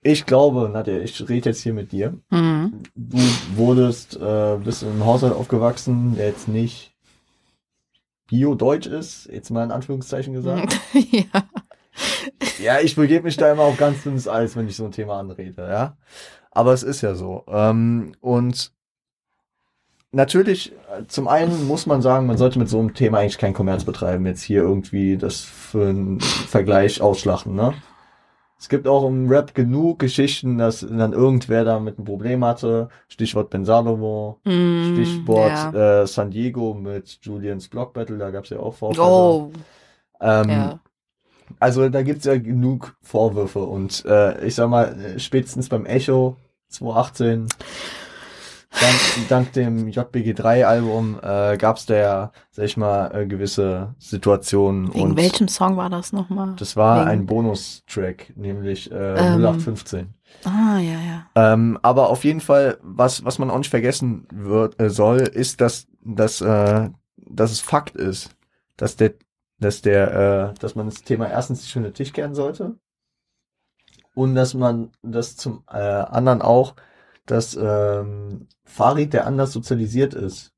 [0.01, 2.83] ich glaube, Nadja, ich rede jetzt hier mit dir Mhm.
[2.95, 3.17] du
[3.55, 6.93] wurdest, äh, bist in einem Haushalt aufgewachsen, der jetzt nicht
[8.27, 10.79] bio-deutsch ist, jetzt mal in Anführungszeichen gesagt.
[10.93, 11.47] ja.
[12.59, 15.19] Ja, ich begebe mich da immer auf ganz dünnes Eis, wenn ich so ein Thema
[15.19, 15.97] anrede, ja.
[16.51, 17.43] Aber es ist ja so.
[17.47, 18.71] Ähm, und
[20.11, 23.53] natürlich, äh, zum einen muss man sagen, man sollte mit so einem Thema eigentlich keinen
[23.53, 27.73] Kommerz betreiben, jetzt hier irgendwie das für einen Vergleich ausschlachten, ne?
[28.57, 32.87] Es gibt auch im Rap genug Geschichten, dass dann irgendwer damit ein Problem hatte.
[33.09, 36.01] Stichwort Ben Salomo, Mm, Stichwort ja.
[36.01, 39.05] äh, San Diego mit Julians Block Battle, da gab's ja auch Vorfälle.
[39.05, 39.51] Oh,
[40.21, 40.79] ähm, ja.
[41.59, 46.37] Also da gibt's ja genug Vorwürfe und äh, ich sag mal, äh, spätestens beim Echo
[46.69, 47.47] 2018,
[48.81, 55.11] dank, dank dem JBG3-Album äh, gab's da ja, sag ich mal, äh, gewisse Situationen Wegen
[55.11, 56.55] und welchem Song war das nochmal?
[56.57, 59.41] das war Wegen- ein Bonustrack, nämlich äh, Ähm.
[59.41, 60.13] 0815.
[60.43, 61.25] Ah, ja, ja.
[61.53, 65.61] Ähm, aber auf jeden Fall, was, was man auch nicht vergessen wird, äh, soll, ist,
[65.61, 66.89] dass, dass, äh,
[67.27, 68.31] dass es Fakt ist,
[68.75, 69.13] dass der,
[69.59, 72.77] dass der, äh, dass man das Thema erstens nicht unter den Tisch kehren sollte
[74.13, 76.75] und dass man das zum äh, anderen auch,
[77.25, 80.53] dass ähm, Farid, der anders sozialisiert ist.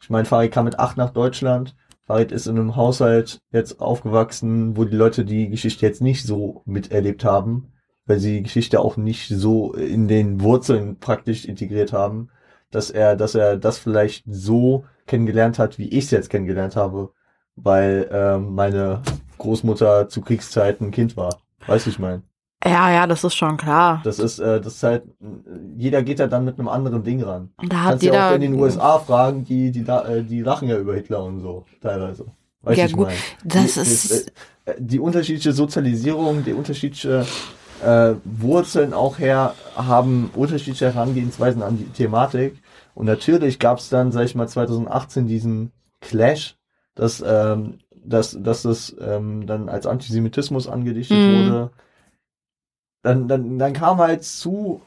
[0.00, 1.76] Ich meine, Farid kam mit acht nach Deutschland.
[2.04, 6.62] Farid ist in einem Haushalt jetzt aufgewachsen, wo die Leute die Geschichte jetzt nicht so
[6.64, 7.72] miterlebt haben
[8.06, 12.30] weil sie die Geschichte auch nicht so in den Wurzeln praktisch integriert haben,
[12.70, 17.12] dass er, dass er das vielleicht so kennengelernt hat, wie ich es jetzt kennengelernt habe,
[17.56, 19.02] weil ähm, meine
[19.38, 21.40] Großmutter zu Kriegszeiten ein Kind war.
[21.66, 22.22] Weißt du, ich meine?
[22.64, 24.00] Ja, ja, das ist schon klar.
[24.04, 25.02] Das ist, äh, das ist halt,
[25.76, 27.50] jeder geht da dann mit einem anderen Ding ran.
[27.68, 28.14] Da hat Kannst jeder.
[28.14, 31.40] ja auch in den USA fragen, die, die, äh, die lachen ja über Hitler und
[31.40, 32.26] so, teilweise.
[32.62, 33.16] Weißt Ja, ich gut, mein?
[33.44, 34.32] das die, ist-
[34.64, 37.26] äh, die unterschiedliche Sozialisierung, die unterschiedliche
[37.84, 42.62] äh, Wurzeln auch her haben unterschiedliche Herangehensweisen an die Thematik.
[42.94, 46.54] Und natürlich gab es dann, sag ich mal, 2018 diesen Clash,
[46.94, 51.46] dass, ähm, dass, dass das ähm, dann als Antisemitismus angedichtet Mhm.
[51.46, 51.70] wurde.
[53.02, 54.80] Dann, dann, dann kam halt zu,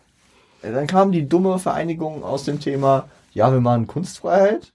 [0.62, 4.74] dann kam die dumme Vereinigung aus dem Thema, ja, wir machen Kunstfreiheit,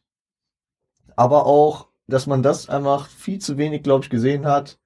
[1.17, 4.79] aber auch, dass man das einfach viel zu wenig, glaube ich, gesehen hat.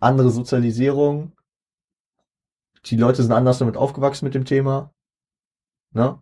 [0.00, 1.32] Andere Sozialisierung.
[2.86, 4.92] Die Leute sind anders damit aufgewachsen mit dem Thema.
[5.92, 6.18] Ne?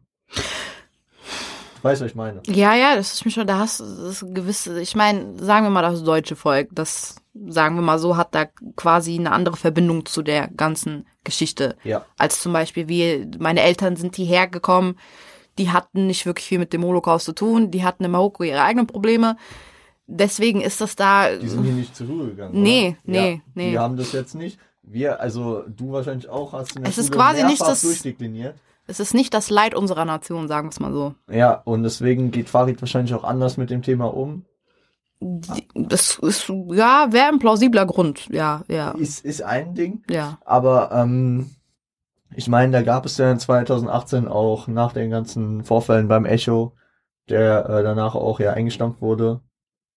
[1.81, 2.43] Du weißt, was ich meine.
[2.47, 5.71] Ja, ja, das ist mir schon, da hast du das gewisse, ich meine, sagen wir
[5.71, 7.17] mal das deutsche Volk, das,
[7.49, 11.77] sagen wir mal so, hat da quasi eine andere Verbindung zu der ganzen Geschichte.
[11.85, 12.05] Ja.
[12.19, 14.97] Als zum Beispiel wir, meine Eltern sind hierher gekommen,
[15.59, 18.63] die hatten nicht wirklich viel mit dem Holocaust zu tun, die hatten in Marokko ihre
[18.63, 19.37] eigenen Probleme.
[20.07, 22.61] Deswegen ist das da, Die sind hier nicht zur Schule gegangen.
[22.63, 22.97] Nee, oder?
[23.05, 23.71] nee, ja, nee.
[23.71, 24.59] Die haben das jetzt nicht.
[24.83, 28.57] Wir, also du wahrscheinlich auch, hast in der Es ist quasi nicht das- durchdekliniert.
[28.91, 31.15] Es ist nicht das Leid unserer Nation, sagen wir es mal so.
[31.31, 34.45] Ja, und deswegen geht Farid wahrscheinlich auch anders mit dem Thema um.
[35.75, 40.03] Das ist, ja, wäre ein plausibler Grund, ja, ja, Ist, ist ein Ding.
[40.09, 40.39] ja.
[40.45, 41.51] Aber ähm,
[42.35, 46.75] ich meine, da gab es ja 2018 auch nach den ganzen Vorfällen beim Echo,
[47.29, 49.41] der äh, danach auch ja eingestampft wurde.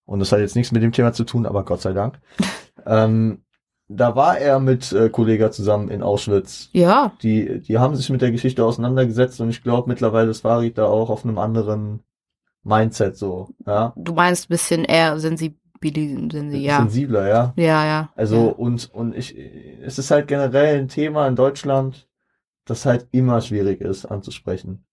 [0.06, 2.20] Und das hat jetzt nichts mit dem Thema zu tun, aber Gott sei Dank.
[2.86, 3.44] ähm,
[3.88, 6.70] da war er mit äh, Kollega zusammen in Auschwitz.
[6.72, 10.78] Ja, Die, die haben sich mit der Geschichte auseinandergesetzt und ich glaube mittlerweile ist Farid
[10.78, 12.02] da auch auf einem anderen
[12.64, 13.94] Mindset so, ja.
[13.98, 16.78] du meinst ein bisschen eher sensibil, sensi, ja.
[16.78, 17.54] Sensibler, ja.
[17.58, 18.10] Ja, ja.
[18.16, 18.52] Also ja.
[18.54, 19.36] und und ich
[19.82, 22.08] es ist halt generell ein Thema in Deutschland,
[22.66, 24.86] das halt immer schwierig ist anzusprechen.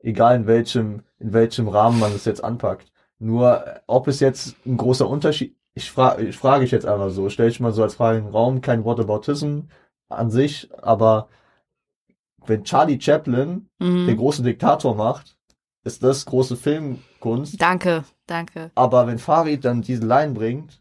[0.00, 2.92] Egal in welchem in welchem Rahmen man es jetzt anpackt.
[3.18, 7.28] Nur ob es jetzt ein großer Unterschied ich frage ich frage ich jetzt einfach so,
[7.28, 9.60] stell ich mal so als Frage in den Raum, kein Whataboutism
[10.08, 11.28] an sich, aber
[12.46, 14.16] wenn Charlie Chaplin den Mhm.
[14.16, 15.36] großen Diktator macht,
[15.84, 17.60] ist das große Filmkunst.
[17.60, 18.70] Danke, danke.
[18.74, 20.80] Aber wenn Farid dann diese Line bringt,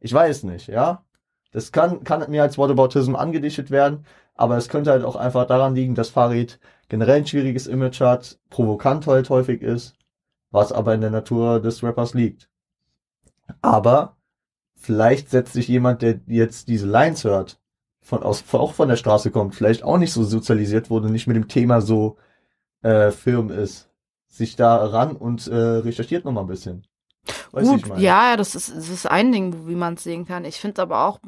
[0.00, 1.04] ich weiß nicht, ja.
[1.52, 5.74] Das kann, kann mir als Whataboutism angedichtet werden, aber es könnte halt auch einfach daran
[5.76, 6.58] liegen, dass Farid
[6.88, 9.96] generell ein schwieriges Image hat, provokant halt häufig ist,
[10.50, 12.48] was aber in der Natur des Rappers liegt.
[13.62, 14.16] Aber
[14.76, 17.58] vielleicht setzt sich jemand, der jetzt diese Lines hört,
[18.02, 21.36] von aus, auch von der Straße kommt, vielleicht auch nicht so sozialisiert wurde, nicht mit
[21.36, 22.16] dem Thema so
[22.82, 23.88] äh, firm ist,
[24.28, 26.86] sich da ran und äh, recherchiert noch mal ein bisschen.
[27.52, 30.44] Weißt du, Gut, ja, das ist, das ist ein Ding, wie man es sehen kann.
[30.44, 31.20] Ich finde aber auch,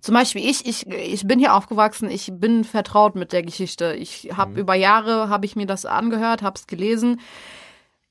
[0.00, 3.92] zum Beispiel ich, ich, ich bin hier aufgewachsen, ich bin vertraut mit der Geschichte.
[3.92, 4.56] Ich habe Mhm.
[4.56, 7.20] über Jahre, habe ich mir das angehört, habe es gelesen.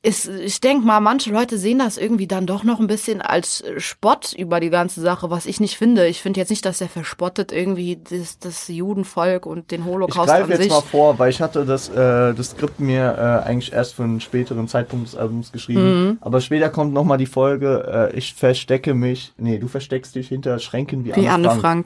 [0.06, 3.64] Ist, ich denke mal, manche Leute sehen das irgendwie dann doch noch ein bisschen als
[3.78, 6.08] Spott über die ganze Sache, was ich nicht finde.
[6.08, 10.28] Ich finde jetzt nicht, dass er verspottet irgendwie das, das Judenvolk und den Ich Holocaust
[10.28, 10.72] greife an jetzt sich.
[10.74, 14.20] mal vor, weil ich hatte das, äh, das Skript mir äh, eigentlich erst für einen
[14.20, 16.08] späteren Zeitpunkt des Albums geschrieben.
[16.08, 16.18] Mhm.
[16.20, 20.28] Aber später kommt noch mal die Folge, äh, ich verstecke mich, nee, du versteckst dich
[20.28, 21.62] hinter Schränken wie, Wie Anne Frank.
[21.62, 21.86] Frank.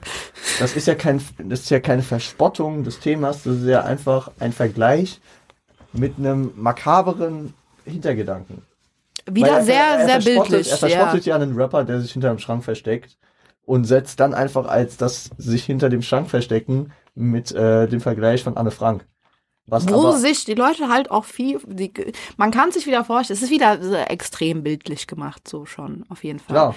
[0.59, 4.31] Das ist ja kein, das ist ja keine Verspottung des Themas, das ist ja einfach
[4.39, 5.21] ein Vergleich
[5.93, 7.53] mit einem makaberen
[7.87, 8.61] Hintergedanken.
[9.29, 10.71] Wieder er- sehr, er sehr verspottet- bildlich.
[10.71, 11.35] Er verspottet ja.
[11.35, 13.17] einen Rapper, der sich hinter einem Schrank versteckt
[13.65, 18.43] und setzt dann einfach als das sich hinter dem Schrank verstecken mit äh, dem Vergleich
[18.43, 19.05] von Anne Frank.
[19.69, 21.91] Was Wo sich die Leute halt auch viel, die,
[22.37, 26.39] man kann sich wieder vorstellen, es ist wieder extrem bildlich gemacht, so schon, auf jeden
[26.39, 26.53] Fall.
[26.53, 26.75] klar,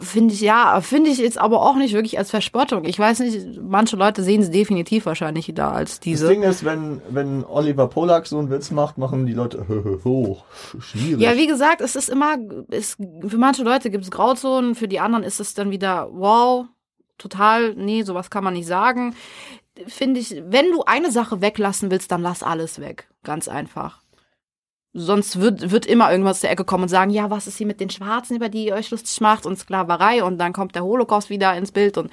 [0.00, 2.84] Finde ich, ja, finde ich jetzt aber auch nicht wirklich als Verspottung.
[2.84, 6.28] Ich weiß nicht, manche Leute sehen es definitiv wahrscheinlich da als das diese.
[6.28, 9.64] Ding ist, wenn, wenn Oliver Polak so einen Witz macht, machen die Leute,
[10.04, 10.38] oh,
[10.80, 11.20] schwierig.
[11.20, 12.36] Ja, wie gesagt, es ist immer,
[12.70, 12.96] es,
[13.26, 16.66] für manche Leute gibt es Grauzonen, für die anderen ist es dann wieder, wow,
[17.18, 19.14] total, nee, sowas kann man nicht sagen.
[19.86, 23.08] Finde ich, wenn du eine Sache weglassen willst, dann lass alles weg.
[23.24, 24.03] Ganz einfach.
[24.96, 27.80] Sonst wird, wird immer irgendwas zur Ecke kommen und sagen, ja, was ist hier mit
[27.80, 31.30] den Schwarzen, über die ihr euch lustig macht und Sklaverei und dann kommt der Holocaust
[31.30, 32.10] wieder ins Bild und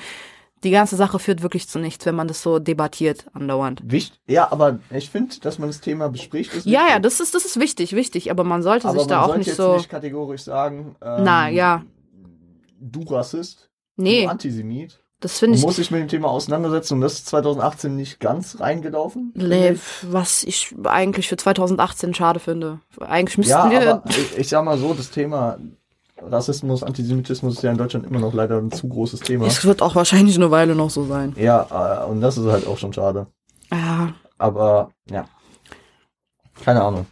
[0.64, 3.82] die ganze Sache führt wirklich zu nichts, wenn man das so debattiert andauernd.
[3.86, 7.34] Wicht, ja, aber ich finde, dass man das Thema bespricht, ist Ja, ja, das ist,
[7.34, 9.76] das ist wichtig, wichtig, aber man sollte aber sich man da auch nicht jetzt so.
[9.76, 11.84] nicht kategorisch sagen, ähm, Na, ja.
[12.80, 14.24] du Rassist, Nee.
[14.24, 15.01] du Antisemit.
[15.22, 15.64] Das finde ich.
[15.64, 19.32] muss sich mit dem Thema auseinandersetzen und das ist 2018 nicht ganz reingelaufen.
[19.36, 22.80] Nee, was ich eigentlich für 2018 schade finde.
[23.00, 23.94] Eigentlich müssten Ja, wir.
[23.96, 25.58] aber ich, ich sag mal so, das Thema
[26.20, 29.46] Rassismus, Antisemitismus ist ja in Deutschland immer noch leider ein zu großes Thema.
[29.46, 31.34] Es wird auch wahrscheinlich eine Weile noch so sein.
[31.38, 33.28] Ja, äh, und das ist halt auch schon schade.
[33.72, 35.26] Ja, Aber ja,
[36.66, 37.06] keine Ahnung.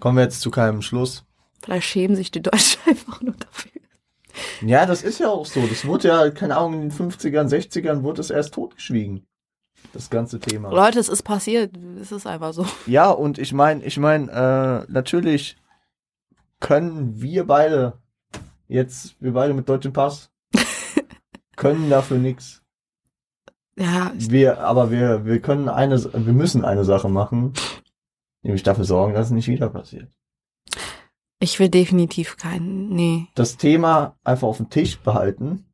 [0.00, 1.24] Kommen wir jetzt zu keinem Schluss.
[1.62, 3.70] vielleicht schämen sich die Deutschen einfach nur dafür.
[4.60, 5.66] Ja, das ist ja auch so.
[5.66, 9.26] Das wurde ja, keine Ahnung, in den 50ern, 60ern wurde es erst totgeschwiegen.
[9.92, 10.70] Das ganze Thema.
[10.70, 11.76] Leute, es ist passiert.
[12.00, 12.66] Es ist einfach so.
[12.86, 14.30] Ja, und ich meine, ich meine,
[14.86, 15.56] äh, natürlich
[16.60, 17.94] können wir beide
[18.66, 20.30] jetzt, wir beide mit deutschem Pass,
[21.56, 22.62] können dafür nichts.
[23.78, 27.52] Ja, Wir, aber wir, wir können eine, wir müssen eine Sache machen,
[28.42, 30.10] nämlich dafür sorgen, dass es nicht wieder passiert.
[31.40, 32.88] Ich will definitiv keinen.
[32.90, 33.26] Nee.
[33.34, 35.64] Das Thema einfach auf dem Tisch behalten,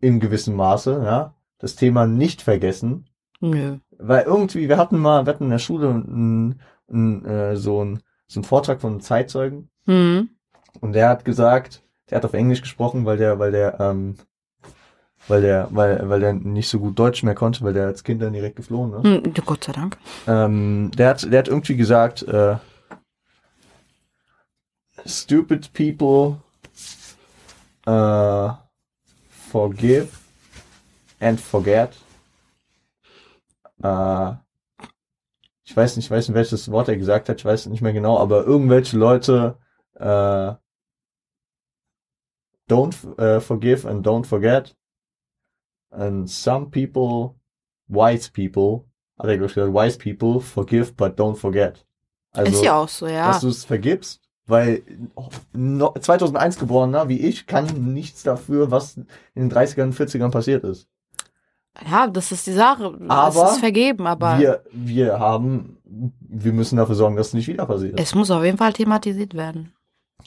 [0.00, 1.34] in gewissem Maße, ja.
[1.58, 3.06] Das Thema nicht vergessen,
[3.40, 3.78] Nö.
[3.98, 6.60] weil irgendwie, wir hatten mal, wir hatten in der Schule ein,
[6.90, 10.30] ein, äh, so ein so ein Vortrag von einem Zeitzeugen Hm.
[10.80, 14.14] und der hat gesagt, der hat auf Englisch gesprochen, weil der, weil der, ähm,
[15.26, 18.22] weil der, weil, weil der nicht so gut Deutsch mehr konnte, weil der als Kind
[18.22, 19.24] dann direkt geflohen ist.
[19.24, 19.98] Hm, Gott sei Dank.
[20.28, 22.56] Ähm, der hat, der hat irgendwie gesagt, äh,
[25.06, 26.40] stupid people
[27.86, 28.52] äh,
[29.50, 30.08] forgive
[31.20, 31.96] and forget.
[33.82, 34.32] Äh,
[35.64, 37.92] ich weiß nicht, ich weiß nicht, welches Wort er gesagt hat, ich weiß nicht mehr
[37.92, 39.56] genau, aber irgendwelche Leute
[39.94, 40.54] äh,
[42.68, 44.76] don't äh, forgive and don't forget.
[45.90, 47.36] And some people,
[47.88, 48.86] wise people,
[49.18, 51.84] hat er gesagt, wise people forgive but don't forget.
[52.32, 53.28] Also, ist ja auch so, ja.
[53.28, 54.82] dass du es vergibst, weil
[55.52, 60.64] no- 2001 geborener wie ich kann nichts dafür, was in den 30ern und 40ern passiert
[60.64, 60.86] ist.
[61.88, 62.98] Ja, das ist die Sache.
[63.08, 65.78] Aber es ist vergeben, aber Wir, wir haben,
[66.20, 67.98] wir müssen dafür sorgen, dass es nicht wieder passiert.
[67.98, 69.72] es muss auf jeden Fall thematisiert werden.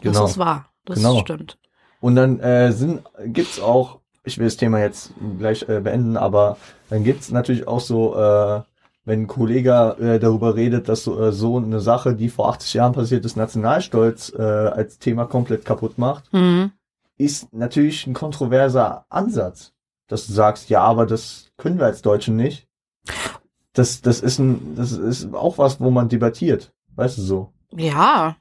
[0.01, 0.21] Genau.
[0.21, 0.69] Das ist wahr.
[0.85, 1.19] Das Genau.
[1.19, 1.57] stimmt.
[1.99, 6.57] Und dann äh, sind, gibt's auch, ich will das Thema jetzt gleich äh, beenden, aber
[6.89, 8.61] dann gibt's natürlich auch so, äh,
[9.05, 12.73] wenn ein Kollege äh, darüber redet, dass so, äh, so eine Sache, die vor 80
[12.75, 16.71] Jahren passiert ist, Nationalstolz äh, als Thema komplett kaputt macht, Mhm.
[17.17, 19.73] ist natürlich ein kontroverser Ansatz,
[20.07, 22.67] dass du sagst, ja, aber das können wir als Deutsche nicht.
[23.73, 27.53] Das, das ist ein, das ist auch was, wo man debattiert, weißt du so.
[27.75, 28.35] Ja,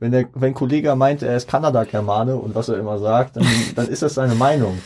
[0.00, 3.46] Wenn der, wenn ein Kollege meint, er ist Kanada-Germane und was er immer sagt, dann,
[3.76, 4.78] dann ist das seine Meinung.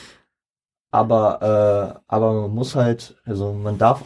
[0.90, 4.02] Aber, äh, aber man muss halt, also man darf.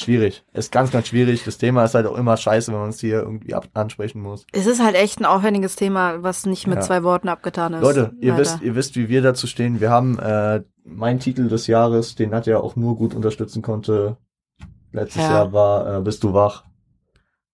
[0.00, 0.44] Schwierig.
[0.52, 1.44] Ist ganz, ganz schwierig.
[1.44, 4.46] Das Thema ist halt auch immer scheiße, wenn man es hier irgendwie ansprechen muss.
[4.52, 6.82] es ist halt echt ein aufwendiges Thema, was nicht mit Ja.
[6.82, 7.82] zwei Worten abgetan ist.
[7.82, 8.40] Leute, ihr Leider.
[8.42, 9.80] wisst, ihr wisst, wie wir dazu stehen.
[9.80, 14.16] Wir haben äh, meinen Titel des Jahres, den hat ja auch nur gut unterstützen konnte.
[14.92, 15.30] Letztes Ja.
[15.30, 16.64] Jahr war äh, Bist du wach?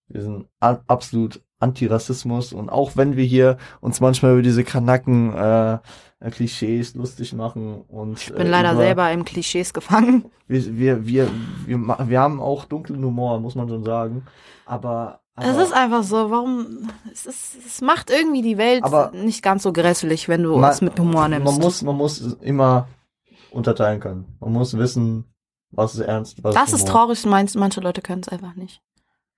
[0.09, 5.79] Wir sind absolut Antirassismus und auch wenn wir hier uns manchmal über diese Kanacken äh,
[6.31, 10.25] Klischees lustig machen und Ich bin leider über, selber im Klischees gefangen.
[10.49, 11.29] wir, wir, wir,
[11.67, 11.79] wir,
[12.09, 14.27] wir haben auch dunklen Humor, muss man schon sagen.
[14.65, 19.11] Aber, aber Es ist einfach so, warum, es ist, es macht irgendwie die Welt Aber-
[19.13, 21.45] nicht ganz so grässlich, wenn du Man- es mit Humor nimmst.
[21.45, 22.89] Man muss, man muss immer
[23.51, 24.25] unterteilen können.
[24.41, 25.25] Man muss wissen,
[25.71, 26.93] was ist ernst, was das ist Humor.
[26.93, 28.81] traurig, meinst, manche Leute können es einfach nicht.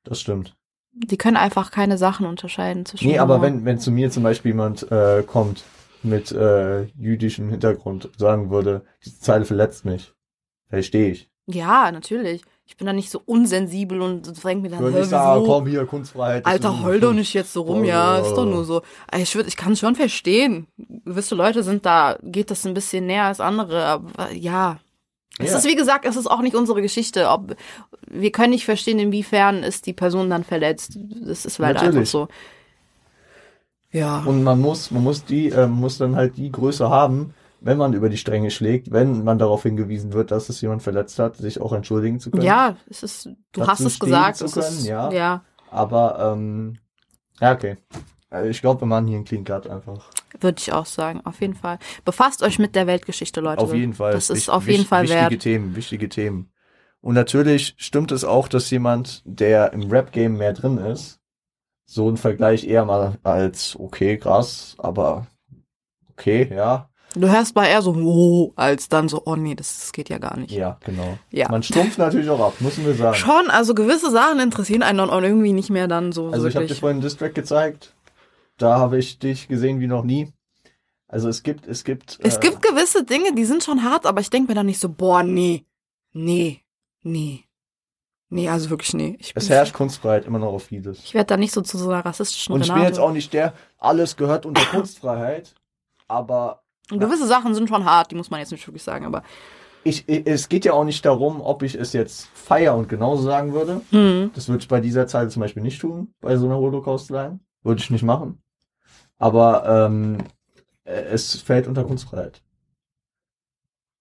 [0.04, 0.54] Das stimmt.
[0.92, 4.52] Die können einfach keine Sachen unterscheiden zwischen Nee, aber wenn, wenn zu mir zum Beispiel
[4.52, 5.64] jemand äh, kommt
[6.08, 10.12] mit äh, jüdischem Hintergrund und sagen würde, diese Zeile verletzt mich,
[10.68, 11.30] verstehe ich.
[11.46, 12.42] Ja, natürlich.
[12.66, 15.86] Ich bin da nicht so unsensibel und denke mir dann, Würde ich sagen, komm hier,
[15.86, 16.44] Kunstfreiheit.
[16.44, 18.50] Alter, heul doch nicht jetzt so rum, ja, ist doch Oh.
[18.50, 18.82] nur so.
[19.16, 20.66] Ich würde, ich kann schon verstehen.
[20.76, 24.78] Gewisse Leute sind da, geht das ein bisschen näher als andere, aber ja.
[25.38, 25.58] Es Ja.
[25.58, 27.30] ist, wie gesagt, es ist auch nicht unsere Geschichte.
[27.30, 27.56] Ob,
[28.10, 30.98] wir können nicht verstehen, inwiefern ist die Person dann verletzt.
[31.22, 32.28] Das ist leider einfach so.
[33.90, 34.20] Ja.
[34.24, 37.92] Und man muss, man muss die, äh, muss dann halt die Größe haben, wenn man
[37.94, 41.60] über die Stränge schlägt, wenn man darauf hingewiesen wird, dass es jemand verletzt hat, sich
[41.60, 42.42] auch entschuldigen zu können.
[42.44, 44.40] Ja, es ist, du hast es gesagt.
[44.40, 45.10] Es können, ist, ja.
[45.10, 46.78] ja, Aber, ähm,
[47.40, 47.78] ja, okay.
[48.30, 50.10] Also Ich glaube, wir machen hier einen Clean Cut einfach.
[50.40, 51.22] würde ich auch sagen.
[51.24, 51.78] Auf jeden Fall.
[52.04, 53.62] Befasst euch mit der Weltgeschichte, Leute.
[53.62, 54.12] Auf jeden Fall.
[54.12, 55.40] Das ist Wich- auf jeden Fall wichtige wert.
[55.42, 56.50] Themen, wichtige Themen.
[57.00, 61.17] Und natürlich stimmt es auch, dass jemand, der im Rap-Game mehr drin ist,
[61.90, 65.26] so einen Vergleich eher mal als, okay, krass, aber
[66.12, 66.90] okay, ja.
[67.14, 70.18] Du hörst mal eher so, oh, als dann so, oh nee, das, das geht ja
[70.18, 70.52] gar nicht.
[70.52, 71.16] Ja, genau.
[71.32, 71.48] Ja.
[71.50, 73.16] Man stumpft natürlich auch ab, müssen wir sagen.
[73.16, 76.66] Schon, also gewisse Sachen interessieren einen dann irgendwie nicht mehr dann so Also ich habe
[76.66, 77.94] dir vorhin einen Distrack gezeigt.
[78.58, 80.30] Da habe ich dich gesehen wie noch nie.
[81.06, 82.18] Also es gibt, es gibt.
[82.20, 84.78] Es äh, gibt gewisse Dinge, die sind schon hart, aber ich denke mir dann nicht
[84.78, 85.64] so, boah, nee,
[86.12, 86.60] nee,
[87.02, 87.47] nee.
[88.30, 89.16] Nee, also wirklich nee.
[89.20, 90.98] Ich, Es bin- herrscht Kunstfreiheit immer noch auf vieles.
[91.04, 92.92] ich werde da nicht so zu so einer rassistischen Und ich bin Renate.
[92.92, 95.54] jetzt auch nicht der, alles gehört unter Kunstfreiheit,
[96.08, 99.22] aber Und gewisse Sachen sind schon hart, die muss man jetzt nicht wirklich sagen, aber
[99.84, 103.22] ich, ich, es geht ja auch nicht darum, ob ich es jetzt feier und genauso
[103.22, 103.80] sagen würde.
[103.90, 104.30] hm.
[104.34, 107.40] Das würde ich bei dieser Zeit zum Beispiel nicht tun, bei so einer Holocaust-Line.
[107.62, 108.42] Würde ich nicht machen.
[109.18, 110.18] Aber ähm,
[110.84, 112.42] äh, es fällt unter Kunstfreiheit.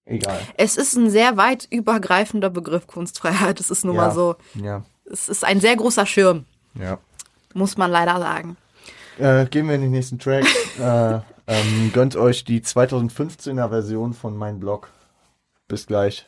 [0.08, 0.40] Egal.
[0.56, 3.60] es ist ein sehr weit übergreifender Begriff Kunstfreiheit.
[3.60, 4.02] Es ist nun Ja.
[4.04, 6.98] mal so, Ja, es ist ein sehr großer Schirm, ja.
[7.54, 8.56] muss man leider sagen.
[9.20, 10.46] Äh, gehen wir in den nächsten Track.
[10.80, 14.90] äh, ähm, gönnt euch die 2015er Version von meinem Blog.
[15.68, 16.28] Bis gleich.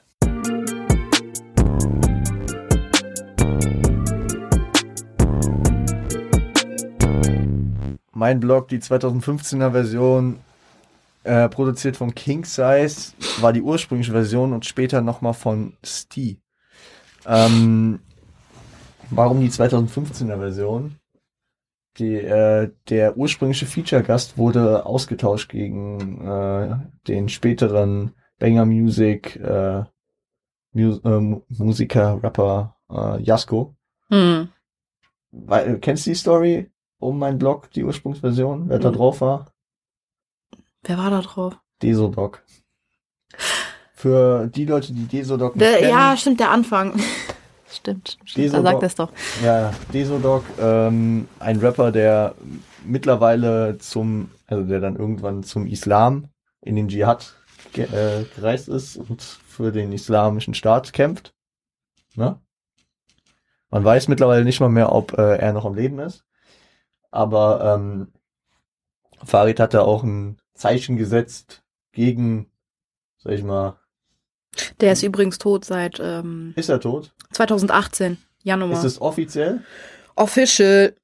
[8.11, 10.39] Mein Blog, die 2015er Version,
[11.23, 16.39] äh, produziert von King Size, war die ursprüngliche Version und später nochmal von Stee.
[17.25, 17.99] Ähm,
[19.11, 20.95] warum die 2015er Version?
[21.97, 26.77] Die, äh, der ursprüngliche Feature-Gast wurde ausgetauscht gegen äh,
[27.07, 29.83] den späteren Banger Music äh,
[30.71, 33.75] Mu ähm, Musiker, Rapper äh, Jasko.
[34.09, 34.49] Hm.
[35.31, 38.95] Weil, äh, kennst du die Story um meinen Blog, die Ursprungsversion, wer da Mhm.
[38.95, 39.51] drauf war?
[40.83, 41.57] Wer war da drauf?
[41.81, 42.43] Desodoc.
[43.93, 46.99] Für die Leute, die Desodoc nicht Der, kennen, ja, stimmt, der Anfang.
[47.69, 48.53] stimmt, stimmt.
[48.53, 48.65] Da Desodoc.
[48.65, 49.11] sagt er es doch.
[49.43, 52.35] Ja, Desodoc, ähm, ein Rapper, der
[52.85, 56.29] mittlerweile zum, also der dann irgendwann zum Islam
[56.61, 57.35] in den Dschihad
[57.73, 61.33] ge äh, gereist ist und für den islamischen Staat kämpft.
[62.15, 62.39] Ne?
[63.69, 66.23] Man weiß mittlerweile nicht mal mehr, ob äh, er noch am Leben ist.
[67.11, 68.13] Aber ähm,
[69.23, 71.63] Farid hatte auch ein Zeichen gesetzt
[71.93, 72.51] gegen,
[73.17, 73.79] sag ich mal,
[74.81, 77.15] Der ist übrigens tot seit ähm, ist er tot?
[77.31, 78.73] 2018, Januar.
[78.73, 79.63] Ist es offiziell?
[80.15, 80.95] Official.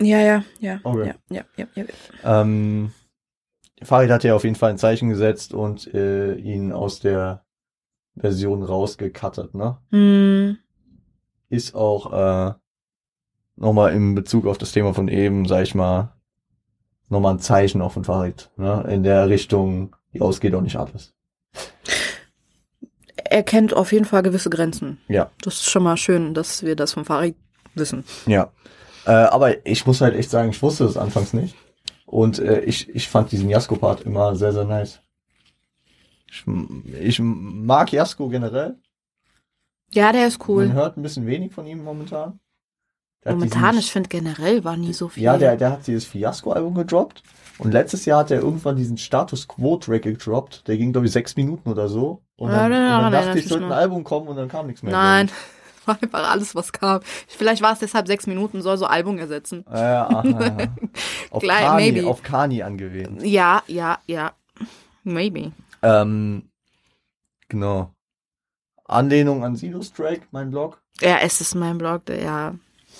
[0.00, 0.80] Ja, ja, ja.
[0.84, 1.14] Okay.
[1.30, 2.40] Ja, ja, ja, ja.
[2.42, 2.92] Ähm,
[3.82, 7.44] Farid hat ja auf jeden Fall ein Zeichen gesetzt und äh, ihn aus der
[8.14, 9.78] Version rausgecuttet, ne?
[9.90, 10.58] Hm.
[11.48, 12.54] Ist auch äh,
[13.56, 16.15] nochmal in Bezug auf das Thema von eben, sag ich mal,
[17.08, 18.84] nochmal ein Zeichen auch von Farid, ne?
[18.88, 21.14] In der Richtung, die ausgeht auch nicht alles.
[23.28, 24.98] Er kennt auf jeden Fall gewisse Grenzen.
[25.08, 25.30] Ja.
[25.42, 27.36] Das ist schon mal schön, dass wir das von Farid
[27.74, 28.04] wissen.
[28.26, 28.52] Ja.
[29.04, 31.56] Äh, aber ich muss halt echt sagen, ich wusste es anfangs nicht.
[32.06, 35.00] Und äh, ich, ich fand diesen Jasko-Part immer sehr, sehr nice.
[36.28, 36.44] Ich,
[37.00, 38.76] ich mag Jasko generell.
[39.90, 40.72] Ja, der ist Man cool.
[40.72, 42.40] hört ein bisschen wenig von ihm momentan.
[43.32, 45.22] Momentan, ich finde generell war nie so viel.
[45.22, 47.22] Ja, der, der hat dieses Fiasco-Album gedroppt.
[47.58, 50.68] Und letztes Jahr hat er irgendwann diesen Status Quo-Track gedroppt.
[50.68, 52.22] Der ging, glaube ich, sechs Minuten oder so.
[52.36, 53.72] Und Ja, dann, ja, und dann erinnere dachte ich sollte ein.
[53.72, 54.92] Album kommen und dann kam nichts mehr.
[54.92, 55.30] Nein,
[55.86, 57.00] war einfach alles, was kam.
[57.28, 59.64] Vielleicht war es deshalb sechs Minuten, soll so Album ersetzen.
[59.70, 60.56] Äh, aha, aha.
[61.30, 62.06] Auf, Gleich, Kani, maybe.
[62.06, 63.22] auf Kani angelehnt.
[63.22, 64.32] Ja, ja, ja.
[65.04, 65.52] Maybe.
[65.82, 66.50] Ähm,
[67.48, 67.90] genau.
[68.84, 70.78] Anlehnung an Silos Track, mein Blog.
[71.00, 72.54] Ja, es ist mein Blog, der, ja.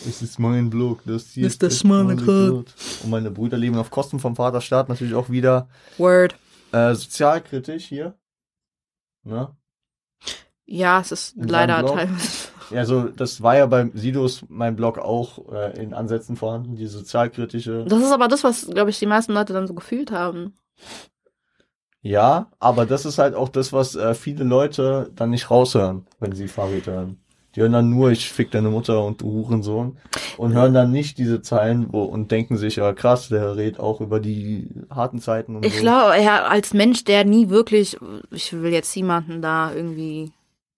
[0.07, 2.65] Es ist mein Blog, das hier Ist das meine Code.
[3.03, 6.35] Und meine Brüder leben auf Kosten vom Vaterstaat natürlich auch wieder Word.
[6.73, 8.15] äh, sozialkritisch hier.
[9.25, 9.49] Ne?
[10.67, 12.49] Ja, es ist In leider teilweise.
[12.71, 16.87] Ja, also das war ja beim Sidos mein Blog auch äh, in Ansätzen vorhanden, die
[16.87, 17.85] sozialkritische.
[17.89, 20.57] Das ist aber das, was, glaube ich, die meisten Leute dann so gefühlt haben.
[22.03, 26.33] Ja, aber das ist halt auch das, was äh, viele Leute dann nicht raushören, wenn
[26.33, 27.21] sie Farid hören.
[27.57, 29.97] Die hören dann nur, ich fick deine Mutter und du Hurensohn
[30.37, 34.03] und hören dann nicht diese Zeilen wo, und denken sich, ja krass, der redet auch
[34.03, 35.81] über die harten Zeiten und Ich so.
[35.81, 37.97] glaube, er als Mensch, der nie wirklich,
[38.31, 40.33] ich will jetzt niemanden da irgendwie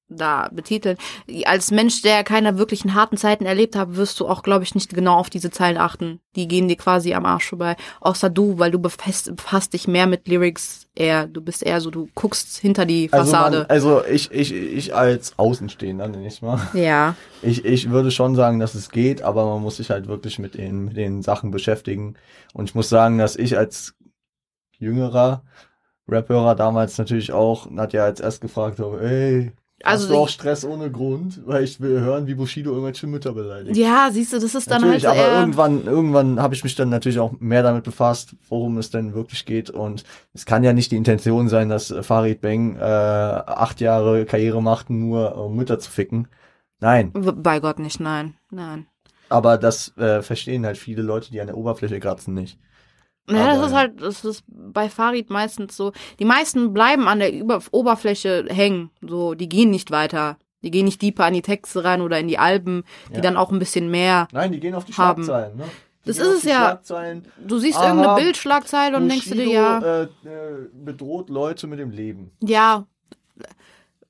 [0.08, 0.96] da betiteln,
[1.44, 4.94] als Mensch, der keine wirklichen harten Zeiten erlebt hat, wirst du auch, glaube ich, nicht
[4.94, 6.20] genau auf diese Zeilen achten.
[6.34, 7.76] Die gehen dir quasi am Arsch vorbei.
[8.00, 11.26] Außer du, weil du befasst, befasst dich mehr mit Lyrics eher.
[11.26, 13.70] Du bist eher so, du guckst hinter die Also, man, Fassade.
[13.70, 16.60] also ich, ich, ich als Außenstehender, nenn ich mal.
[16.74, 17.14] ja.
[17.42, 20.54] Ich, ich würde schon sagen, dass es geht, aber man muss sich halt wirklich mit
[20.54, 22.14] den, mit den Sachen beschäftigen.
[22.54, 23.94] Und ich muss sagen, dass ich als
[24.78, 25.42] jüngerer
[26.08, 29.52] Rap-Hörer damals natürlich auch, hat ja als erst gefragt, habe, ey,
[29.84, 31.40] Also hast du auch Stress ohne Grund?
[31.46, 33.76] Weil ich will hören, wie Bushido irgendwelche Mütter beleidigt.
[33.76, 36.74] Ja, siehst du, das ist dann natürlich, halt aber eher, irgendwann, irgendwann habe ich mich
[36.74, 39.70] dann natürlich auch mehr damit befasst, worum es denn wirklich geht.
[39.70, 40.02] Und
[40.34, 44.60] es kann ja nicht die Intention sein, dass äh, Farid Bang äh, acht Jahre Karriere
[44.60, 46.26] macht, nur um Mütter zu ficken.
[46.80, 47.12] Nein.
[47.12, 48.86] bei Gott nicht, nein, nein.
[49.28, 52.58] Aber das äh, verstehen halt viele Leute, die an der Oberfläche kratzen, nicht.
[53.30, 55.92] Ja, das ist halt, das ist bei Farid meistens so.
[56.18, 58.90] Die meisten bleiben an der Über Oberfläche hängen.
[59.02, 60.38] So, die gehen nicht weiter.
[60.62, 63.20] Die gehen nicht deeper an die Texte rein oder in die Alben, die Ja.
[63.20, 64.26] dann auch ein bisschen mehr.
[64.32, 65.24] Nein, die gehen auf die Haben.
[65.24, 65.64] Schlagzeilen, ne?
[66.04, 66.80] Die Das ist es ja.
[67.44, 71.66] Du siehst Aha, irgendeine Bildschlagzeile und denkst du dir, Bushido, ja, Äh, äh, bedroht Leute
[71.66, 72.30] mit dem Leben.
[72.40, 72.86] ja.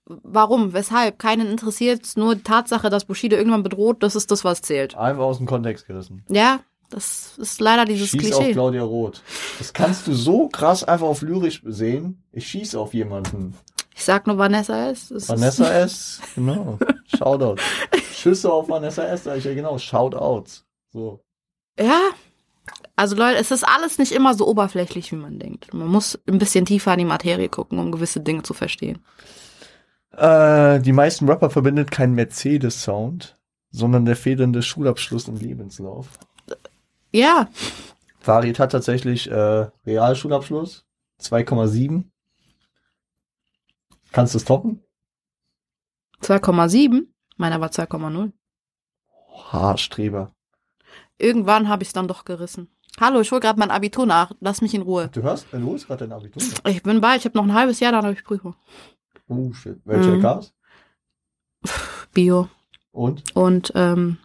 [0.06, 0.72] Warum?
[0.72, 1.18] Weshalb?
[1.18, 4.96] Keinen interessiert nur die Tatsache, dass Bushido irgendwann bedroht, das ist das, was zählt.
[4.96, 6.24] Einfach aus dem Kontext gerissen.
[6.30, 6.60] Ja,
[6.90, 8.52] das ist leider dieses Schieß auf Klischee.
[8.52, 9.22] Claudia Roth.
[9.58, 12.22] Das kannst du so krass einfach auf lyrisch sehen.
[12.32, 13.54] Ich schieß auf jemanden.
[13.94, 15.10] Ich sag nur Vanessa S.
[15.10, 16.20] Es Vanessa S.
[16.34, 16.78] Genau.
[17.16, 17.56] Shoutout.
[18.14, 19.24] Schüsse auf Vanessa S.
[19.24, 19.76] Sag ich ja genau.
[19.76, 20.64] Shoutouts.
[20.92, 21.20] So.
[21.78, 22.00] Ja.
[22.96, 25.72] Also Leute, es ist alles nicht immer so oberflächlich, wie man denkt.
[25.72, 28.98] Man muss ein bisschen tiefer in die Materie gucken, um gewisse Dinge zu verstehen.
[30.12, 33.38] Äh, die meisten Rapper verbindet kein Mercedes-Sound,
[33.70, 36.08] sondern der fehlende Schulabschluss im Lebenslauf.
[37.10, 37.48] Ja,
[38.20, 40.84] Farid hat tatsächlich äh, Realschulabschluss
[41.22, 42.04] 2,7.
[44.12, 44.82] Kannst du es toppen?
[46.22, 47.06] 2,7.
[47.36, 48.32] Meiner war 2,0.
[49.52, 50.32] Haarstreber.
[51.18, 52.68] Irgendwann habe ich es dann doch gerissen.
[53.00, 54.32] Hallo, ich hole gerade mein Abitur nach.
[54.40, 55.08] Lass mich in Ruhe.
[55.12, 56.42] Du hörst, du holst gerade dein Abitur.
[56.66, 58.54] Ich bin bald, ich habe noch ein halbes Jahr, dann habe ich Prüfung.
[59.28, 59.80] Oh shit.
[59.84, 60.24] Welche Mhm.
[60.24, 60.52] LKs?
[62.12, 62.48] Bio
[62.92, 63.34] Und?
[63.36, 64.18] und ähm,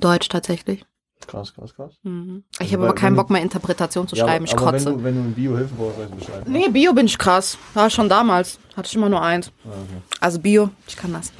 [0.00, 0.84] Deutsch tatsächlich.
[1.26, 1.94] Krass, krass, krass.
[2.02, 2.44] Mhm.
[2.54, 4.44] Ich Also habe aber keinen Bock mehr Interpretation zu Ja, schreiben.
[4.44, 4.86] Ich aber kotze.
[4.86, 6.48] Wenn du, wenn du in Bio Hilfe brauchst, weißt du Bescheid.
[6.48, 6.58] ne?
[6.58, 7.56] nee, Bio bin ich krass.
[7.74, 8.58] War schon damals.
[8.76, 9.50] Hatte ich immer nur eins.
[9.64, 10.02] Ah, okay.
[10.20, 11.32] Also Bio, ich kann das.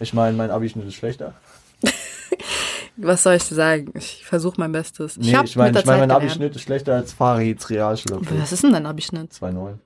[0.00, 1.34] Ich meine, mein Abischnitt ist schlechter.
[2.96, 3.90] Was soll ich dir sagen?
[3.96, 5.16] Ich versuche mein Bestes.
[5.16, 6.10] Nee, hab ich meine, ich mein, mein.
[6.10, 8.40] Abischnitt ist schlechter als Farids Realschulabschluss.
[8.40, 9.32] Was ist denn dein Abischnitt?
[9.32, 9.78] 2,9.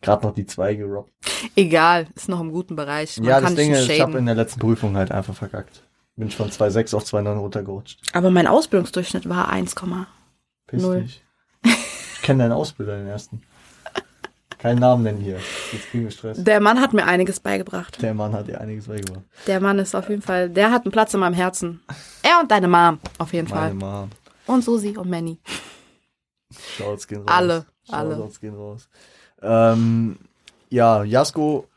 [0.00, 1.10] Gerade noch die 2 gerockt.
[1.56, 3.16] Egal, ist noch im guten Bereich.
[3.18, 5.82] Man Ja, das Ding ist, ich habe in der letzten Prüfung halt einfach verkackt.
[6.16, 8.00] Bin ich von 2,6 auf 2,9 runtergerutscht.
[8.14, 9.74] Aber mein Ausbildungsdurchschnitt war 1,
[10.66, 11.22] Piss dich.
[11.62, 13.42] Ich kenne deinen Ausbilder, den ersten.
[14.58, 15.38] Keinen Namen nennen hier.
[15.72, 16.42] Jetzt kriegen wir Stress.
[16.42, 18.00] der Mann hat mir einiges beigebracht.
[18.00, 19.22] Der Mann hat dir einiges beigebracht.
[19.46, 21.80] Der Mann ist auf jeden Fall, der hat einen Platz in meinem Herzen.
[22.22, 23.74] Er und deine Mom, auf jeden Meine Fall.
[23.74, 24.10] Mom.
[24.46, 25.38] Und Susi und Manny.
[26.76, 27.28] Shoutouts gehen raus.
[27.28, 28.14] Alle, alle.
[28.16, 28.88] Shoutouts gehen raus.
[29.42, 30.16] Ähm,
[30.70, 31.68] ja, Jasko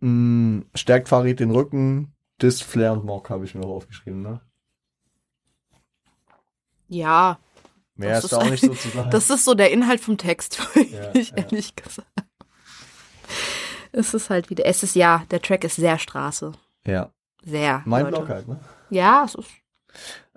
[0.00, 2.09] mh, stärkt Farid den Rücken.
[2.42, 4.40] Dis, Flair und Mock habe ich mir noch aufgeschrieben, ne?
[6.88, 7.38] Ja,
[7.94, 9.10] Mehr ist ist da auch nicht so zu sagen.
[9.10, 11.36] das ist so der Inhalt vom Text, Ja, ich ja.
[11.36, 12.08] ehrlich gesagt.
[13.92, 16.52] Es ist halt wieder, es ist ja, der Track ist sehr Straße.
[16.86, 17.10] ja,
[17.44, 17.82] Sehr.
[17.84, 18.16] mein Leute.
[18.16, 18.60] Blog halt, ne?
[18.90, 19.50] Ja, es ist,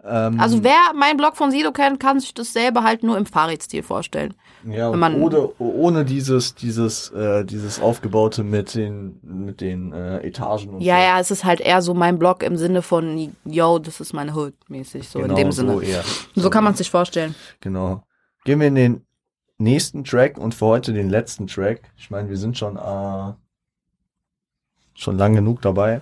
[0.06, 3.84] Ähm, also wer meinen Blog von Sido kennt, kann sich dasselbe halt nur im Fahrradstil
[3.84, 4.34] vorstellen.
[4.66, 10.20] Ja, Wenn man- ohne, ohne dieses, dieses, äh, dieses Aufgebaute mit den, mit den äh,
[10.20, 11.02] Etagen und Ja, so.
[11.02, 14.34] ja, es ist halt eher so mein Blog im Sinne von, yo, das ist meine
[14.36, 15.74] Hood, mäßig, so genau, in dem Sinne.
[15.74, 16.04] So, eher.
[16.36, 17.36] So kann man es sich vorstellen.
[17.60, 18.04] Genau.
[18.46, 19.06] Gehen wir in den
[19.58, 21.82] nächsten Track und für heute den letzten Track.
[21.98, 23.34] Ich meine, wir sind schon, äh,
[24.94, 26.02] schon lang genug dabei.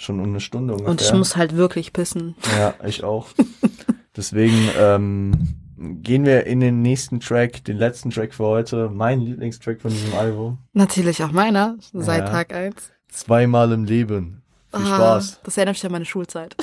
[0.00, 0.90] Schon um eine Stunde ungefähr.
[0.92, 2.36] Und ich muss halt wirklich pissen.
[2.56, 3.26] Ja, ich auch.
[4.16, 5.32] Deswegen ähm,
[5.76, 8.90] gehen wir in den nächsten Track, den letzten Track für heute.
[8.94, 10.58] Mein Lieblingstrack von diesem Album.
[10.72, 12.30] Natürlich auch meiner, seit Ja.
[12.30, 12.92] Tag eins.
[13.08, 14.42] Zweimal im Leben.
[14.72, 15.40] Viel Ah, Spaß.
[15.42, 16.54] Das erinnert mich an meine Schulzeit.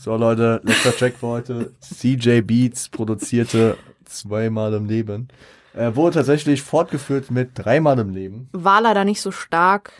[0.00, 1.72] So Leute, letzter Track für heute.
[1.80, 3.76] CJ Beats produzierte
[4.08, 5.28] zweimal im Leben.
[5.74, 8.48] Er wurde tatsächlich fortgeführt mit dreimal im Leben.
[8.52, 9.92] War leider nicht so stark.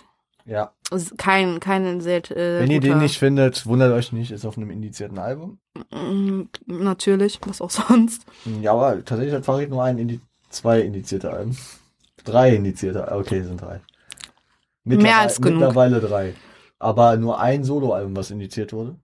[0.45, 0.73] Ja.
[1.19, 4.71] Kein, kein sehr, äh, Wenn ihr den nicht findet, wundert euch nicht, ist auf einem
[4.71, 5.59] indizierten Album.
[5.93, 8.25] Mm, Natürlich, was auch sonst.
[8.63, 11.57] Ja, aber tatsächlich hat Farid nur ein, Indi zwei indizierte Alben.
[12.25, 13.81] Drei indizierte, okay, sind drei.
[14.85, 15.61] Mehr als genug.
[15.61, 16.35] Mittlerweile drei.
[16.79, 18.97] Aber nur ein Soloalbum, was indiziert wurde.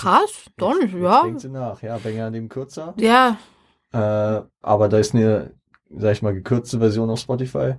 [0.00, 1.22] Krass, doch nicht, ja.
[1.24, 2.94] Denkt sie nach, ja, dem kürzer.
[2.96, 3.36] Ja,
[3.92, 5.52] Äh, aber da ist eine,
[5.90, 7.74] sag ich mal, gekürzte Version auf Spotify.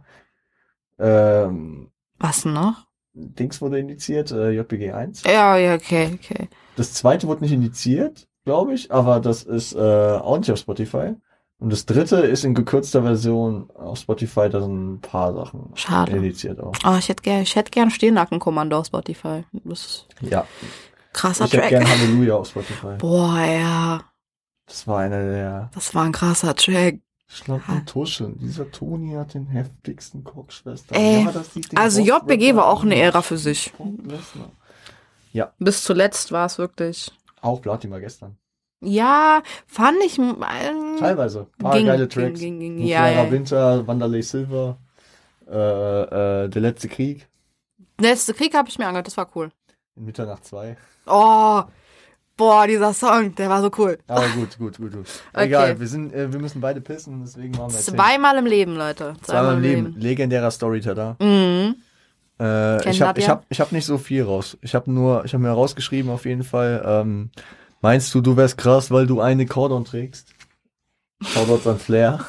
[0.99, 1.89] Ähm,
[2.19, 2.85] was noch?
[3.13, 5.23] Dings wurde indiziert, äh, JPG 1.
[5.23, 6.47] Ja, ja, okay, okay.
[6.75, 11.15] Das zweite wurde nicht indiziert, glaube ich, aber das ist äh, auch nicht auf Spotify.
[11.59, 16.11] Und das dritte ist in gekürzter Version auf Spotify, da sind ein paar Sachen Schade.
[16.13, 16.73] indiziert auch.
[16.85, 19.43] Oh, ich hätte gern, ich hätte gern Stehnacken-Kommando auf Spotify.
[19.63, 20.45] Das Ja,
[21.13, 21.69] krasser ich hätte Track.
[21.69, 22.95] gern Halleluja auf Spotify.
[22.97, 24.01] Boah, ja.
[24.65, 26.99] Das war einer der Das war ein krasser Track.
[27.27, 28.37] schnappen Tuschen.
[28.39, 30.95] Dieser Toni hat den heftigsten Kochschwester.
[30.95, 31.33] Ey, Ja,
[31.75, 33.73] also JBG war auch eine Ära für sich.
[34.03, 34.51] Lesnar.
[35.59, 37.11] Bis zuletzt war es wirklich.
[37.41, 38.37] Auch Platin war gestern.
[38.83, 40.17] Ja, fand ich.
[40.17, 40.35] Ähm,
[40.99, 41.47] Teilweise.
[41.59, 42.39] Ein paar ging, geile ging, Tracks.
[42.39, 43.31] ging, ging, Ein Ja, ja.
[43.31, 44.77] Winter, Wanderlei Silver.
[45.47, 45.53] Äh,
[46.45, 47.27] äh, der letzte Krieg.
[47.99, 49.51] Letzte Krieg habe ich mir angehört, das war cool.
[49.95, 50.77] In Mitternacht 2.
[51.07, 51.63] Oh,
[52.37, 53.97] boah, dieser Song, der war so cool.
[54.07, 55.07] Aber gut, gut, gut, gut.
[55.33, 55.45] Okay.
[55.45, 57.79] Egal, wir, sind, äh, wir müssen beide pissen, deswegen machen wir.
[57.79, 59.15] Zweimal im Leben, Leute.
[59.21, 59.95] Zweimal im Leben.
[59.97, 61.17] Legendärer Storyteller.
[61.19, 61.75] Mhm.
[62.39, 64.57] Äh, ich habe ich hab, ich hab nicht so viel raus.
[64.61, 66.81] Ich habe nur, ich habe mir rausgeschrieben auf jeden Fall.
[66.85, 67.29] Ähm,
[67.81, 70.33] meinst du, du wärst krass, weil du eine Cordon trägst?
[71.21, 72.25] Shoutouts an Flair.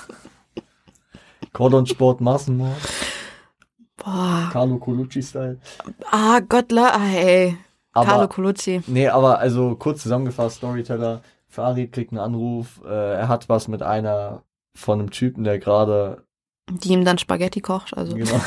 [1.52, 2.76] Cordon Sport Massenmord.
[3.97, 4.48] Boah.
[4.52, 5.59] Carlo Colucci-Style.
[6.10, 7.56] Ah, Gott, la- ah, ey.
[7.93, 8.82] Aber- Carlo Colucci.
[8.86, 11.20] Nee, aber also kurz zusammengefasst, Storyteller.
[11.48, 12.81] Farid kriegt einen Anruf.
[12.85, 12.89] Äh,
[13.19, 14.43] er hat was mit einer
[14.74, 16.24] von einem Typen, der gerade
[16.70, 18.14] Die ihm dann Spaghetti kocht, also.
[18.16, 18.31] Genau.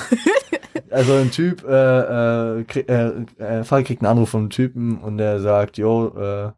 [0.91, 4.97] Also ein Typ, äh, äh, krieg, äh, äh, Farid kriegt einen Anruf von einem Typen
[4.99, 6.51] und der sagt, yo, äh,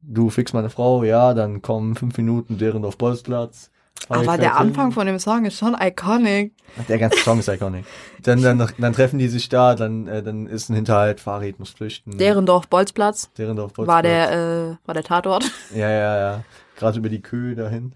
[0.00, 3.70] du fix meine Frau, ja, dann kommen fünf Minuten deren auf Bolzplatz.
[4.08, 4.56] Aber der.
[4.56, 6.52] Anfang von dem Song ist schon iconic.
[6.88, 7.84] Der ganze Song ist iconic.
[8.22, 11.70] Dann, dann, dann treffen die sich da, dann, äh, dann ist ein Hinterhalt, Farid muss
[11.70, 12.16] flüchten.
[12.18, 15.50] Derendorf Bolzplatz deren auf war der, äh, war der Tatort.
[15.74, 16.44] Ja, ja, ja.
[16.76, 17.94] Gerade über die Kühe dahin.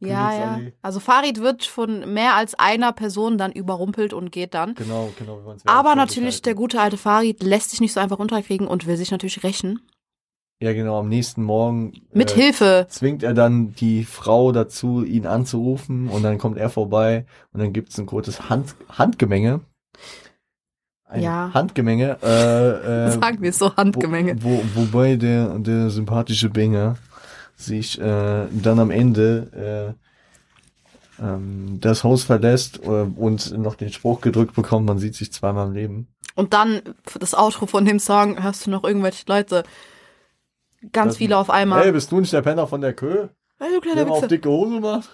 [0.00, 0.60] Ja, ja.
[0.80, 4.74] Also Farid wird von mehr als einer Person dann überrumpelt und geht dann.
[4.74, 5.44] Genau, genau.
[5.44, 8.96] wollen's Aber natürlich, der gute alte Farid lässt sich nicht so einfach unterkriegen und will
[8.96, 9.80] sich natürlich rächen.
[10.62, 11.94] Ja, genau, am nächsten Morgen.
[12.12, 12.86] Mit äh, Hilfe.
[12.90, 17.72] zwingt er dann die Frau dazu, ihn anzurufen und dann kommt er vorbei und dann
[17.72, 19.60] gibt's ein kurzes Hand Handgemenge.
[21.06, 21.50] Ein Ja.
[21.54, 22.18] Handgemenge.
[22.22, 24.36] Äh, äh, Sagen wir so, Handgemenge.
[24.42, 26.96] Wo, wo, wobei der, der sympathische Binger
[27.56, 29.96] sich äh, dann am Ende
[31.18, 35.32] äh, ähm, das Haus verlässt äh, und noch den Spruch gedrückt bekommt, man sieht sich
[35.32, 36.08] zweimal im Leben.
[36.34, 36.82] Und dann
[37.18, 39.64] das Outro von dem Song hörst du noch irgendwelche Leute.
[40.92, 41.82] Ganz Das- viele auf einmal.
[41.84, 43.28] Hey, bist du nicht der Penner von der Kö?
[43.58, 44.28] Hey, du Der kleiner auf Wichser.
[44.28, 45.10] dicke Hose macht?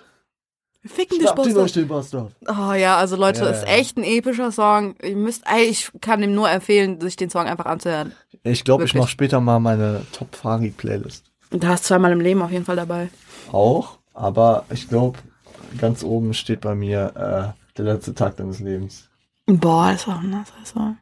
[0.82, 1.56] Wir ficken dich, Bastard.
[1.56, 2.32] euch den Bastard.
[2.48, 3.74] Oh ja, also Leute, Ja, ist ja.
[3.74, 4.94] echt ein epischer Song.
[5.02, 8.12] Ihr müsst, ey, ich kann ihm nur empfehlen, sich den Song einfach anzuhören.
[8.44, 11.24] Ich glaube, ich mache später mal meine Top-Farid-Playlist.
[11.50, 13.08] Da hast zweimal im Leben auf jeden Fall dabei.
[13.50, 15.18] Auch, aber ich glaube,
[15.78, 19.08] ganz oben steht bei mir äh, der letzte Tag deines Lebens.
[19.46, 20.98] Boah, das war ein nasser Song.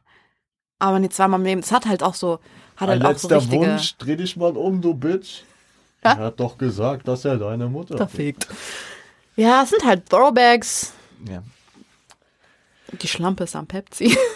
[0.79, 1.61] Aber nee, zweimal im Leben.
[1.61, 2.39] Das hat halt auch so,
[2.77, 3.67] hat Ein halt auch so letzter richtige.
[3.73, 5.43] Wunsch, dreh dich mal um, du Bitch.
[6.05, 6.13] Ja?
[6.13, 8.47] Er hat doch gesagt, dass er deine Mutter Verfickt.
[9.37, 10.93] Ja, es sind halt Throwbacks.
[11.29, 11.43] Ja.
[13.01, 14.17] Die Schlampe ist am Pepsi.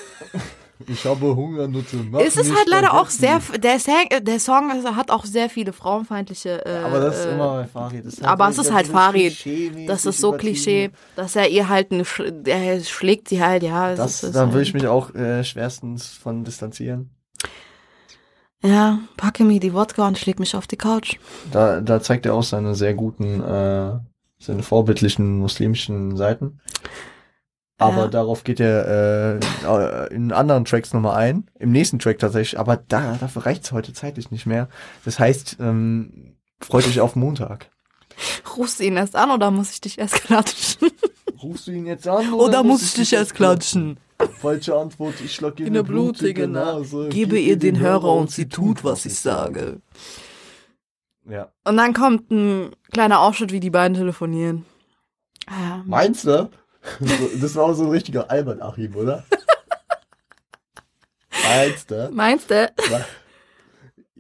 [0.87, 2.25] Ich habe Hunger nur zu machen.
[2.25, 5.73] Es ist halt leider auch sehr, der Song, äh, der Song hat auch sehr viele
[5.73, 6.65] frauenfeindliche.
[6.65, 8.05] Äh, Aber das ist äh, immer bei Farid.
[8.05, 9.89] Ist aber halt es ist halt Farid.
[9.89, 10.33] Das ist so.
[10.33, 13.97] Klischee, dass er ihr halt ein, Sch- er schlägt sie halt, ja.
[13.97, 17.11] Das, ist, da halt, will ich mich auch äh, schwerstens von distanzieren.
[18.63, 21.17] Ja, packe mir die Wodka und schläg mich auf die Couch.
[21.53, 23.99] Da, da zeigt er auch seine sehr guten, äh,
[24.39, 26.61] seine vorbildlichen muslimischen Seiten.
[27.81, 28.09] Aber Ja.
[28.09, 31.49] darauf geht er äh, in anderen Tracks nochmal ein.
[31.61, 32.59] Im nächsten Track tatsächlich.
[32.59, 34.69] Aber da, dafür reicht's heute zeitlich nicht mehr.
[35.05, 37.71] Das heißt, ähm, freut euch auf Montag.
[38.57, 40.91] Rufst du ihn erst an oder muss ich dich erst klatschen?
[41.43, 42.33] Rufst du ihn jetzt an?
[42.33, 43.99] Oder muss ich dich erst klatschen?
[44.41, 47.09] Falsche Antwort, ich schlag ihr In eine der blutige Nase.
[47.09, 49.81] Gebe ihr den Hörer und sie tut, was ich sage.
[51.29, 51.53] Ja.
[51.65, 54.65] Und dann kommt ein kleiner Ausschnitt, wie die beiden telefonieren.
[55.49, 55.83] Ja.
[55.87, 56.51] Meinst du?
[57.41, 59.25] Das war auch so ein richtiger Albert-Achim, oder?
[61.45, 62.11] Meinst du?
[62.13, 62.73] Meinst du?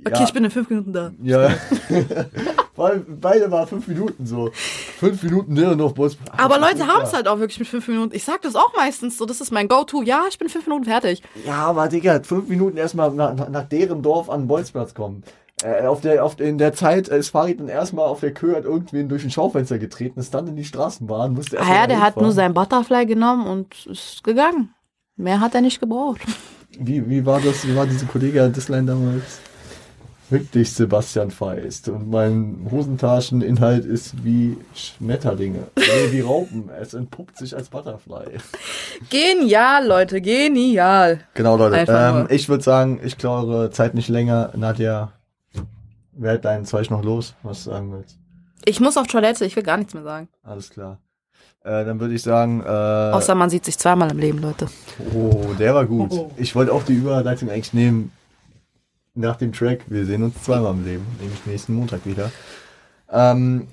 [0.04, 0.24] Okay, Ja.
[0.24, 1.12] ich bin in fünf Minuten da.
[1.22, 1.50] Ja.
[2.74, 4.50] Vor allem beide waren fünf Minuten so.
[4.52, 6.16] Fünf Minuten näher noch Boss.
[6.36, 8.14] Aber Leute haben es halt auch wirklich mit fünf Minuten.
[8.14, 10.02] Ich sag das auch meistens so, das ist mein Go-To.
[10.02, 11.22] Ja, ich bin in fünf Minuten fertig.
[11.44, 15.24] Ja, aber Digga, fünf Minuten erstmal nach, nach, deren Dorf an den Bolzplatz kommen.
[15.64, 18.64] Äh, auf der, auf, in der Zeit ist Farid dann erstmal auf der Kühe, hat
[18.64, 22.00] irgendwen durch ein Schaufenster getreten, ist dann in die Straßenbahn, musste erst Ah ja, der
[22.00, 24.72] hat nur sein Butterfly genommen und ist gegangen.
[25.16, 26.20] Mehr hat er nicht gebraucht.
[26.78, 29.40] Wie, wie war das, wie war diese Kollege Disline damals?
[30.28, 31.88] Fick dich, Sebastian Feist.
[31.88, 35.68] Und mein Hosentascheninhalt ist wie Schmetterlinge.
[35.76, 36.68] Nee, wie Raupen.
[36.80, 38.36] Es entpuppt sich als Butterfly.
[39.09, 41.20] Genial, Leute, genial.
[41.32, 41.86] Genau, Leute.
[41.88, 44.50] Ähm, ich würde sagen, ich klaue eure Zeit nicht länger.
[44.55, 45.12] Nadja,
[46.12, 47.34] wer hat deinen Zeug noch los?
[47.42, 48.18] Was du sagen willst?
[48.66, 50.28] Ich muss auf Toilette, ich will gar nichts mehr sagen.
[50.42, 50.98] Alles klar.
[51.64, 54.68] Äh, dann würde ich sagen, äh, Außer man sieht sich zweimal im Leben, Leute.
[55.14, 56.10] oh, der war gut.
[56.12, 56.30] Oh.
[56.36, 58.12] Ich wollte auch die Überleitung eigentlich nehmen
[59.18, 59.84] nach dem Track.
[59.88, 62.30] Wir sehen uns zweimal im Leben, nämlich nächsten Montag wieder.
[63.10, 63.66] Ähm,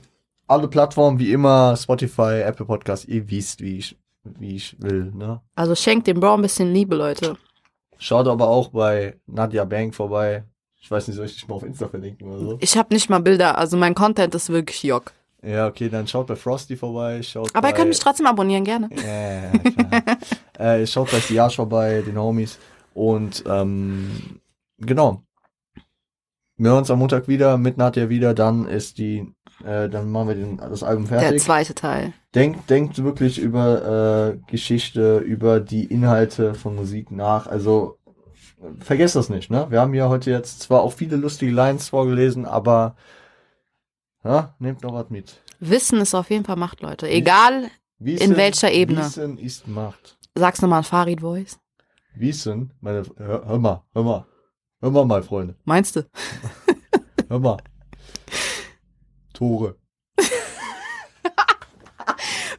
[0.47, 5.41] alle Plattformen wie immer, Spotify, Apple Podcast, ihr wisst, wie ich, wie ich will, ne?
[5.55, 7.37] Also schenkt dem Bro ein bisschen Liebe, Leute.
[7.97, 10.43] Schaut aber auch bei Nadja Bank vorbei.
[10.81, 12.57] Ich weiß nicht, soll ich dich mal auf Insta verlinken oder so?
[12.59, 15.13] Ich habe nicht mal Bilder, also mein Content ist wirklich Jock.
[15.43, 17.21] Ja, okay, dann schaut bei Frosty vorbei.
[17.21, 18.89] Schaut Aber bei, ihr könnt mich trotzdem abonnieren, gerne.
[18.95, 20.17] Ja, ja, klar.
[20.77, 22.57] äh, schaut bei Siage vorbei, den Homies.
[22.95, 24.39] Und ähm,
[24.79, 25.24] genau.
[26.57, 29.33] Wir hören uns am Montag wieder, mit Nadja wieder, dann ist die,
[29.65, 31.41] äh, dann machen wir den, das Album Der fertig.
[31.43, 32.13] zweite Teil.
[32.33, 37.47] Denkt, denkt wirklich über äh, Geschichte, über die Inhalte von Musik nach.
[37.47, 37.97] Also
[38.79, 39.67] vergesst das nicht, ne?
[39.69, 42.95] Wir haben ja heute jetzt zwar auch viele lustige Lines vorgelesen, aber
[44.23, 45.41] ja, nehmt noch was mit.
[45.59, 47.07] Wissen ist auf jeden Fall Macht, Leute.
[47.09, 47.69] Egal,
[47.99, 48.99] Wissen, welcher Ebene?
[49.01, 50.17] Wissen ist Macht.
[50.35, 51.59] sag's nochmal Farid Voice.
[52.15, 54.25] Wissen, meine, hör, hör mal, hör mal,
[54.85, 56.03] hör mal, mal, Freunde, Meinst du?
[57.29, 57.57] hör mal.
[59.33, 59.75] Tore.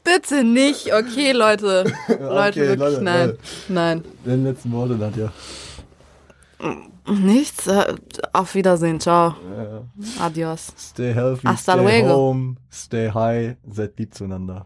[0.05, 0.93] Bitte nicht.
[0.93, 1.85] Okay, Leute.
[2.09, 3.39] Leute, wirklich, nein.
[3.69, 4.05] Nein.
[4.25, 5.33] Den letzten Worte, Nadja.
[7.09, 7.67] Nichts.
[7.67, 7.95] Äh,
[8.33, 8.99] Auf Wiedersehen.
[9.01, 9.35] Ciao.
[9.57, 9.85] Ja.
[10.27, 10.73] Adios.
[10.79, 12.15] Stay healthy, Hasta stay luego.
[12.15, 14.65] home, stay high, seid lieb zueinander.